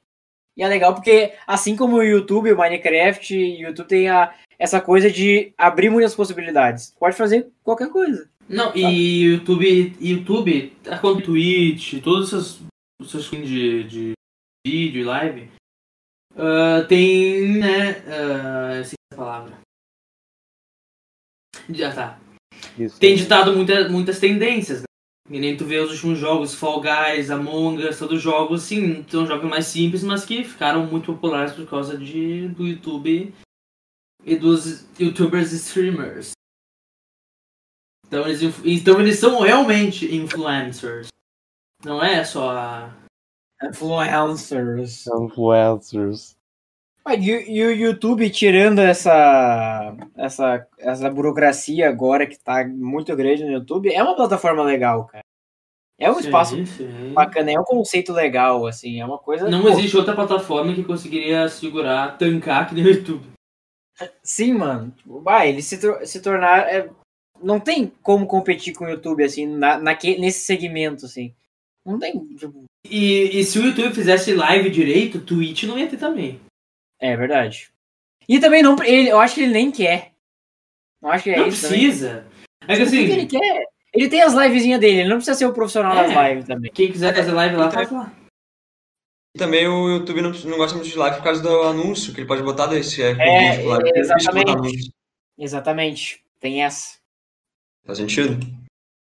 E 0.57 0.63
é 0.63 0.69
legal 0.69 0.95
porque, 0.95 1.35
assim 1.47 1.77
como 1.77 1.97
o 1.97 2.03
YouTube, 2.03 2.53
o 2.53 2.57
Minecraft, 2.57 3.35
o 3.35 3.61
YouTube 3.63 3.89
tem 3.89 4.09
a, 4.09 4.35
essa 4.59 4.81
coisa 4.81 5.11
de 5.11 5.53
abrir 5.59 5.91
muitas 5.91 6.15
possibilidades. 6.15 6.95
Pode 6.99 7.17
fazer 7.17 7.51
qualquer 7.63 7.91
coisa. 7.91 8.31
Não, 8.49 8.75
e 8.75 9.25
YouTube, 9.25 9.97
YouTube, 10.01 10.77
a 10.89 10.99
conta 10.99 11.23
Twitch, 11.23 12.03
todos 12.03 12.25
os 12.25 12.31
seus, 12.31 12.63
os 13.01 13.11
seus 13.11 13.27
fins 13.27 13.49
de, 13.49 13.85
de 13.85 14.13
vídeo 14.67 15.03
e 15.03 15.05
live, 15.05 15.51
ah, 16.37 16.85
tem, 16.89 17.59
né, 17.59 17.99
uh, 18.07 18.81
essa 18.81 18.95
palavra. 19.17 19.59
Já 21.69 21.93
tá. 21.93 22.28
Isso. 22.79 22.99
Tem 22.99 23.17
ditado 23.17 23.55
muita, 23.55 23.89
muitas 23.89 24.19
tendências, 24.19 24.81
né? 24.81 24.85
E 25.31 25.39
nem 25.39 25.57
tu 25.57 25.67
vê 25.67 25.79
os 25.79 25.91
últimos 25.93 26.19
jogos, 26.19 26.55
Fall 26.55 26.81
Guys, 26.81 27.31
Among 27.31 27.87
Us, 27.87 27.99
todos 27.99 28.17
os 28.17 28.23
jogos, 28.23 28.63
sim, 28.63 29.05
são 29.09 29.27
jogos 29.27 29.49
mais 29.49 29.67
simples, 29.67 30.03
mas 30.03 30.25
que 30.25 30.43
ficaram 30.43 30.87
muito 30.87 31.13
populares 31.13 31.53
por 31.53 31.69
causa 31.69 31.99
de, 31.99 32.49
do 32.49 32.67
YouTube 32.67 33.35
e 34.25 34.37
dos 34.37 34.87
youtubers 34.99 35.53
e 35.53 35.57
streamers. 35.57 36.33
Então 38.07 38.27
eles, 38.27 38.41
então 38.65 38.99
eles 39.01 39.19
são 39.19 39.41
realmente 39.41 40.15
influencers. 40.15 41.09
Não 41.85 42.03
é 42.03 42.25
só 42.25 42.51
a... 42.51 42.97
Influencers. 43.63 45.07
Influencers. 45.07 46.38
Ah, 47.09 47.15
E, 47.15 47.33
o- 47.33 47.69
o 47.69 47.73
YouTube, 47.73 48.29
tirando 48.29 48.81
essa, 48.81 49.97
essa, 50.17 50.67
essa 50.79 51.09
burocracia 51.11 51.89
agora 51.89 52.27
que 52.27 52.39
tá 52.39 52.67
muito 52.69 53.17
grande 53.17 53.45
no 53.45 53.51
YouTube, 53.53 53.89
é 53.91 54.03
uma 54.03 54.15
plataforma 54.15 54.63
legal, 54.63 55.07
cara. 55.07 55.25
É 55.99 56.13
um 56.13 56.19
espaço 56.21 56.55
Sim, 56.57 56.67
sim. 56.67 57.13
bacana, 57.15 57.51
é 57.51 57.59
um 57.59 57.65
conceito 57.65 58.13
legal, 58.13 58.67
assim, 58.67 59.01
é 59.01 59.05
uma 59.07 59.19
coisa. 59.19 59.49
Não 59.51 59.63
pô, 59.63 59.71
existe 59.71 59.97
outra 59.97 60.15
plataforma 60.15 60.75
que 60.75 60.85
conseguiria 60.85 61.49
segurar, 61.49 62.17
tancar 62.19 62.69
que 62.69 62.75
nem 62.75 62.85
o 62.85 62.89
YouTube. 62.91 63.25
Sim, 64.23 64.53
mano. 64.53 64.95
Bah, 65.23 65.47
ele 65.47 65.61
se, 65.63 65.77
se 66.07 66.21
tornar. 66.21 66.73
é, 66.73 66.89
não 67.43 67.59
tem 67.59 67.91
como 68.03 68.27
competir 68.27 68.75
com 68.75 68.85
o 68.85 68.89
YouTube, 68.91 69.25
assim, 69.25 69.47
na, 69.47 69.79
naque- 69.79 70.19
nesse 70.19 70.41
segmento, 70.45 71.07
assim. 71.07 71.35
Não 71.85 71.99
tem. 71.99 72.13
Tipo, 72.37 72.65
E, 72.87 73.41
e 73.41 73.45
se 73.45 73.59
o 73.59 73.65
YouTube 73.65 73.93
fizesse 73.95 74.35
live 74.35 74.71
direito, 74.71 75.21
Twitch 75.21 75.65
não 75.65 75.79
ia 75.79 75.89
ter 75.89 75.97
também. 75.97 76.39
É 77.01 77.17
verdade. 77.17 77.71
E 78.29 78.39
também 78.41 78.63
não. 78.63 78.77
Ele, 78.83 79.09
eu 79.09 79.19
acho 79.19 79.35
que 79.35 79.43
ele 79.43 79.53
nem 79.53 79.71
quer. 79.71 80.13
Não 81.01 81.11
acho 81.11 81.25
que 81.25 81.31
é 81.31 81.37
não 81.39 81.47
isso. 81.49 81.63
também. 81.69 81.81
precisa. 81.87 82.27
É 82.67 82.77
que 82.77 82.83
O 82.83 82.87
que 82.87 82.91
que 82.91 82.97
ele 82.97 83.13
assim, 83.15 83.27
quer? 83.29 83.65
Ele 83.95 84.09
tem 84.09 84.21
as 84.23 84.35
livezinhas 84.35 84.81
dele, 84.81 85.01
ele 85.01 85.09
não 85.09 85.17
precisa 85.17 85.37
ser 85.37 85.47
o 85.47 85.53
profissional 85.55 85.97
É. 85.97 86.03
das 86.13 86.29
lives 86.31 86.47
também. 86.47 86.71
quem 86.73 86.93
quiser 86.93 87.15
fazer 87.15 87.33
live 87.33 87.57
lá, 87.57 87.63
Então- 87.67 87.73
faz 87.73 87.91
lá. 87.91 88.13
E 89.35 89.39
também 89.39 89.67
o 89.67 89.89
YouTube 89.91 90.21
não, 90.21 90.31
não 90.31 90.57
gosta 90.59 90.77
muito 90.77 90.91
de 90.91 90.97
live 90.97 91.17
por 91.17 91.23
causa 91.25 91.43
do 91.43 91.63
anúncio 91.63 92.13
que 92.13 92.21
ele 92.21 92.27
pode 92.27 92.43
botar 92.43 92.67
desse. 92.67 93.03
É, 93.03 93.11
É, 93.13 93.51
vídeo, 93.53 93.65
botar 93.71 93.99
exatamente. 93.99 94.91
Exatamente. 95.39 96.25
Tem 96.41 96.63
essa. 96.63 96.99
Faz 97.87 97.99
sentido? 97.99 98.39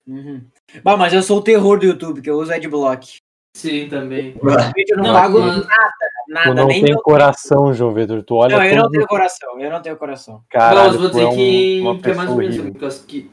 Uhum. 0.07 0.45
Bah, 0.83 0.97
mas 0.97 1.13
eu 1.13 1.23
sou 1.23 1.39
o 1.39 1.43
terror 1.43 1.79
do 1.79 1.87
YouTube, 1.87 2.23
que 2.23 2.31
eu 2.31 2.39
uso 2.39 2.53
Adblock. 2.53 3.19
Sim, 3.57 3.89
também. 3.89 4.35
Eu 4.89 4.97
não, 4.97 5.05
Não, 5.05 5.13
pago 5.15 5.41
mas- 5.41 5.67
nada, 5.67 5.93
Tu 6.27 6.33
nada, 6.33 6.55
não 6.55 6.67
nem 6.69 6.85
tem 6.85 6.95
coração, 6.95 7.75
João 7.75 7.93
Vitor. 7.93 8.23
Tu 8.23 8.35
olha 8.35 8.57
Não, 8.57 8.65
eu 8.65 8.77
não 8.77 8.91
tenho 8.91 9.07
coração, 9.07 9.61
eu 9.61 9.71
não 9.71 9.83
tenho 9.83 9.97
coração. 9.97 10.43
Caralho, 10.49 10.91
Mas 10.93 11.01
vou 11.01 11.11
tu 11.11 11.19
é 11.21 11.25
dizer 11.25 11.27
um- 11.27 11.37
que, 11.97 12.03
que 12.03 12.11
é 12.11 12.15
mais 12.15 12.31
ou 12.31 12.37
menos 12.37 12.79
causa 12.79 13.07
que, 13.07 13.31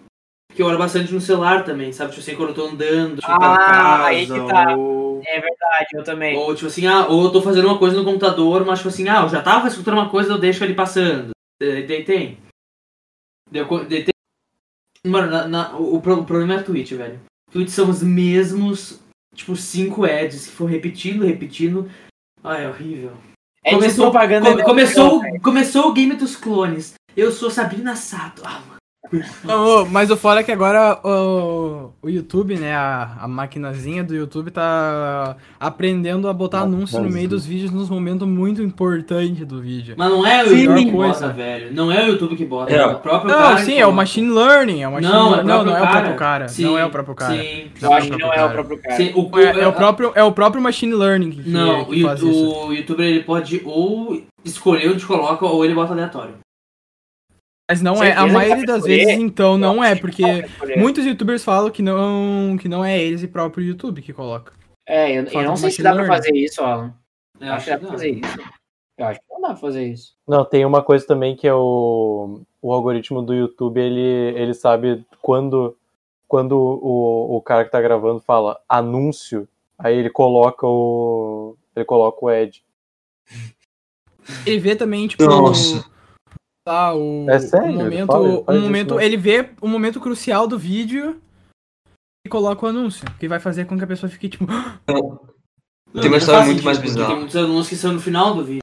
que 0.53 0.62
eu 0.62 0.65
olho 0.65 0.77
bastante 0.80 1.13
no 1.13 1.21
celular 1.21 1.63
também, 1.63 1.93
sabe? 1.93 2.10
Tipo 2.10 2.21
assim, 2.21 2.36
quando 2.36 2.49
eu 2.49 2.56
tô 2.56 2.65
andando, 2.67 3.15
tipo, 3.17 3.32
Ah, 3.32 3.38
tá 3.39 3.58
casa, 3.58 4.06
aí 4.08 4.25
que 4.25 4.47
tá. 4.47 4.75
ou... 4.75 5.21
É 5.25 5.34
verdade, 5.39 5.88
eu 5.93 6.03
também. 6.03 6.36
Ou 6.38 6.56
tipo 6.56 6.67
assim, 6.67 6.88
ah, 6.88 7.06
ou 7.08 7.25
eu 7.25 7.32
tô 7.32 7.41
fazendo 7.41 7.67
uma 7.67 7.77
coisa 7.77 7.95
no 7.95 8.03
computador, 8.06 8.65
mas 8.65 8.80
tipo 8.80 8.89
assim, 8.89 9.08
ah, 9.08 9.21
eu 9.21 9.30
já 9.30 9.41
tava 9.41 9.67
escutando 9.67 9.93
uma 9.95 10.10
coisa, 10.10 10.34
eu 10.34 10.38
deixo 10.39 10.63
ele 10.63 10.73
passando. 10.73 11.30
Tem. 11.60 11.86
Tem- 11.86 12.38
Mano, 15.06 15.32
na- 15.32 15.47
na- 15.47 15.77
o, 15.77 15.95
o 15.97 16.01
problema 16.01 16.56
é 16.56 16.58
a 16.58 16.63
Twitch, 16.63 16.91
velho. 16.93 17.19
Twitch 17.51 17.69
são 17.69 17.89
os 17.89 18.03
mesmos, 18.03 18.99
tipo, 19.38 19.56
cinco 19.56 20.04
ads 20.04 20.47
que 20.47 20.52
foram 20.54 20.71
repetindo, 20.71 21.23
repetindo. 21.26 21.89
Ah, 22.43 22.58
é 22.58 22.67
horrível. 22.67 23.13
É 23.63 23.71
começou- 23.73 24.12
propaganda. 24.12 24.52
Co- 24.52 24.58
né? 24.58 24.63
começou, 24.63 25.21
começou 25.41 25.88
o 25.89 25.93
game 25.93 26.15
dos 26.15 26.36
clones. 26.36 26.93
Eu 27.15 27.32
sou 27.32 27.50
Sabrina 27.50 27.95
Sato. 27.95 28.41
Ah, 28.45 28.60
mano. 28.67 28.76
Não, 29.43 29.85
mas 29.85 30.09
o 30.11 30.17
fora 30.17 30.39
é 30.41 30.43
que 30.43 30.51
agora 30.51 30.99
o, 31.03 31.91
o 32.01 32.09
YouTube, 32.09 32.55
né, 32.57 32.73
a, 32.75 33.17
a 33.21 33.27
maquinazinha 33.27 34.03
do 34.03 34.15
YouTube 34.15 34.51
tá 34.51 35.35
aprendendo 35.59 36.27
a 36.27 36.33
botar 36.33 36.61
anúncio 36.61 37.01
no 37.01 37.09
meio 37.09 37.29
dos 37.29 37.45
vídeos 37.45 37.71
nos 37.71 37.89
momentos 37.89 38.27
muito 38.27 38.61
importantes 38.61 39.45
do 39.45 39.61
vídeo. 39.61 39.95
Mas 39.97 40.09
não 40.09 40.25
é 40.25 40.43
o 40.43 40.47
Sim. 40.49 40.55
YouTube 40.63 40.85
que 40.85 40.91
Coisa. 40.91 41.21
bota, 41.27 41.33
velho. 41.33 41.73
Não 41.73 41.91
é 41.91 42.03
o 42.03 42.07
YouTube 42.07 42.35
que 42.35 42.45
bota, 42.45 42.71
é, 42.73 42.77
É. 42.77 42.85
o 42.85 42.95
próprio 42.99 43.31
Não, 43.31 43.37
cara. 43.37 43.57
sim, 43.59 43.73
que 43.73 43.79
é 43.79 43.87
o 43.87 43.93
machine 43.93 44.29
learning, 44.29 44.81
é 44.81 44.87
o 44.87 44.91
machine 44.91 45.11
Não, 45.13 45.19
é 45.19 45.23
o 45.23 45.29
learning. 45.31 45.47
Não, 45.47 45.63
não 45.65 45.77
é 45.77 45.81
o 45.83 45.87
próprio 45.91 46.15
cara. 46.15 46.47
Sim, 46.47 46.63
Não 46.63 46.77
é 46.77 46.85
o 46.85 46.89
próprio 46.89 47.15
cara. 47.15 47.33
Sim. 47.35 47.67
Eu 47.81 47.93
acho 47.93 48.11
que 48.11 48.17
não 48.17 48.33
é 48.33 48.45
o 48.45 48.49
próprio 48.51 48.77
cara. 48.81 48.95
Sim, 48.97 49.11
o, 49.15 49.39
É, 49.39 49.59
é 49.61 49.67
o 49.67 49.73
próprio, 49.73 50.11
é 50.15 50.23
o 50.23 50.31
próprio 50.31 50.61
machine 50.61 50.93
learning 50.93 51.31
que, 51.31 51.49
Não, 51.49 51.85
que 51.85 52.01
faz 52.03 52.21
o, 52.23 52.29
isso. 52.29 52.67
o 52.67 52.73
youtuber 52.73 53.05
ele 53.05 53.23
pode 53.23 53.61
ou 53.65 54.21
escolher 54.43 54.91
onde 54.91 55.05
coloca 55.05 55.45
ou 55.45 55.63
ele 55.65 55.73
bota 55.73 55.93
aleatório. 55.93 56.33
Mas 57.69 57.82
não 57.82 57.95
é, 57.95 57.97
Certeza 57.97 58.21
a 58.21 58.27
que 58.27 58.34
maioria 58.34 58.65
das 58.65 58.77
escolher? 58.77 59.06
vezes 59.06 59.19
então 59.21 59.58
não 59.58 59.84
é, 59.84 59.93
porque 59.95 60.21
não 60.21 60.32
vai 60.32 60.41
escolher. 60.45 60.77
muitos 60.80 61.06
youtubers 61.06 61.43
falam 61.43 61.69
que 61.69 61.82
não, 61.82 62.58
que 62.60 62.69
não 62.69 62.84
é 62.84 62.97
eles 62.97 63.23
e 63.23 63.27
próprio 63.27 63.65
YouTube 63.65 64.01
que 64.01 64.13
coloca. 64.13 64.53
É, 64.86 65.12
eu, 65.12 65.23
eu 65.25 65.43
não 65.43 65.58
sei 65.58 65.71
se 65.71 65.84
dá 65.84 65.93
pra 65.93 66.06
fazer 66.08 66.34
isso, 66.34 66.63
Alan. 66.63 66.93
Eu 67.39 67.51
acho 67.53 67.65
que 67.65 67.71
dá 67.71 67.77
pra 67.77 67.89
fazer 67.89 68.10
isso. 68.10 68.39
Eu 68.97 69.06
acho 69.06 69.19
que 69.19 69.25
não 69.30 69.41
dá 69.41 69.47
pra 69.49 69.58
fazer 69.58 69.86
isso. 69.86 70.15
Não, 70.25 70.45
tem 70.45 70.65
uma 70.65 70.82
coisa 70.82 71.06
também 71.06 71.36
que 71.36 71.45
é 71.45 71.53
o, 71.53 72.39
o 72.62 72.71
algoritmo 72.73 73.21
do 73.21 73.34
YouTube, 73.34 73.80
ele, 73.82 73.99
ele 74.39 74.53
sabe 74.53 75.06
quando, 75.21 75.75
quando 76.25 76.53
o, 76.58 77.36
o 77.36 77.41
cara 77.41 77.65
que 77.65 77.71
tá 77.71 77.82
gravando 77.82 78.21
fala 78.21 78.60
anúncio, 78.67 79.45
aí 79.77 79.97
ele 79.97 80.10
coloca 80.10 80.65
o. 80.65 81.58
ele 81.75 81.84
coloca 81.86 82.25
o 82.25 82.30
ad. 82.30 82.63
Ele 84.45 84.60
vê 84.60 84.75
também, 84.75 85.08
tipo, 85.08 85.25
Nossa. 85.25 85.86
Tá, 86.67 86.93
o, 86.95 87.30
É 87.30 87.39
sério? 87.39 87.73
momento, 87.73 88.08
fala- 88.08 88.43
faz 88.43 88.58
isso 88.58 88.65
momento, 88.67 88.95
mesmo? 88.95 89.01
ele 89.01 89.17
vê 89.17 89.49
o 89.62 89.67
momento 89.67 89.99
crucial 89.99 90.47
do 90.47 90.58
vídeo 90.60 91.21
e 92.25 92.30
coloca 92.30 92.65
o 92.65 92.69
anúncio, 92.69 93.06
que 93.19 93.27
vai 93.27 93.39
fazer 93.39 93.65
com 93.65 93.77
que 93.77 93.84
a 93.84 93.88
pessoa 93.88 94.10
fique 94.10 94.27
tipo, 94.30 94.45
Tem 95.93 96.08
uma 96.10 96.17
história 96.17 96.45
muito 96.45 96.63
mais 96.63 96.77
bizarra. 96.77 97.08
Tem 97.08 97.15
muitos 97.17 97.36
anúncios 97.36 97.69
que 97.69 97.75
são 97.77 97.93
no 97.93 97.99
final 98.01 98.36
do 98.36 98.43
vídeo. 98.43 98.62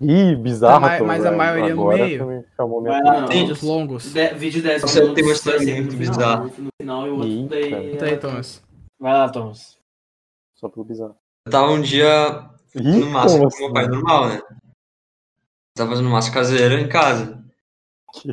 Ih, 0.00 0.34
bizarro. 0.36 0.80
Mas- 0.80 1.02
mas 1.02 1.20
a 1.20 1.24
velho. 1.30 1.36
maioria 1.38 1.74
no 1.74 1.80
Agora 1.82 2.04
meio. 2.04 2.18
tu 2.18 2.26
me 2.26 2.44
chamou 2.56 2.82
minha 2.82 3.00
Vai 3.00 3.20
lá. 3.20 3.26
Vídeos 3.26 3.62
longos. 3.62 4.12
De, 4.12 4.34
vídeo 4.34 4.62
10 4.62 4.82
Nossa, 4.82 4.94
minutos. 5.00 5.14
tem 5.14 5.24
uma 5.24 5.32
história 5.32 5.74
muito 5.76 5.92
no 5.92 5.98
bizarra. 5.98 6.44
No 6.44 6.68
final 6.80 7.06
e 7.06 7.10
o 7.10 7.14
outro 7.14 7.28
Eita. 7.28 7.48
daí. 7.48 7.90
Conta 7.92 8.04
aí, 8.04 8.16
Thomas. 8.18 8.62
Vai 9.00 9.12
lá, 9.12 9.28
Thomas. 9.28 9.76
Só 10.56 10.68
pelo 10.68 10.84
bizarro. 10.84 11.16
Eu 11.46 11.52
tava 11.52 11.70
um 11.72 11.80
dia 11.80 12.48
Ih, 12.74 12.82
no 12.82 13.12
como 13.12 13.50
com 13.50 13.58
meu 13.58 13.72
pai 13.72 13.86
normal, 13.86 14.28
né? 14.28 14.42
Tava 15.78 15.90
fazendo 15.90 16.10
massa 16.10 16.30
caseira 16.32 16.80
em 16.80 16.88
casa. 16.88 17.42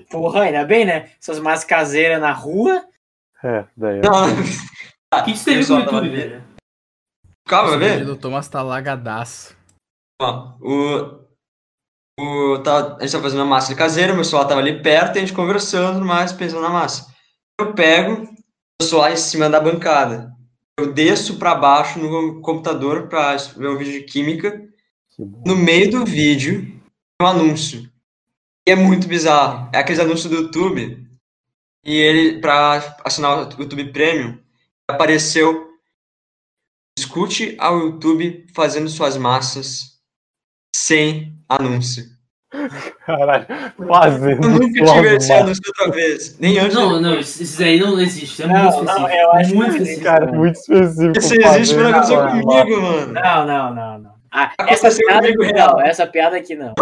Porra, 0.09 0.41
ainda 0.43 0.65
bem, 0.65 0.85
né? 0.85 1.11
Essas 1.21 1.39
massas 1.39 1.65
caseiras 1.65 2.19
na 2.19 2.31
rua. 2.31 2.85
É, 3.43 3.65
daí. 3.77 4.01
Não, 4.01 4.25
O 5.19 5.23
que 5.23 5.33
ver 5.33 5.67
com 5.67 5.73
o 5.73 5.79
YouTube, 5.79 6.09
velho? 6.09 6.43
calma, 7.47 7.69
vai 7.69 7.77
O 7.77 7.79
ver. 7.79 7.91
vídeo 7.99 8.05
do 8.07 8.15
Thomas 8.17 8.47
tá 8.47 8.61
lagadaço. 8.61 9.55
Ó, 10.21 10.53
o, 10.59 11.19
o, 12.19 12.59
tava, 12.59 12.97
a 12.97 13.01
gente 13.01 13.11
tava 13.11 13.23
fazendo 13.23 13.41
a 13.43 13.45
massa 13.45 13.67
de 13.69 13.75
caseira, 13.75 14.13
meu 14.13 14.23
celular 14.23 14.47
tava 14.47 14.61
ali 14.61 14.81
perto, 14.81 15.15
e 15.15 15.19
a 15.19 15.21
gente 15.21 15.33
conversando, 15.33 16.03
mas 16.03 16.33
pensando 16.33 16.61
na 16.61 16.69
massa. 16.69 17.13
Eu 17.59 17.73
pego 17.73 18.27
o 18.81 18.83
celular 18.83 19.11
em 19.11 19.17
cima 19.17 19.49
da 19.49 19.59
bancada. 19.59 20.33
Eu 20.79 20.91
desço 20.91 21.37
pra 21.37 21.53
baixo 21.55 21.99
no 21.99 22.41
computador 22.41 23.07
pra 23.07 23.35
ver 23.35 23.69
um 23.69 23.77
vídeo 23.77 23.93
de 23.93 24.01
química. 24.05 24.61
No 25.45 25.55
meio 25.55 25.91
do 25.91 26.05
vídeo, 26.05 26.74
um 27.21 27.25
anúncio. 27.25 27.89
E 28.67 28.71
é 28.71 28.75
muito 28.75 29.07
bizarro. 29.07 29.69
É 29.73 29.77
aqueles 29.79 29.99
anúncios 29.99 30.31
do 30.31 30.41
YouTube. 30.41 31.05
E 31.83 31.95
ele, 31.95 32.39
pra 32.39 32.97
assinar 33.05 33.47
o 33.47 33.61
YouTube 33.61 33.91
Premium, 33.91 34.39
apareceu. 34.89 35.65
Escute 36.97 37.55
ao 37.59 37.77
YouTube 37.79 38.47
fazendo 38.53 38.89
suas 38.89 39.17
massas 39.17 39.99
sem 40.75 41.37
anúncio. 41.47 42.05
Caralho, 43.05 43.45
fazendo. 43.77 44.43
Eu 44.45 44.49
nunca 44.49 44.85
suas 44.85 44.93
tive 44.93 45.15
esse 45.15 45.33
anúncio 45.33 45.61
outra 45.67 45.91
vez. 45.91 46.39
Nem 46.39 46.57
antes. 46.57 46.75
Não, 46.75 47.01
não, 47.01 47.19
isso 47.19 47.61
aí 47.61 47.79
não 47.79 47.99
existe. 47.99 48.43
É 48.43 48.47
Não, 48.47 48.63
muito 48.63 48.83
não, 48.83 48.93
específico. 48.93 49.17
eu 49.17 49.31
acho 49.31 49.49
que 49.49 49.55
muito 49.55 49.69
não 49.69 49.75
específico. 49.75 50.03
Cara, 50.05 50.31
muito 50.31 50.55
específico. 50.55 51.19
Isso 51.19 51.33
existe, 51.33 51.75
mas 51.75 51.83
não 51.83 51.89
aconteceu 51.89 52.27
comigo, 52.27 52.81
mano. 52.81 53.13
Não, 53.13 53.45
não, 53.45 53.75
não, 53.75 53.99
não. 53.99 54.14
Ah, 54.37 54.51
essa 54.67 54.89
piada 54.91 55.27
aqui 55.29 55.45
real. 55.45 55.75
não. 55.77 55.81
Essa 55.81 56.05
piada 56.07 56.35
aqui 56.37 56.55
não. 56.55 56.73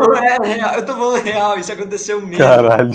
É 0.44 0.48
real. 0.56 0.74
Eu 0.76 0.86
tô 0.86 0.94
falando 0.94 1.24
real. 1.24 1.60
Isso 1.60 1.72
aconteceu 1.72 2.20
mesmo. 2.22 2.38
Caralho. 2.38 2.92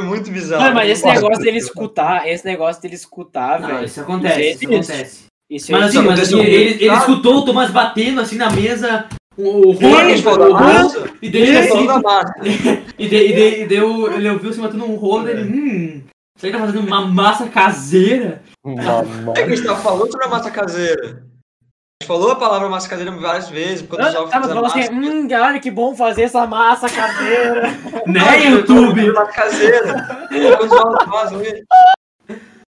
Foi 0.00 0.08
muito 0.08 0.30
bizarro. 0.30 0.64
Não, 0.64 0.74
mas 0.74 0.90
esse 0.90 1.06
negócio 1.06 1.42
dele 1.42 1.58
escutar, 1.58 2.28
esse 2.28 2.44
negócio 2.44 2.82
dele 2.82 2.96
escutar, 2.96 3.60
Não, 3.60 3.68
velho. 3.68 3.84
isso 3.86 4.00
acontece, 4.00 4.40
isso 4.40 4.48
existe. 4.64 4.92
acontece. 4.92 5.24
Isso 5.48 5.72
Mas 5.72 5.84
assim, 5.84 5.98
mas 6.02 6.32
ele, 6.32 6.40
ele 6.42 6.74
comigo. 6.78 6.96
escutou 6.96 7.36
o 7.36 7.44
Tomás 7.44 7.70
batendo 7.70 8.20
assim 8.20 8.36
na 8.36 8.50
mesa, 8.50 9.06
o, 9.38 9.68
o 9.68 9.72
Ele 9.72 9.86
rolo, 9.86 10.18
falou 10.22 10.50
o 10.50 10.52
massa. 10.54 11.10
e 11.22 11.26
Ele 11.28 11.52
daí 11.52 11.68
falou 11.68 11.76
assim, 11.78 11.86
da 11.86 11.98
massa. 12.00 12.34
e 12.98 13.08
daí, 13.08 13.32
e 13.32 13.72
e 13.72 13.80
o- 13.80 14.12
ele 14.12 14.28
ouviu 14.30 14.52
se 14.52 14.58
matando 14.58 14.84
um 14.84 14.96
rolo 14.96 15.24
dele, 15.24 15.42
hum, 15.44 16.02
será 16.36 16.52
que 16.52 16.58
tá 16.58 16.66
fazendo 16.66 16.84
uma 16.86 17.06
massa 17.06 17.46
caseira? 17.46 18.42
Mamãe. 18.64 19.32
É 19.38 19.44
que 19.44 19.52
a 19.52 19.56
gente 19.56 19.64
tava 19.64 19.80
falando 19.80 20.10
sobre 20.10 20.26
a 20.26 20.28
massa 20.28 20.50
caseira. 20.50 21.22
A 21.98 22.04
gente 22.04 22.08
falou 22.08 22.30
a 22.30 22.36
palavra 22.36 22.68
massa 22.68 22.88
caseira 22.90 23.10
várias 23.12 23.48
vezes. 23.48 23.86
Quando 23.86 24.02
Ah, 24.02 24.08
os 24.10 24.14
ovos 24.16 24.30
tá, 24.30 24.42
falou 24.42 24.66
assim, 24.66 24.80
hum, 24.92 25.28
olha 25.32 25.58
que 25.58 25.70
bom 25.70 25.94
fazer 25.96 26.24
essa 26.24 26.46
massa 26.46 26.88
caseira. 26.90 27.62
Né, 28.06 28.50
YouTube? 28.50 29.12
Massa 29.12 29.32
caseira. 29.32 30.28
Quando 30.28 30.62
os 30.64 30.72
ovos 30.72 31.04
fazem 31.04 31.40
isso. 31.42 31.64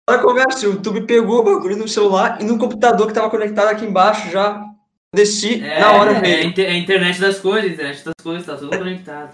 Olha 0.08 0.20
a 0.20 0.22
conversa, 0.22 0.68
o 0.68 0.74
YouTube 0.74 1.02
pegou 1.08 1.40
o 1.40 1.44
bagulho 1.44 1.76
no 1.76 1.88
celular 1.88 2.38
e 2.40 2.44
no 2.46 2.60
computador 2.60 3.08
que 3.08 3.14
tava 3.14 3.30
conectado 3.32 3.70
aqui 3.70 3.84
embaixo 3.84 4.30
já. 4.30 4.64
Desci 5.14 5.64
É, 5.64 5.80
na 5.80 5.94
hora 5.94 6.12
é, 6.12 6.22
mesmo. 6.22 6.54
é 6.62 6.68
a 6.68 6.78
internet 6.78 7.20
das 7.20 7.40
coisas, 7.40 7.72
a 7.72 7.74
internet 7.74 8.06
das 8.06 8.14
coisas, 8.22 8.46
tá 8.46 8.56
tudo 8.56 8.78
conectado. 8.78 9.34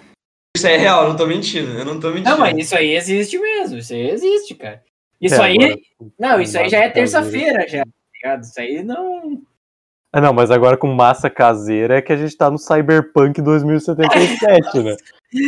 Isso 0.56 0.68
aí 0.68 0.76
é 0.76 0.78
real, 0.78 1.04
eu 1.04 1.10
não 1.10 1.18
tô 1.18 1.28
mentindo. 1.28 1.78
Eu 1.78 1.84
não 1.86 2.00
tô 2.00 2.10
mentindo. 2.12 2.30
Não, 2.30 2.38
mas 2.38 2.58
isso 2.58 2.76
aí 2.78 2.96
existe 2.96 3.38
mesmo. 3.38 3.78
Isso 3.80 3.94
aí 3.94 4.10
existe, 4.12 4.56
cara. 4.56 4.82
Isso 5.20 5.36
É, 5.36 5.42
aí. 5.44 5.56
agora- 5.62 5.76
Não, 6.18 6.40
isso 6.40 6.58
aí 6.58 6.70
já 6.70 6.78
é 6.80 6.90
terça-feira, 6.90 7.68
já. 7.68 7.84
tá 7.84 7.90
ligado? 8.16 8.44
Isso 8.44 8.60
aí 8.62 8.84
não. 8.84 9.42
Ah, 10.14 10.20
não, 10.20 10.34
mas 10.34 10.52
agora 10.52 10.76
com 10.76 10.88
massa 10.88 11.30
caseira 11.30 11.98
é 11.98 12.02
que 12.02 12.12
a 12.12 12.18
gente 12.18 12.36
tá 12.36 12.52
no 12.52 12.58
Cyberpunk 12.58 13.42
2077, 13.42 14.80
né? 14.84 14.98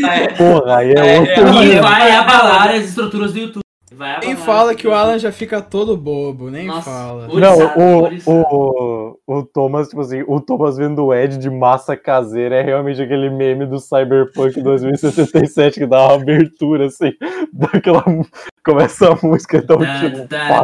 É, 0.10 0.28
Porra, 0.34 0.78
aí 0.78 0.93
é, 0.93 1.15
É, 1.15 1.19
outro 1.19 1.60
é, 1.60 1.65
E 1.65 1.80
vai 1.82 2.12
abalar 2.12 2.69
as 2.69 2.86
estruturas 2.86 3.34
do 3.34 3.39
YouTube. 3.39 3.63
Vai 3.95 4.19
Nem 4.21 4.36
fala 4.36 4.73
que 4.73 4.88
o. 4.88 4.93
Alan 4.93 5.19
já 5.19 5.32
fica 5.32 5.62
todo 5.62 5.95
bobo, 5.95 6.49
nem 6.49 6.65
Nossa, 6.65 6.89
fala. 6.89 7.28
o- 7.30 7.39
Não, 7.39 7.58
o, 7.78 8.04
orizado. 8.06 8.45
o, 8.49 9.17
o 9.28 9.43
Thomas, 9.43 9.89
tipo 9.89 10.02
assim, 10.02 10.23
o 10.28 10.41
Thomas 10.41 10.78
vendo 10.78 11.06
o 11.06 11.13
Ed 11.13 11.38
de 11.38 11.49
massa 11.49 11.95
caseira 11.95 12.56
é 12.56 12.63
realmente 12.63 12.99
aquele 13.02 13.30
meme 13.30 13.67
do 13.67 13.80
Cyberpunk 13.80 14.60
2077 14.62 15.82
que 15.82 15.86
dá 15.86 16.08
uma 16.08 16.15
abertura, 16.15 16.88
assim, 16.88 17.12
daquela. 17.54 18.04
Começa 18.65 19.12
a 19.12 19.17
música, 19.21 19.58
então, 19.58 19.78
tipo, 19.78 20.28
pá. 20.28 20.63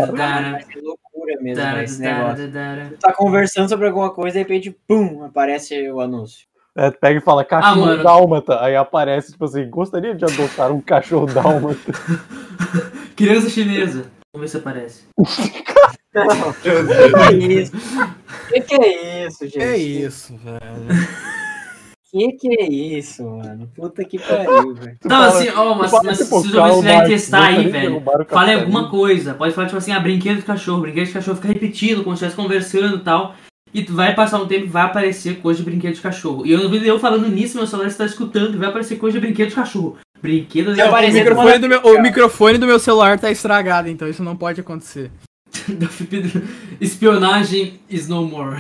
Mesmo, 1.42 1.64
esse 1.78 2.02
negócio. 2.02 2.52
tá, 3.00 3.14
conversando 3.14 3.70
sobre 3.70 3.88
alguma 3.88 4.10
coisa 4.12 4.40
e 4.40 4.44
de 4.44 4.48
repente, 4.50 4.78
pum, 4.88 5.24
aparece 5.24 5.90
o 5.92 6.00
anúncio. 6.00 6.48
é, 6.76 6.92
pega 6.92 7.20
e 7.20 7.24
fala 7.24 7.44
cachorro 7.44 7.92
Ah, 7.92 7.96
dálmata, 8.04 8.62
aí 8.64 8.76
aparece, 8.76 9.32
tipo 9.32 9.46
assim, 9.46 9.70
gostaria 9.70 10.16
de 10.16 10.26
adotar 10.26 10.72
um 10.72 10.82
cachorro 10.82 11.26
dálmata. 11.26 11.92
Criança 13.16 13.50
chinesa. 13.50 14.06
Vamos 14.34 14.42
ver 14.42 14.48
se 14.48 14.58
aparece. 14.58 15.04
Que 16.62 17.36
isso? 17.36 17.72
Que 18.50 18.62
que 18.62 18.76
é 18.76 19.28
isso, 19.28 19.46
gente? 19.46 19.62
É 19.62 19.78
isso, 19.78 20.36
velho. 20.38 20.60
Que 22.12 22.32
que 22.34 22.48
é 22.62 22.68
isso, 22.68 23.24
mano? 23.24 23.70
Puta 23.76 24.04
que 24.04 24.18
pariu, 24.18 24.74
velho. 24.76 24.98
Não, 25.04 25.10
fala- 25.10 25.28
assim, 25.28 25.50
ó, 25.50 25.76
mas, 25.76 25.92
mas 26.04 26.18
se 26.18 26.24
os 26.24 26.32
ouvintes 26.54 26.76
quiserem 26.80 27.08
testar 27.08 27.44
aí, 27.46 27.68
velho, 27.68 27.98
o 27.98 28.26
fale 28.26 28.54
alguma 28.54 28.90
coisa. 28.90 29.34
Pode 29.36 29.54
falar, 29.54 29.68
tipo 29.68 29.78
assim, 29.78 29.92
ah, 29.92 30.00
brinquedo 30.00 30.38
de 30.38 30.44
cachorro. 30.44 30.82
Brinquedo 30.82 31.06
de 31.08 31.14
cachorro 31.14 31.36
fica 31.36 31.48
repetindo, 31.50 32.04
como 32.04 32.18
se 32.18 32.26
estivesse 32.26 32.36
conversando 32.36 32.98
e 32.98 33.00
tal. 33.02 33.36
E 33.72 33.84
tu 33.84 33.94
vai 33.94 34.16
passar 34.16 34.42
um 34.42 34.48
tempo 34.48 34.66
e 34.66 34.70
vai 34.70 34.82
aparecer 34.84 35.38
coisa 35.42 35.60
de 35.60 35.70
brinquedo 35.70 35.94
de 35.94 36.02
cachorro. 36.02 36.44
E 36.48 36.52
eu, 36.52 36.74
eu 36.74 36.98
falando 37.00 37.28
nisso, 37.30 37.56
meu 37.58 37.68
celular 37.68 37.88
está 37.88 38.04
escutando, 38.06 38.56
e 38.56 38.58
vai 38.58 38.70
aparecer 38.70 38.98
coisa 38.98 39.20
de 39.20 39.26
brinquedo 39.28 39.50
de 39.50 39.56
cachorro. 39.56 39.98
Brinquedo 40.20 40.72
de 40.72 40.78
Vai 40.78 40.86
O 40.88 40.90
aparecer 40.90 41.24
cachorro. 41.24 41.46
microfone, 41.46 41.60
do 41.60 41.70
meu, 41.70 41.82
o 42.00 42.02
microfone 42.02 42.58
do 42.58 42.66
meu 42.66 42.80
celular 42.80 43.20
tá 43.20 43.30
estragado, 43.30 43.88
então 43.88 44.08
isso 44.08 44.24
não 44.24 44.36
pode 44.36 44.60
acontecer. 44.60 45.12
Espionagem 46.82 47.80
is 47.90 48.08
no 48.08 48.26
more. 48.26 48.58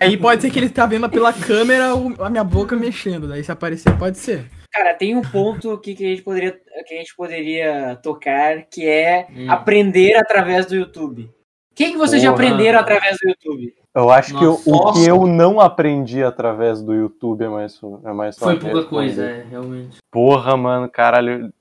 Aí 0.00 0.16
pode 0.16 0.42
ser 0.42 0.50
que 0.50 0.58
ele 0.58 0.70
tá 0.70 0.86
vendo 0.86 1.08
pela 1.08 1.32
câmera 1.32 1.92
a 2.20 2.30
minha 2.30 2.44
boca 2.44 2.76
mexendo, 2.76 3.26
daí 3.28 3.42
se 3.42 3.50
aparecer 3.50 3.96
pode 3.98 4.18
ser. 4.18 4.46
Cara, 4.72 4.94
tem 4.94 5.16
um 5.16 5.22
ponto 5.22 5.72
aqui 5.72 5.94
que 5.94 6.04
a 6.04 6.08
gente 6.08 6.22
poderia, 6.22 6.52
que 6.86 6.94
a 6.94 6.98
gente 6.98 7.16
poderia 7.16 7.98
tocar, 8.02 8.62
que 8.70 8.86
é 8.86 9.26
Hum. 9.34 9.50
aprender 9.50 10.14
através 10.16 10.66
do 10.66 10.76
YouTube. 10.76 11.22
O 11.24 11.74
que, 11.74 11.92
que 11.92 11.96
vocês 11.96 12.20
já 12.22 12.30
Porra. 12.32 12.44
aprenderam 12.44 12.78
através 12.80 13.16
do 13.22 13.28
YouTube? 13.28 13.74
Eu 13.94 14.10
acho 14.10 14.38
que 14.38 14.44
Nossa. 14.44 14.70
o, 14.70 14.92
que 14.92 15.06
eu 15.08 15.26
não 15.26 15.58
aprendi 15.58 16.22
através 16.22 16.80
do 16.82 16.94
YouTube 16.94 17.42
é 17.44 17.48
mais, 17.48 17.80
é 18.04 18.12
mais 18.12 18.38
Foi 18.38 18.54
pouca 18.54 18.76
responder. 18.76 18.88
coisa, 18.88 19.24
é, 19.24 19.44
realmente. 19.50 19.96
Porra, 20.10 20.56
mano, 20.56 20.88
caralho. 20.88 21.52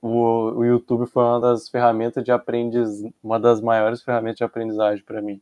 o, 0.00 0.58
o 0.58 0.64
YouTube 0.64 1.06
foi 1.06 1.22
uma 1.22 1.40
das 1.40 1.68
ferramentas 1.68 2.24
de 2.24 2.32
aprendiz, 2.32 2.88
uma 3.22 3.38
das 3.38 3.60
maiores 3.60 4.02
ferramentas 4.02 4.38
de 4.38 4.44
aprendizagem 4.44 5.04
pra 5.04 5.20
mim. 5.22 5.40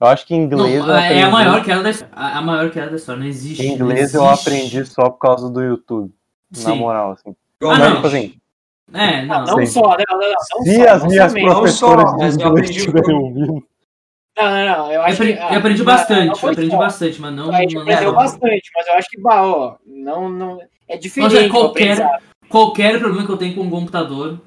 Eu 0.00 0.06
acho 0.08 0.26
que 0.26 0.34
em 0.34 0.42
inglês 0.42 0.80
Não, 0.80 0.88
eu 0.88 0.94
é 0.94 0.98
a 1.02 1.06
aprendi- 1.06 1.30
maior 1.30 1.64
queda 1.64 1.82
da 1.82 1.90
história. 1.90 2.14
A 2.16 2.38
a 2.38 2.42
maior 2.42 2.70
queda 2.70 2.90
da 2.90 2.96
história. 2.96 3.20
Não 3.20 3.26
existe. 3.26 3.62
em 3.62 3.76
não 3.78 3.86
inglês 3.86 4.14
eu 4.14 4.24
existe. 4.26 4.48
aprendi 4.48 4.84
só 4.86 5.02
por 5.08 5.18
causa 5.18 5.48
do 5.50 5.62
YouTube. 5.62 6.12
Na 6.56 6.58
Sim. 6.60 6.76
moral, 6.78 7.12
assim. 7.12 7.34
Ah, 7.62 7.78
não. 7.78 7.94
tipo 7.96 8.06
assim, 8.06 8.34
É, 8.92 9.24
não. 9.24 9.44
Não 9.46 9.56
Sim. 9.58 9.66
só, 9.66 9.80
não, 9.82 9.96
não, 10.10 10.18
não, 10.18 10.28
não 10.28 10.62
se 10.64 10.76
só, 10.76 10.88
as 10.90 11.00
não 11.02 11.08
minhas. 11.08 11.32
Não 11.34 11.42
professoras 11.42 12.10
só, 12.10 12.16
mas 12.18 12.36
de 12.36 12.42
eu 12.42 12.48
inglês 12.48 12.64
aprendi 12.70 12.78
estiverem 12.78 13.14
ouvindo, 13.16 13.66
Não, 14.36 14.44
não, 14.44 14.66
não. 14.66 14.86
Eu 14.88 14.92
Eu 14.94 15.02
acho 15.02 15.14
aprendi, 15.14 15.32
que, 15.34 15.38
ah, 15.42 15.52
eu 15.52 15.58
aprendi 15.58 15.78
não, 15.78 15.84
bastante, 15.86 16.26
não 16.26 16.34
eu 16.42 16.50
aprendi 16.50 16.70
só. 16.70 16.76
bastante, 16.78 17.20
mas 17.20 17.34
não. 17.34 17.50
A 17.54 17.60
gente 17.60 17.74
não 17.74 17.82
aprendeu 17.82 18.04
não. 18.12 18.14
bastante, 18.14 18.70
mas 18.76 18.86
eu 18.88 18.94
acho 18.94 19.08
que, 19.10 19.20
bah, 19.20 19.42
ó, 19.46 19.76
não, 19.86 20.28
não, 20.28 20.60
é 20.88 20.96
diferente. 20.98 21.32
Mas 21.34 21.42
é 21.44 21.48
qualquer, 21.48 22.20
qualquer 22.48 22.98
problema 22.98 23.24
que 23.24 23.32
eu 23.32 23.36
tenho 23.38 23.54
com 23.54 23.62
o 23.62 23.70
computador, 23.70 24.38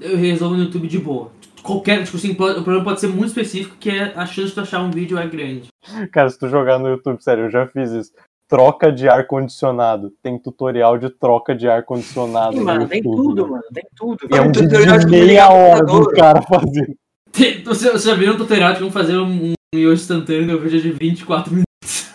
eu 0.00 0.16
resolvo 0.16 0.56
no 0.56 0.64
YouTube 0.64 0.88
de 0.88 0.98
boa. 0.98 1.30
Qualquer, 1.66 2.04
tipo 2.04 2.16
assim, 2.16 2.30
o 2.30 2.34
problema 2.36 2.84
pode 2.84 3.00
ser 3.00 3.08
muito 3.08 3.26
específico, 3.28 3.76
que 3.78 3.90
é 3.90 4.12
a 4.14 4.24
chance 4.24 4.48
de 4.48 4.54
tu 4.54 4.60
achar 4.60 4.80
um 4.82 4.90
vídeo 4.90 5.18
é 5.18 5.26
grande. 5.26 5.66
cara, 6.12 6.30
se 6.30 6.38
tu 6.38 6.48
jogar 6.48 6.78
no 6.78 6.88
YouTube, 6.88 7.20
sério, 7.22 7.44
eu 7.44 7.50
já 7.50 7.66
fiz 7.66 7.90
isso. 7.90 8.12
Troca 8.48 8.92
de 8.92 9.08
ar-condicionado. 9.08 10.12
Tem 10.22 10.38
tutorial 10.38 10.96
de 10.96 11.10
troca 11.10 11.52
de 11.54 11.68
ar-condicionado. 11.68 12.52
Sim, 12.52 12.60
no 12.60 12.64
mano, 12.64 12.86
tem 12.88 12.98
YouTube, 12.98 13.16
tudo, 13.16 13.42
né? 13.44 13.50
mano, 13.50 13.62
tem 13.74 13.84
tudo. 13.96 14.18
E 14.30 14.36
é 14.36 14.40
um 14.40 14.52
tutorial 14.52 14.98
de 14.98 15.06
meia 15.06 15.48
hora 15.50 15.84
do 15.84 16.08
cara 16.12 16.40
fazendo. 16.42 16.94
Tem- 17.32 17.64
Você, 17.64 17.90
você 17.90 18.08
já 18.08 18.14
viu 18.14 18.32
um 18.32 18.36
tutorial 18.36 18.72
de 18.74 18.78
como 18.78 18.92
fazer 18.92 19.18
um, 19.18 19.50
um 19.50 19.52
miojo 19.74 20.00
instantâneo 20.00 20.46
no 20.46 20.60
vídeo 20.60 20.80
de 20.80 20.92
24 20.92 21.50
minutos? 21.52 22.12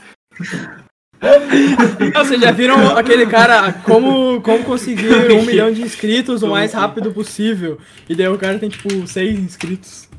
Vocês 2.13 2.41
já 2.41 2.51
viram 2.51 2.97
aquele 2.97 3.27
cara 3.27 3.71
como, 3.73 4.41
como 4.41 4.63
conseguir 4.63 5.31
um 5.31 5.45
milhão 5.45 5.71
de 5.71 5.81
inscritos 5.81 6.41
o 6.41 6.47
mais 6.47 6.73
rápido 6.73 7.11
possível? 7.11 7.77
E 8.09 8.15
daí 8.15 8.27
o 8.27 8.37
cara 8.37 8.57
tem 8.57 8.69
tipo 8.69 9.05
seis 9.07 9.37
inscritos. 9.37 10.09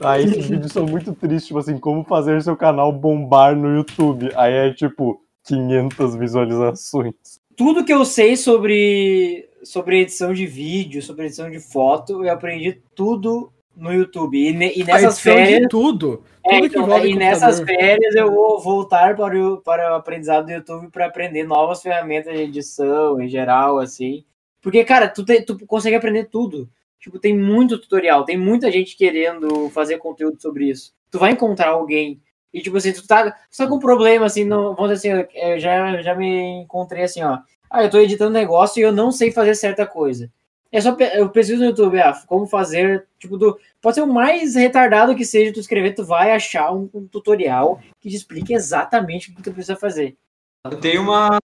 Aí 0.00 0.24
esses 0.24 0.48
vídeos 0.48 0.72
são 0.72 0.86
muito 0.86 1.14
tristes, 1.14 1.46
tipo 1.46 1.58
assim, 1.58 1.76
como 1.76 2.04
fazer 2.04 2.42
seu 2.42 2.56
canal 2.56 2.90
bombar 2.90 3.54
no 3.54 3.76
YouTube. 3.76 4.30
Aí 4.34 4.52
é 4.52 4.72
tipo 4.72 5.20
500 5.44 6.16
visualizações. 6.16 7.14
Tudo 7.54 7.84
que 7.84 7.92
eu 7.92 8.04
sei 8.06 8.36
sobre, 8.36 9.46
sobre 9.62 10.00
edição 10.00 10.32
de 10.32 10.46
vídeo, 10.46 11.02
sobre 11.02 11.26
edição 11.26 11.50
de 11.50 11.60
foto, 11.60 12.24
eu 12.24 12.32
aprendi 12.32 12.80
tudo 12.94 13.52
no 13.76 13.92
YouTube. 13.92 14.36
E, 14.38 14.52
ne- 14.52 14.72
e 14.74 14.84
nessas 14.84 15.20
férias. 15.20 15.66
tudo. 15.70 16.22
É, 16.44 16.56
Tudo 16.56 16.70
que 16.70 16.78
então, 16.78 17.04
e 17.06 17.14
nessas 17.14 17.58
computador. 17.60 17.66
férias 17.80 18.14
eu 18.14 18.32
vou 18.32 18.60
voltar 18.60 19.14
para 19.14 19.38
o, 19.38 19.58
para 19.58 19.92
o 19.92 19.94
aprendizado 19.96 20.46
do 20.46 20.52
YouTube 20.52 20.88
para 20.90 21.06
aprender 21.06 21.44
novas 21.44 21.82
ferramentas 21.82 22.34
de 22.34 22.42
edição 22.42 23.20
em 23.20 23.28
geral, 23.28 23.78
assim. 23.78 24.24
Porque, 24.62 24.82
cara, 24.84 25.08
tu, 25.08 25.24
te- 25.24 25.42
tu 25.42 25.58
consegue 25.66 25.96
aprender 25.96 26.24
tudo. 26.24 26.68
Tipo, 26.98 27.18
tem 27.18 27.36
muito 27.36 27.78
tutorial, 27.78 28.24
tem 28.24 28.36
muita 28.36 28.70
gente 28.70 28.96
querendo 28.96 29.70
fazer 29.70 29.96
conteúdo 29.98 30.40
sobre 30.40 30.68
isso. 30.68 30.92
Tu 31.10 31.18
vai 31.18 31.32
encontrar 31.32 31.68
alguém. 31.70 32.20
E, 32.52 32.60
tipo 32.60 32.76
assim, 32.76 32.92
tu 32.92 33.06
tá, 33.06 33.30
tu 33.30 33.56
tá 33.56 33.66
com 33.66 33.76
um 33.76 33.80
problema, 33.80 34.26
assim, 34.26 34.44
no, 34.44 34.74
vamos 34.74 34.92
dizer 34.92 35.12
assim, 35.22 35.28
eu 35.34 35.58
já, 35.58 36.02
já 36.02 36.14
me 36.14 36.62
encontrei 36.62 37.04
assim, 37.04 37.22
ó. 37.22 37.38
Ah, 37.70 37.84
eu 37.84 37.90
tô 37.90 37.98
editando 37.98 38.32
negócio 38.32 38.80
e 38.80 38.82
eu 38.82 38.92
não 38.92 39.12
sei 39.12 39.30
fazer 39.30 39.54
certa 39.54 39.86
coisa. 39.86 40.30
É 40.72 40.80
só, 40.80 40.96
eu 41.14 41.28
pesquiso 41.30 41.58
no 41.58 41.66
YouTube, 41.66 41.98
ah, 41.98 42.12
como 42.26 42.46
fazer, 42.46 43.06
tipo, 43.18 43.36
do, 43.36 43.58
Pode 43.80 43.96
ser 43.96 44.02
o 44.02 44.06
mais 44.06 44.54
retardado 44.54 45.16
que 45.16 45.24
seja 45.24 45.52
tu 45.52 45.58
escrever, 45.58 45.94
tu 45.94 46.04
vai 46.04 46.32
achar 46.32 46.72
um, 46.72 46.88
um 46.94 47.06
tutorial 47.06 47.80
que 48.00 48.08
te 48.08 48.16
explique 48.16 48.52
exatamente 48.52 49.30
o 49.30 49.34
que 49.34 49.42
tu 49.42 49.52
precisa 49.52 49.74
fazer. 49.74 50.16
Eu 50.64 50.78
tenho 50.78 51.02
uma 51.02 51.38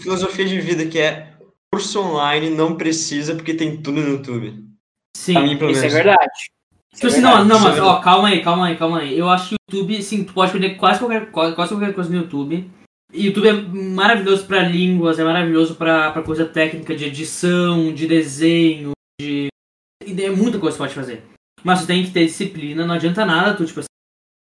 filosofia 0.00 0.44
de 0.44 0.60
vida 0.60 0.86
que 0.86 0.98
é 0.98 1.32
curso 1.72 2.00
online 2.00 2.50
não 2.50 2.76
precisa 2.76 3.34
porque 3.34 3.54
tem 3.54 3.80
tudo 3.80 4.00
no 4.00 4.08
YouTube. 4.08 4.64
Sim. 5.16 5.40
Mim, 5.40 5.70
Isso 5.70 5.84
é 5.84 5.88
verdade. 5.88 6.30
Isso 6.92 7.02
Tipo 7.02 7.06
é 7.06 7.10
assim, 7.10 7.20
não, 7.20 7.30
verdade. 7.30 7.48
não, 7.48 7.56
é 7.56 7.70
mas 7.70 7.80
ó, 7.80 8.00
calma 8.00 8.28
aí, 8.28 8.42
calma 8.42 8.66
aí, 8.66 8.76
calma 8.76 8.98
aí. 9.00 9.18
Eu 9.18 9.28
acho 9.28 9.50
que 9.50 9.54
o 9.54 9.76
YouTube, 9.76 10.02
sim, 10.02 10.24
tu 10.24 10.32
pode 10.32 10.50
aprender 10.50 10.74
quase 10.74 10.98
qualquer, 10.98 11.30
quase 11.30 11.54
qualquer 11.54 11.94
coisa 11.94 12.10
no 12.10 12.16
YouTube. 12.16 12.70
YouTube 13.12 13.48
é 13.48 13.52
maravilhoso 13.52 14.46
pra 14.46 14.62
línguas, 14.62 15.18
é 15.18 15.24
maravilhoso 15.24 15.74
pra, 15.74 16.12
pra 16.12 16.22
coisa 16.22 16.46
técnica 16.46 16.94
de 16.94 17.04
edição, 17.04 17.92
de 17.92 18.06
desenho, 18.06 18.92
de. 19.20 19.48
e 20.04 20.22
É 20.22 20.30
muita 20.30 20.58
coisa 20.58 20.76
que 20.76 20.82
tu 20.82 20.86
pode 20.86 20.94
fazer. 20.94 21.22
Mas 21.62 21.82
tu 21.82 21.86
tem 21.86 22.04
que 22.04 22.10
ter 22.10 22.26
disciplina, 22.26 22.86
não 22.86 22.94
adianta 22.94 23.24
nada, 23.24 23.56
tu, 23.56 23.66
tipo 23.66 23.80
assim. 23.80 23.88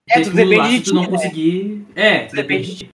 É, 0.09 0.21
tudo 0.21 0.35
depende 0.35 0.57
lá, 0.57 0.67
de 0.67 0.77
se 0.77 0.81
tu 0.81 0.89
ti, 0.89 0.93
não 0.93 1.01
né? 1.03 1.07
conseguir. 1.07 1.87
É, 1.95 2.25
tudo 2.25 2.35
Depende 2.35 2.63
depende 2.63 2.71
de 2.71 2.75
ti. 2.85 2.89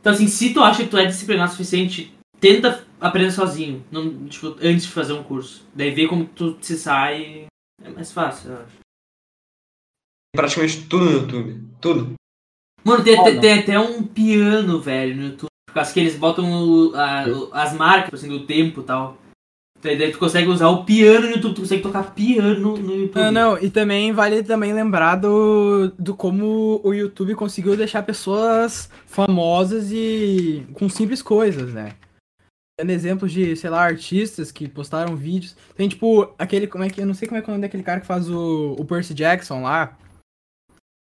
Então 0.00 0.12
assim, 0.12 0.26
se 0.26 0.52
tu 0.52 0.60
acha 0.60 0.82
que 0.82 0.88
tu 0.88 0.96
é 0.96 1.06
disciplinado 1.06 1.50
o 1.50 1.52
suficiente, 1.52 2.12
tenta 2.40 2.84
aprender 3.00 3.30
sozinho, 3.30 3.84
não, 3.90 4.26
tipo, 4.26 4.48
antes 4.60 4.84
de 4.84 4.92
fazer 4.92 5.12
um 5.12 5.22
curso. 5.22 5.64
Daí 5.74 5.90
vê 5.90 6.08
como 6.08 6.26
tu 6.26 6.58
se 6.60 6.76
sai. 6.76 7.46
É 7.82 7.88
mais 7.88 8.12
fácil, 8.12 8.50
eu 8.50 8.62
acho. 8.62 8.76
Praticamente 10.34 10.86
tudo 10.88 11.04
no 11.04 11.12
YouTube. 11.12 11.68
Tudo. 11.80 12.14
Mano, 12.84 13.04
tem, 13.04 13.22
tem, 13.24 13.40
tem 13.40 13.58
até 13.60 13.78
um 13.80 14.02
piano, 14.02 14.80
velho, 14.80 15.16
no 15.16 15.22
YouTube. 15.24 15.48
Por 15.68 15.74
causa 15.74 15.92
que 15.92 16.00
eles 16.00 16.16
botam 16.16 16.44
o- 16.52 16.94
a- 16.94 17.24
o- 17.28 17.48
as 17.52 17.72
marcas, 17.74 18.20
assim, 18.20 18.28
do 18.28 18.44
tempo 18.46 18.80
e 18.80 18.84
tal. 18.84 19.16
Daí 19.82 19.98
daí 19.98 20.12
tu 20.12 20.18
consegue 20.18 20.46
usar 20.48 20.68
o 20.68 20.84
piano 20.84 21.26
no 21.26 21.32
YouTube, 21.34 21.54
tu 21.54 21.60
consegue 21.62 21.82
tocar 21.82 22.14
piano 22.14 22.76
no 22.76 22.94
YouTube. 22.94 23.20
Não, 23.20 23.32
não, 23.32 23.58
e 23.58 23.68
também 23.68 24.12
vale 24.12 24.42
também 24.44 24.72
lembrar 24.72 25.16
do, 25.16 25.92
do 25.98 26.14
como 26.14 26.80
o 26.84 26.92
YouTube 26.94 27.34
conseguiu 27.34 27.76
deixar 27.76 28.02
pessoas 28.04 28.88
famosas 29.06 29.90
e 29.90 30.64
com 30.74 30.88
simples 30.88 31.20
coisas, 31.22 31.72
né? 31.74 31.94
Dando 32.78 32.90
exemplos 32.90 33.32
de, 33.32 33.56
sei 33.56 33.70
lá, 33.70 33.82
artistas 33.82 34.52
que 34.52 34.68
postaram 34.68 35.16
vídeos. 35.16 35.56
Tem 35.74 35.88
tipo 35.88 36.32
aquele, 36.38 36.66
como 36.68 36.84
é 36.84 36.90
que, 36.90 37.00
eu 37.00 37.06
não 37.06 37.14
sei 37.14 37.26
como 37.26 37.38
é 37.38 37.42
que 37.42 37.48
é 37.48 37.52
o 37.52 37.54
nome 37.54 37.62
daquele 37.66 37.82
cara 37.82 38.00
que 38.00 38.06
faz 38.06 38.28
o, 38.30 38.76
o 38.78 38.84
Percy 38.84 39.14
Jackson 39.14 39.62
lá. 39.62 39.96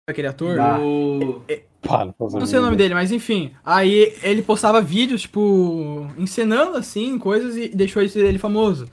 Aquele 0.09 0.27
ator. 0.27 0.55
O... 0.79 1.41
Para 1.81 2.13
Não 2.19 2.45
sei 2.45 2.59
o 2.59 2.61
nome 2.61 2.75
dele, 2.77 2.93
mas 2.93 3.11
enfim. 3.11 3.51
Aí 3.65 4.15
ele 4.21 4.41
postava 4.43 4.81
vídeos, 4.81 5.23
tipo, 5.23 6.07
encenando 6.17 6.77
assim, 6.77 7.17
coisas 7.17 7.57
e 7.57 7.69
deixou 7.69 8.01
esse- 8.03 8.19
ele 8.19 8.37
famoso. 8.37 8.87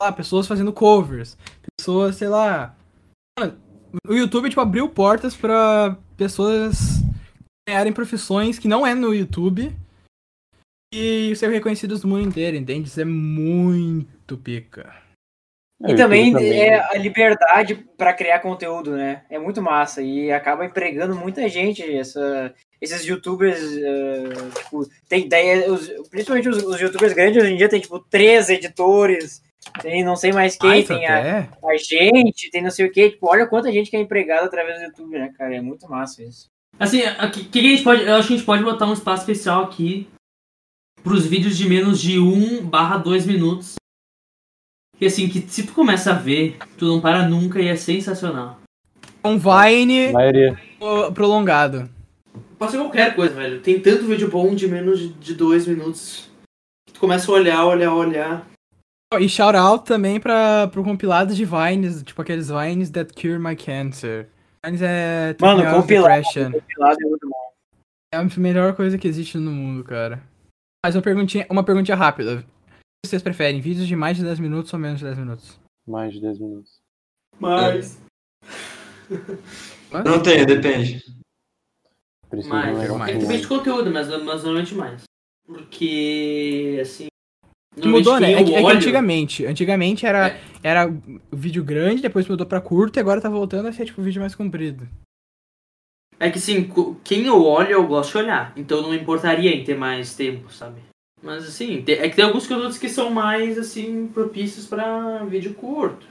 Lá, 0.00 0.12
pessoas 0.12 0.46
fazendo 0.46 0.72
covers. 0.72 1.36
Pessoas, 1.78 2.16
sei 2.16 2.28
lá. 2.28 2.76
O 4.06 4.12
YouTube, 4.12 4.48
tipo, 4.50 4.60
abriu 4.60 4.88
portas 4.88 5.34
pra 5.34 5.96
pessoas 6.16 7.02
ganharem 7.68 7.92
profissões 7.92 8.58
que 8.58 8.68
não 8.68 8.86
é 8.86 8.94
no 8.94 9.14
YouTube 9.14 9.74
e 10.94 11.34
ser 11.36 11.50
reconhecidos 11.50 12.02
no 12.04 12.10
mundo 12.10 12.28
inteiro, 12.28 12.56
entende? 12.56 12.88
Isso 12.88 13.00
é 13.00 13.04
muito 13.04 14.36
pica. 14.36 14.94
É, 15.84 15.92
E 15.92 15.96
também, 15.96 16.26
YouTube 16.32 16.52
é 16.54 16.78
a 16.90 16.98
liberdade 16.98 17.86
para 17.98 18.12
criar 18.14 18.38
conteúdo, 18.40 18.92
né? 18.96 19.22
É 19.28 19.38
muito 19.38 19.60
massa 19.60 20.00
e 20.02 20.32
acaba 20.32 20.64
empregando 20.64 21.14
muita 21.14 21.46
gente. 21.48 21.82
Essa, 21.82 22.54
esses 22.80 23.04
youtubers, 23.04 23.58
eh, 23.76 24.50
tipo, 24.62 24.88
tem 25.08 25.24
ideia, 25.26 25.70
os- 25.70 25.88
principalmente 26.10 26.48
os, 26.48 26.62
os 26.62 26.80
youtubers 26.80 27.12
grandes 27.12 27.42
hoje 27.42 27.52
em 27.52 27.56
dia 27.58 27.68
tem 27.68 27.80
tipo 27.80 27.98
três 27.98 28.48
editores, 28.48 29.42
tem 29.82 30.02
não 30.02 30.16
sei 30.16 30.32
mais 30.32 30.56
quem, 30.56 30.70
isso 30.80 30.88
tem 30.88 31.06
a, 31.06 31.48
a 31.68 31.76
gente, 31.76 32.50
tem 32.50 32.62
não 32.62 32.70
sei 32.70 32.86
o 32.86 32.90
que. 32.92 33.10
Tipo, 33.10 33.28
olha 33.30 33.46
quanta 33.46 33.70
gente 33.70 33.90
que 33.90 33.96
é 33.96 34.00
empregada 34.00 34.46
através 34.46 34.78
do 34.78 34.84
YouTube, 34.84 35.18
né, 35.18 35.30
cara? 35.36 35.54
É 35.56 35.60
muito 35.60 35.86
massa 35.90 36.22
isso. 36.22 36.48
Assim, 36.78 37.02
o 37.02 37.30
que, 37.30 37.44
que 37.44 37.58
a 37.58 37.62
gente 37.62 37.82
pode. 37.82 38.02
Eu 38.02 38.14
acho 38.16 38.28
que 38.28 38.34
a 38.34 38.36
gente 38.38 38.46
pode 38.46 38.62
botar 38.62 38.86
um 38.86 38.92
espaço 38.94 39.22
especial 39.22 39.64
aqui 39.64 40.06
pros 41.02 41.26
vídeos 41.26 41.56
de 41.56 41.68
menos 41.68 42.00
de 42.00 42.18
1 42.18 42.64
barra 42.66 42.96
2 42.98 43.26
minutos. 43.26 43.74
E 45.00 45.06
assim, 45.06 45.28
que 45.28 45.40
se 45.42 45.64
tu 45.66 45.72
começa 45.72 46.10
a 46.12 46.14
ver, 46.14 46.56
tu 46.78 46.86
não 46.86 47.00
para 47.00 47.28
nunca 47.28 47.60
e 47.60 47.68
é 47.68 47.76
sensacional. 47.76 48.58
Um 49.24 49.38
Vine 49.38 50.12
maioria. 50.12 50.58
prolongado. 51.14 51.88
Pode 52.58 52.72
ser 52.72 52.78
qualquer 52.78 53.14
coisa, 53.14 53.34
velho. 53.34 53.60
Tem 53.60 53.78
tanto 53.80 54.06
vídeo 54.06 54.30
bom 54.30 54.54
de 54.54 54.66
menos 54.66 55.00
de- 55.20 55.34
2 55.34 55.66
minutos. 55.66 56.30
que 56.86 56.94
Tu 56.94 57.00
começa 57.00 57.30
a 57.30 57.34
olhar, 57.34 57.64
olhar, 57.64 57.92
olhar. 57.92 58.46
E 59.20 59.28
shout 59.28 59.56
out 59.56 59.84
também 59.84 60.18
pra, 60.18 60.66
pro 60.68 60.82
compilado 60.82 61.34
de 61.34 61.44
Vines, 61.44 62.02
tipo 62.02 62.22
aqueles 62.22 62.48
Vines 62.48 62.90
that 62.90 63.12
cure 63.12 63.38
my 63.38 63.54
cancer. 63.54 64.28
Vines 64.64 64.80
é. 64.82 65.36
Mano, 65.40 65.62
compilado. 65.70 66.08
Depression. 66.14 66.52
Compilado 66.52 66.96
é 67.02 67.08
muito 67.08 67.28
bom. 67.28 67.52
É 68.14 68.16
a 68.18 68.24
melhor 68.40 68.74
coisa 68.74 68.96
que 68.96 69.06
existe 69.06 69.36
no 69.36 69.50
mundo, 69.50 69.84
cara. 69.84 70.22
Mas 70.84 70.94
uma 70.94 71.02
perguntinha, 71.02 71.46
uma 71.50 71.62
perguntinha 71.64 71.96
rápida. 71.96 72.44
O 73.04 73.06
que 73.06 73.10
vocês 73.10 73.22
preferem? 73.22 73.60
Vídeos 73.60 73.86
de 73.86 73.94
mais 73.96 74.16
de 74.16 74.24
10 74.24 74.38
minutos 74.40 74.72
ou 74.72 74.78
menos 74.78 74.98
de 74.98 75.04
10 75.04 75.18
minutos? 75.18 75.60
Mais 75.86 76.12
de 76.12 76.20
10 76.20 76.38
minutos. 76.38 76.80
Mas. 77.38 78.00
Não 80.04 80.22
tenho, 80.22 80.46
depende. 80.46 81.02
Preciso 82.28 82.52
Mais. 82.52 82.90
um 82.90 82.98
mais. 82.98 83.10
É 83.10 83.14
que 83.14 83.20
depende 83.20 83.40
de 83.42 83.48
conteúdo, 83.48 83.90
mas, 83.92 84.08
mas 84.08 84.42
normalmente 84.42 84.74
mais. 84.74 85.02
Porque, 85.46 86.78
assim. 86.82 87.06
Que 87.80 87.86
mudou, 87.86 88.18
né? 88.18 88.32
É 88.32 88.42
que, 88.42 88.54
é 88.54 88.60
que 88.62 88.66
antigamente. 88.72 89.46
Antigamente 89.46 90.06
era, 90.06 90.30
É. 90.30 90.40
era 90.62 90.86
vídeo 91.30 91.62
grande, 91.62 92.02
depois 92.02 92.26
mudou 92.26 92.46
pra 92.46 92.60
curto 92.60 92.96
e 92.96 93.00
agora 93.00 93.20
tá 93.20 93.28
voltando 93.28 93.68
a 93.68 93.72
ser 93.72 93.84
tipo 93.84 94.02
vídeo 94.02 94.20
mais 94.20 94.34
comprido. 94.34 94.88
É 96.18 96.30
que 96.30 96.64
co- 96.64 96.96
quem 97.04 97.26
eu 97.26 97.44
olho, 97.44 97.70
eu 97.72 97.86
gosto 97.86 98.12
de 98.12 98.18
olhar. 98.24 98.52
Então 98.56 98.80
não 98.80 98.94
importaria 98.94 99.54
em 99.54 99.62
ter 99.62 99.76
mais 99.76 100.14
tempo, 100.16 100.50
sabe? 100.50 100.80
Mas 101.22 101.46
assim, 101.48 101.82
é 101.88 102.08
que 102.08 102.16
tem 102.16 102.24
alguns 102.24 102.46
conteúdos 102.46 102.78
que 102.78 102.88
são 102.88 103.10
mais 103.10 103.58
assim 103.58 104.06
propícios 104.08 104.66
pra 104.66 105.24
vídeo 105.24 105.54
curto. 105.54 106.06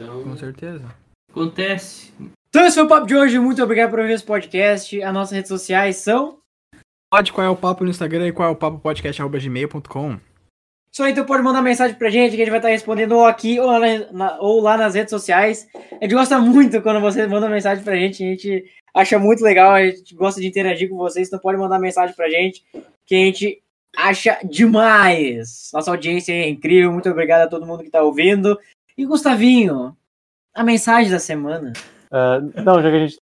Então, 0.00 0.22
Com 0.22 0.36
certeza. 0.36 0.84
acontece. 1.30 2.12
Então 2.48 2.64
esse 2.64 2.74
foi 2.76 2.84
o 2.84 2.88
papo 2.88 3.06
de 3.06 3.16
hoje. 3.16 3.38
Muito 3.38 3.62
obrigado 3.62 3.90
por 3.90 3.98
ouvir 4.00 4.12
esse 4.12 4.24
podcast. 4.24 5.02
As 5.02 5.12
nossas 5.14 5.32
redes 5.32 5.48
sociais 5.48 5.96
são. 5.96 6.38
Pode 7.12 7.32
qual 7.32 7.46
é 7.46 7.50
o 7.50 7.56
papo 7.56 7.84
no 7.84 7.90
Instagram 7.90 8.28
e 8.28 8.32
qual 8.32 8.48
é 8.48 8.52
o 8.52 8.56
papo 8.56 8.78
podcast.gmail.com. 8.78 10.18
Aí, 11.00 11.12
então 11.12 11.24
pode 11.24 11.42
mandar 11.44 11.62
mensagem 11.62 11.96
pra 11.96 12.10
gente 12.10 12.30
que 12.30 12.36
a 12.36 12.38
gente 12.44 12.50
vai 12.50 12.58
estar 12.58 12.70
respondendo 12.70 13.12
ou 13.12 13.24
aqui 13.24 13.60
ou 13.60 13.66
lá, 13.66 13.78
na- 13.78 14.12
na- 14.12 14.38
ou 14.40 14.60
lá 14.60 14.76
nas 14.76 14.94
redes 14.94 15.10
sociais. 15.10 15.68
A 15.92 16.04
gente 16.04 16.14
gosta 16.14 16.40
muito 16.40 16.82
quando 16.82 17.00
você 17.00 17.24
manda 17.26 17.48
mensagem 17.48 17.84
pra 17.84 17.94
gente. 17.94 18.24
A 18.24 18.26
gente 18.26 18.64
acha 18.94 19.16
muito 19.18 19.42
legal, 19.42 19.72
a 19.72 19.86
gente 19.86 20.12
gosta 20.14 20.40
de 20.40 20.48
interagir 20.48 20.88
com 20.88 20.96
vocês. 20.96 21.28
Então 21.28 21.38
pode 21.38 21.56
mandar 21.56 21.78
mensagem 21.78 22.16
pra 22.16 22.28
gente 22.28 22.64
que 23.06 23.14
a 23.14 23.18
gente 23.18 23.62
acha 23.98 24.38
demais. 24.44 25.70
Nossa 25.74 25.90
audiência 25.90 26.32
é 26.32 26.48
incrível. 26.48 26.92
Muito 26.92 27.10
obrigado 27.10 27.42
a 27.42 27.48
todo 27.48 27.66
mundo 27.66 27.82
que 27.82 27.90
tá 27.90 28.00
ouvindo. 28.02 28.58
E 28.96 29.04
Gustavinho, 29.04 29.96
a 30.54 30.62
mensagem 30.62 31.10
da 31.10 31.18
semana. 31.18 31.72
Ah, 32.10 32.40
não, 32.40 32.80
já 32.80 32.90
que 32.90 32.96
a 32.96 33.06
gente 33.06 33.18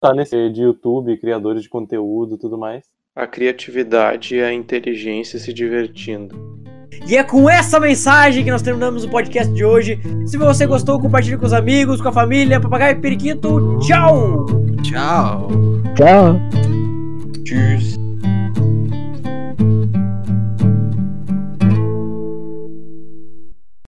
tá 0.00 0.14
nesse 0.14 0.50
de 0.50 0.62
YouTube, 0.62 1.18
criadores 1.18 1.62
de 1.62 1.68
conteúdo 1.68 2.36
e 2.36 2.38
tudo 2.38 2.56
mais. 2.56 2.84
A 3.14 3.26
criatividade 3.26 4.36
e 4.36 4.42
a 4.42 4.52
inteligência 4.52 5.38
se 5.38 5.52
divertindo. 5.52 6.62
E 7.06 7.16
é 7.16 7.24
com 7.24 7.48
essa 7.48 7.80
mensagem 7.80 8.44
que 8.44 8.50
nós 8.50 8.62
terminamos 8.62 9.04
o 9.04 9.10
podcast 9.10 9.52
de 9.52 9.64
hoje. 9.64 10.00
Se 10.26 10.36
você 10.36 10.66
gostou, 10.66 11.00
compartilhe 11.00 11.36
com 11.36 11.46
os 11.46 11.52
amigos, 11.52 12.00
com 12.00 12.08
a 12.08 12.12
família, 12.12 12.60
papagaio 12.60 12.96
e 12.96 13.00
periquito. 13.00 13.78
Tchau! 13.80 14.46
Tchau. 15.94 16.40
Tschüss. 17.44 18.01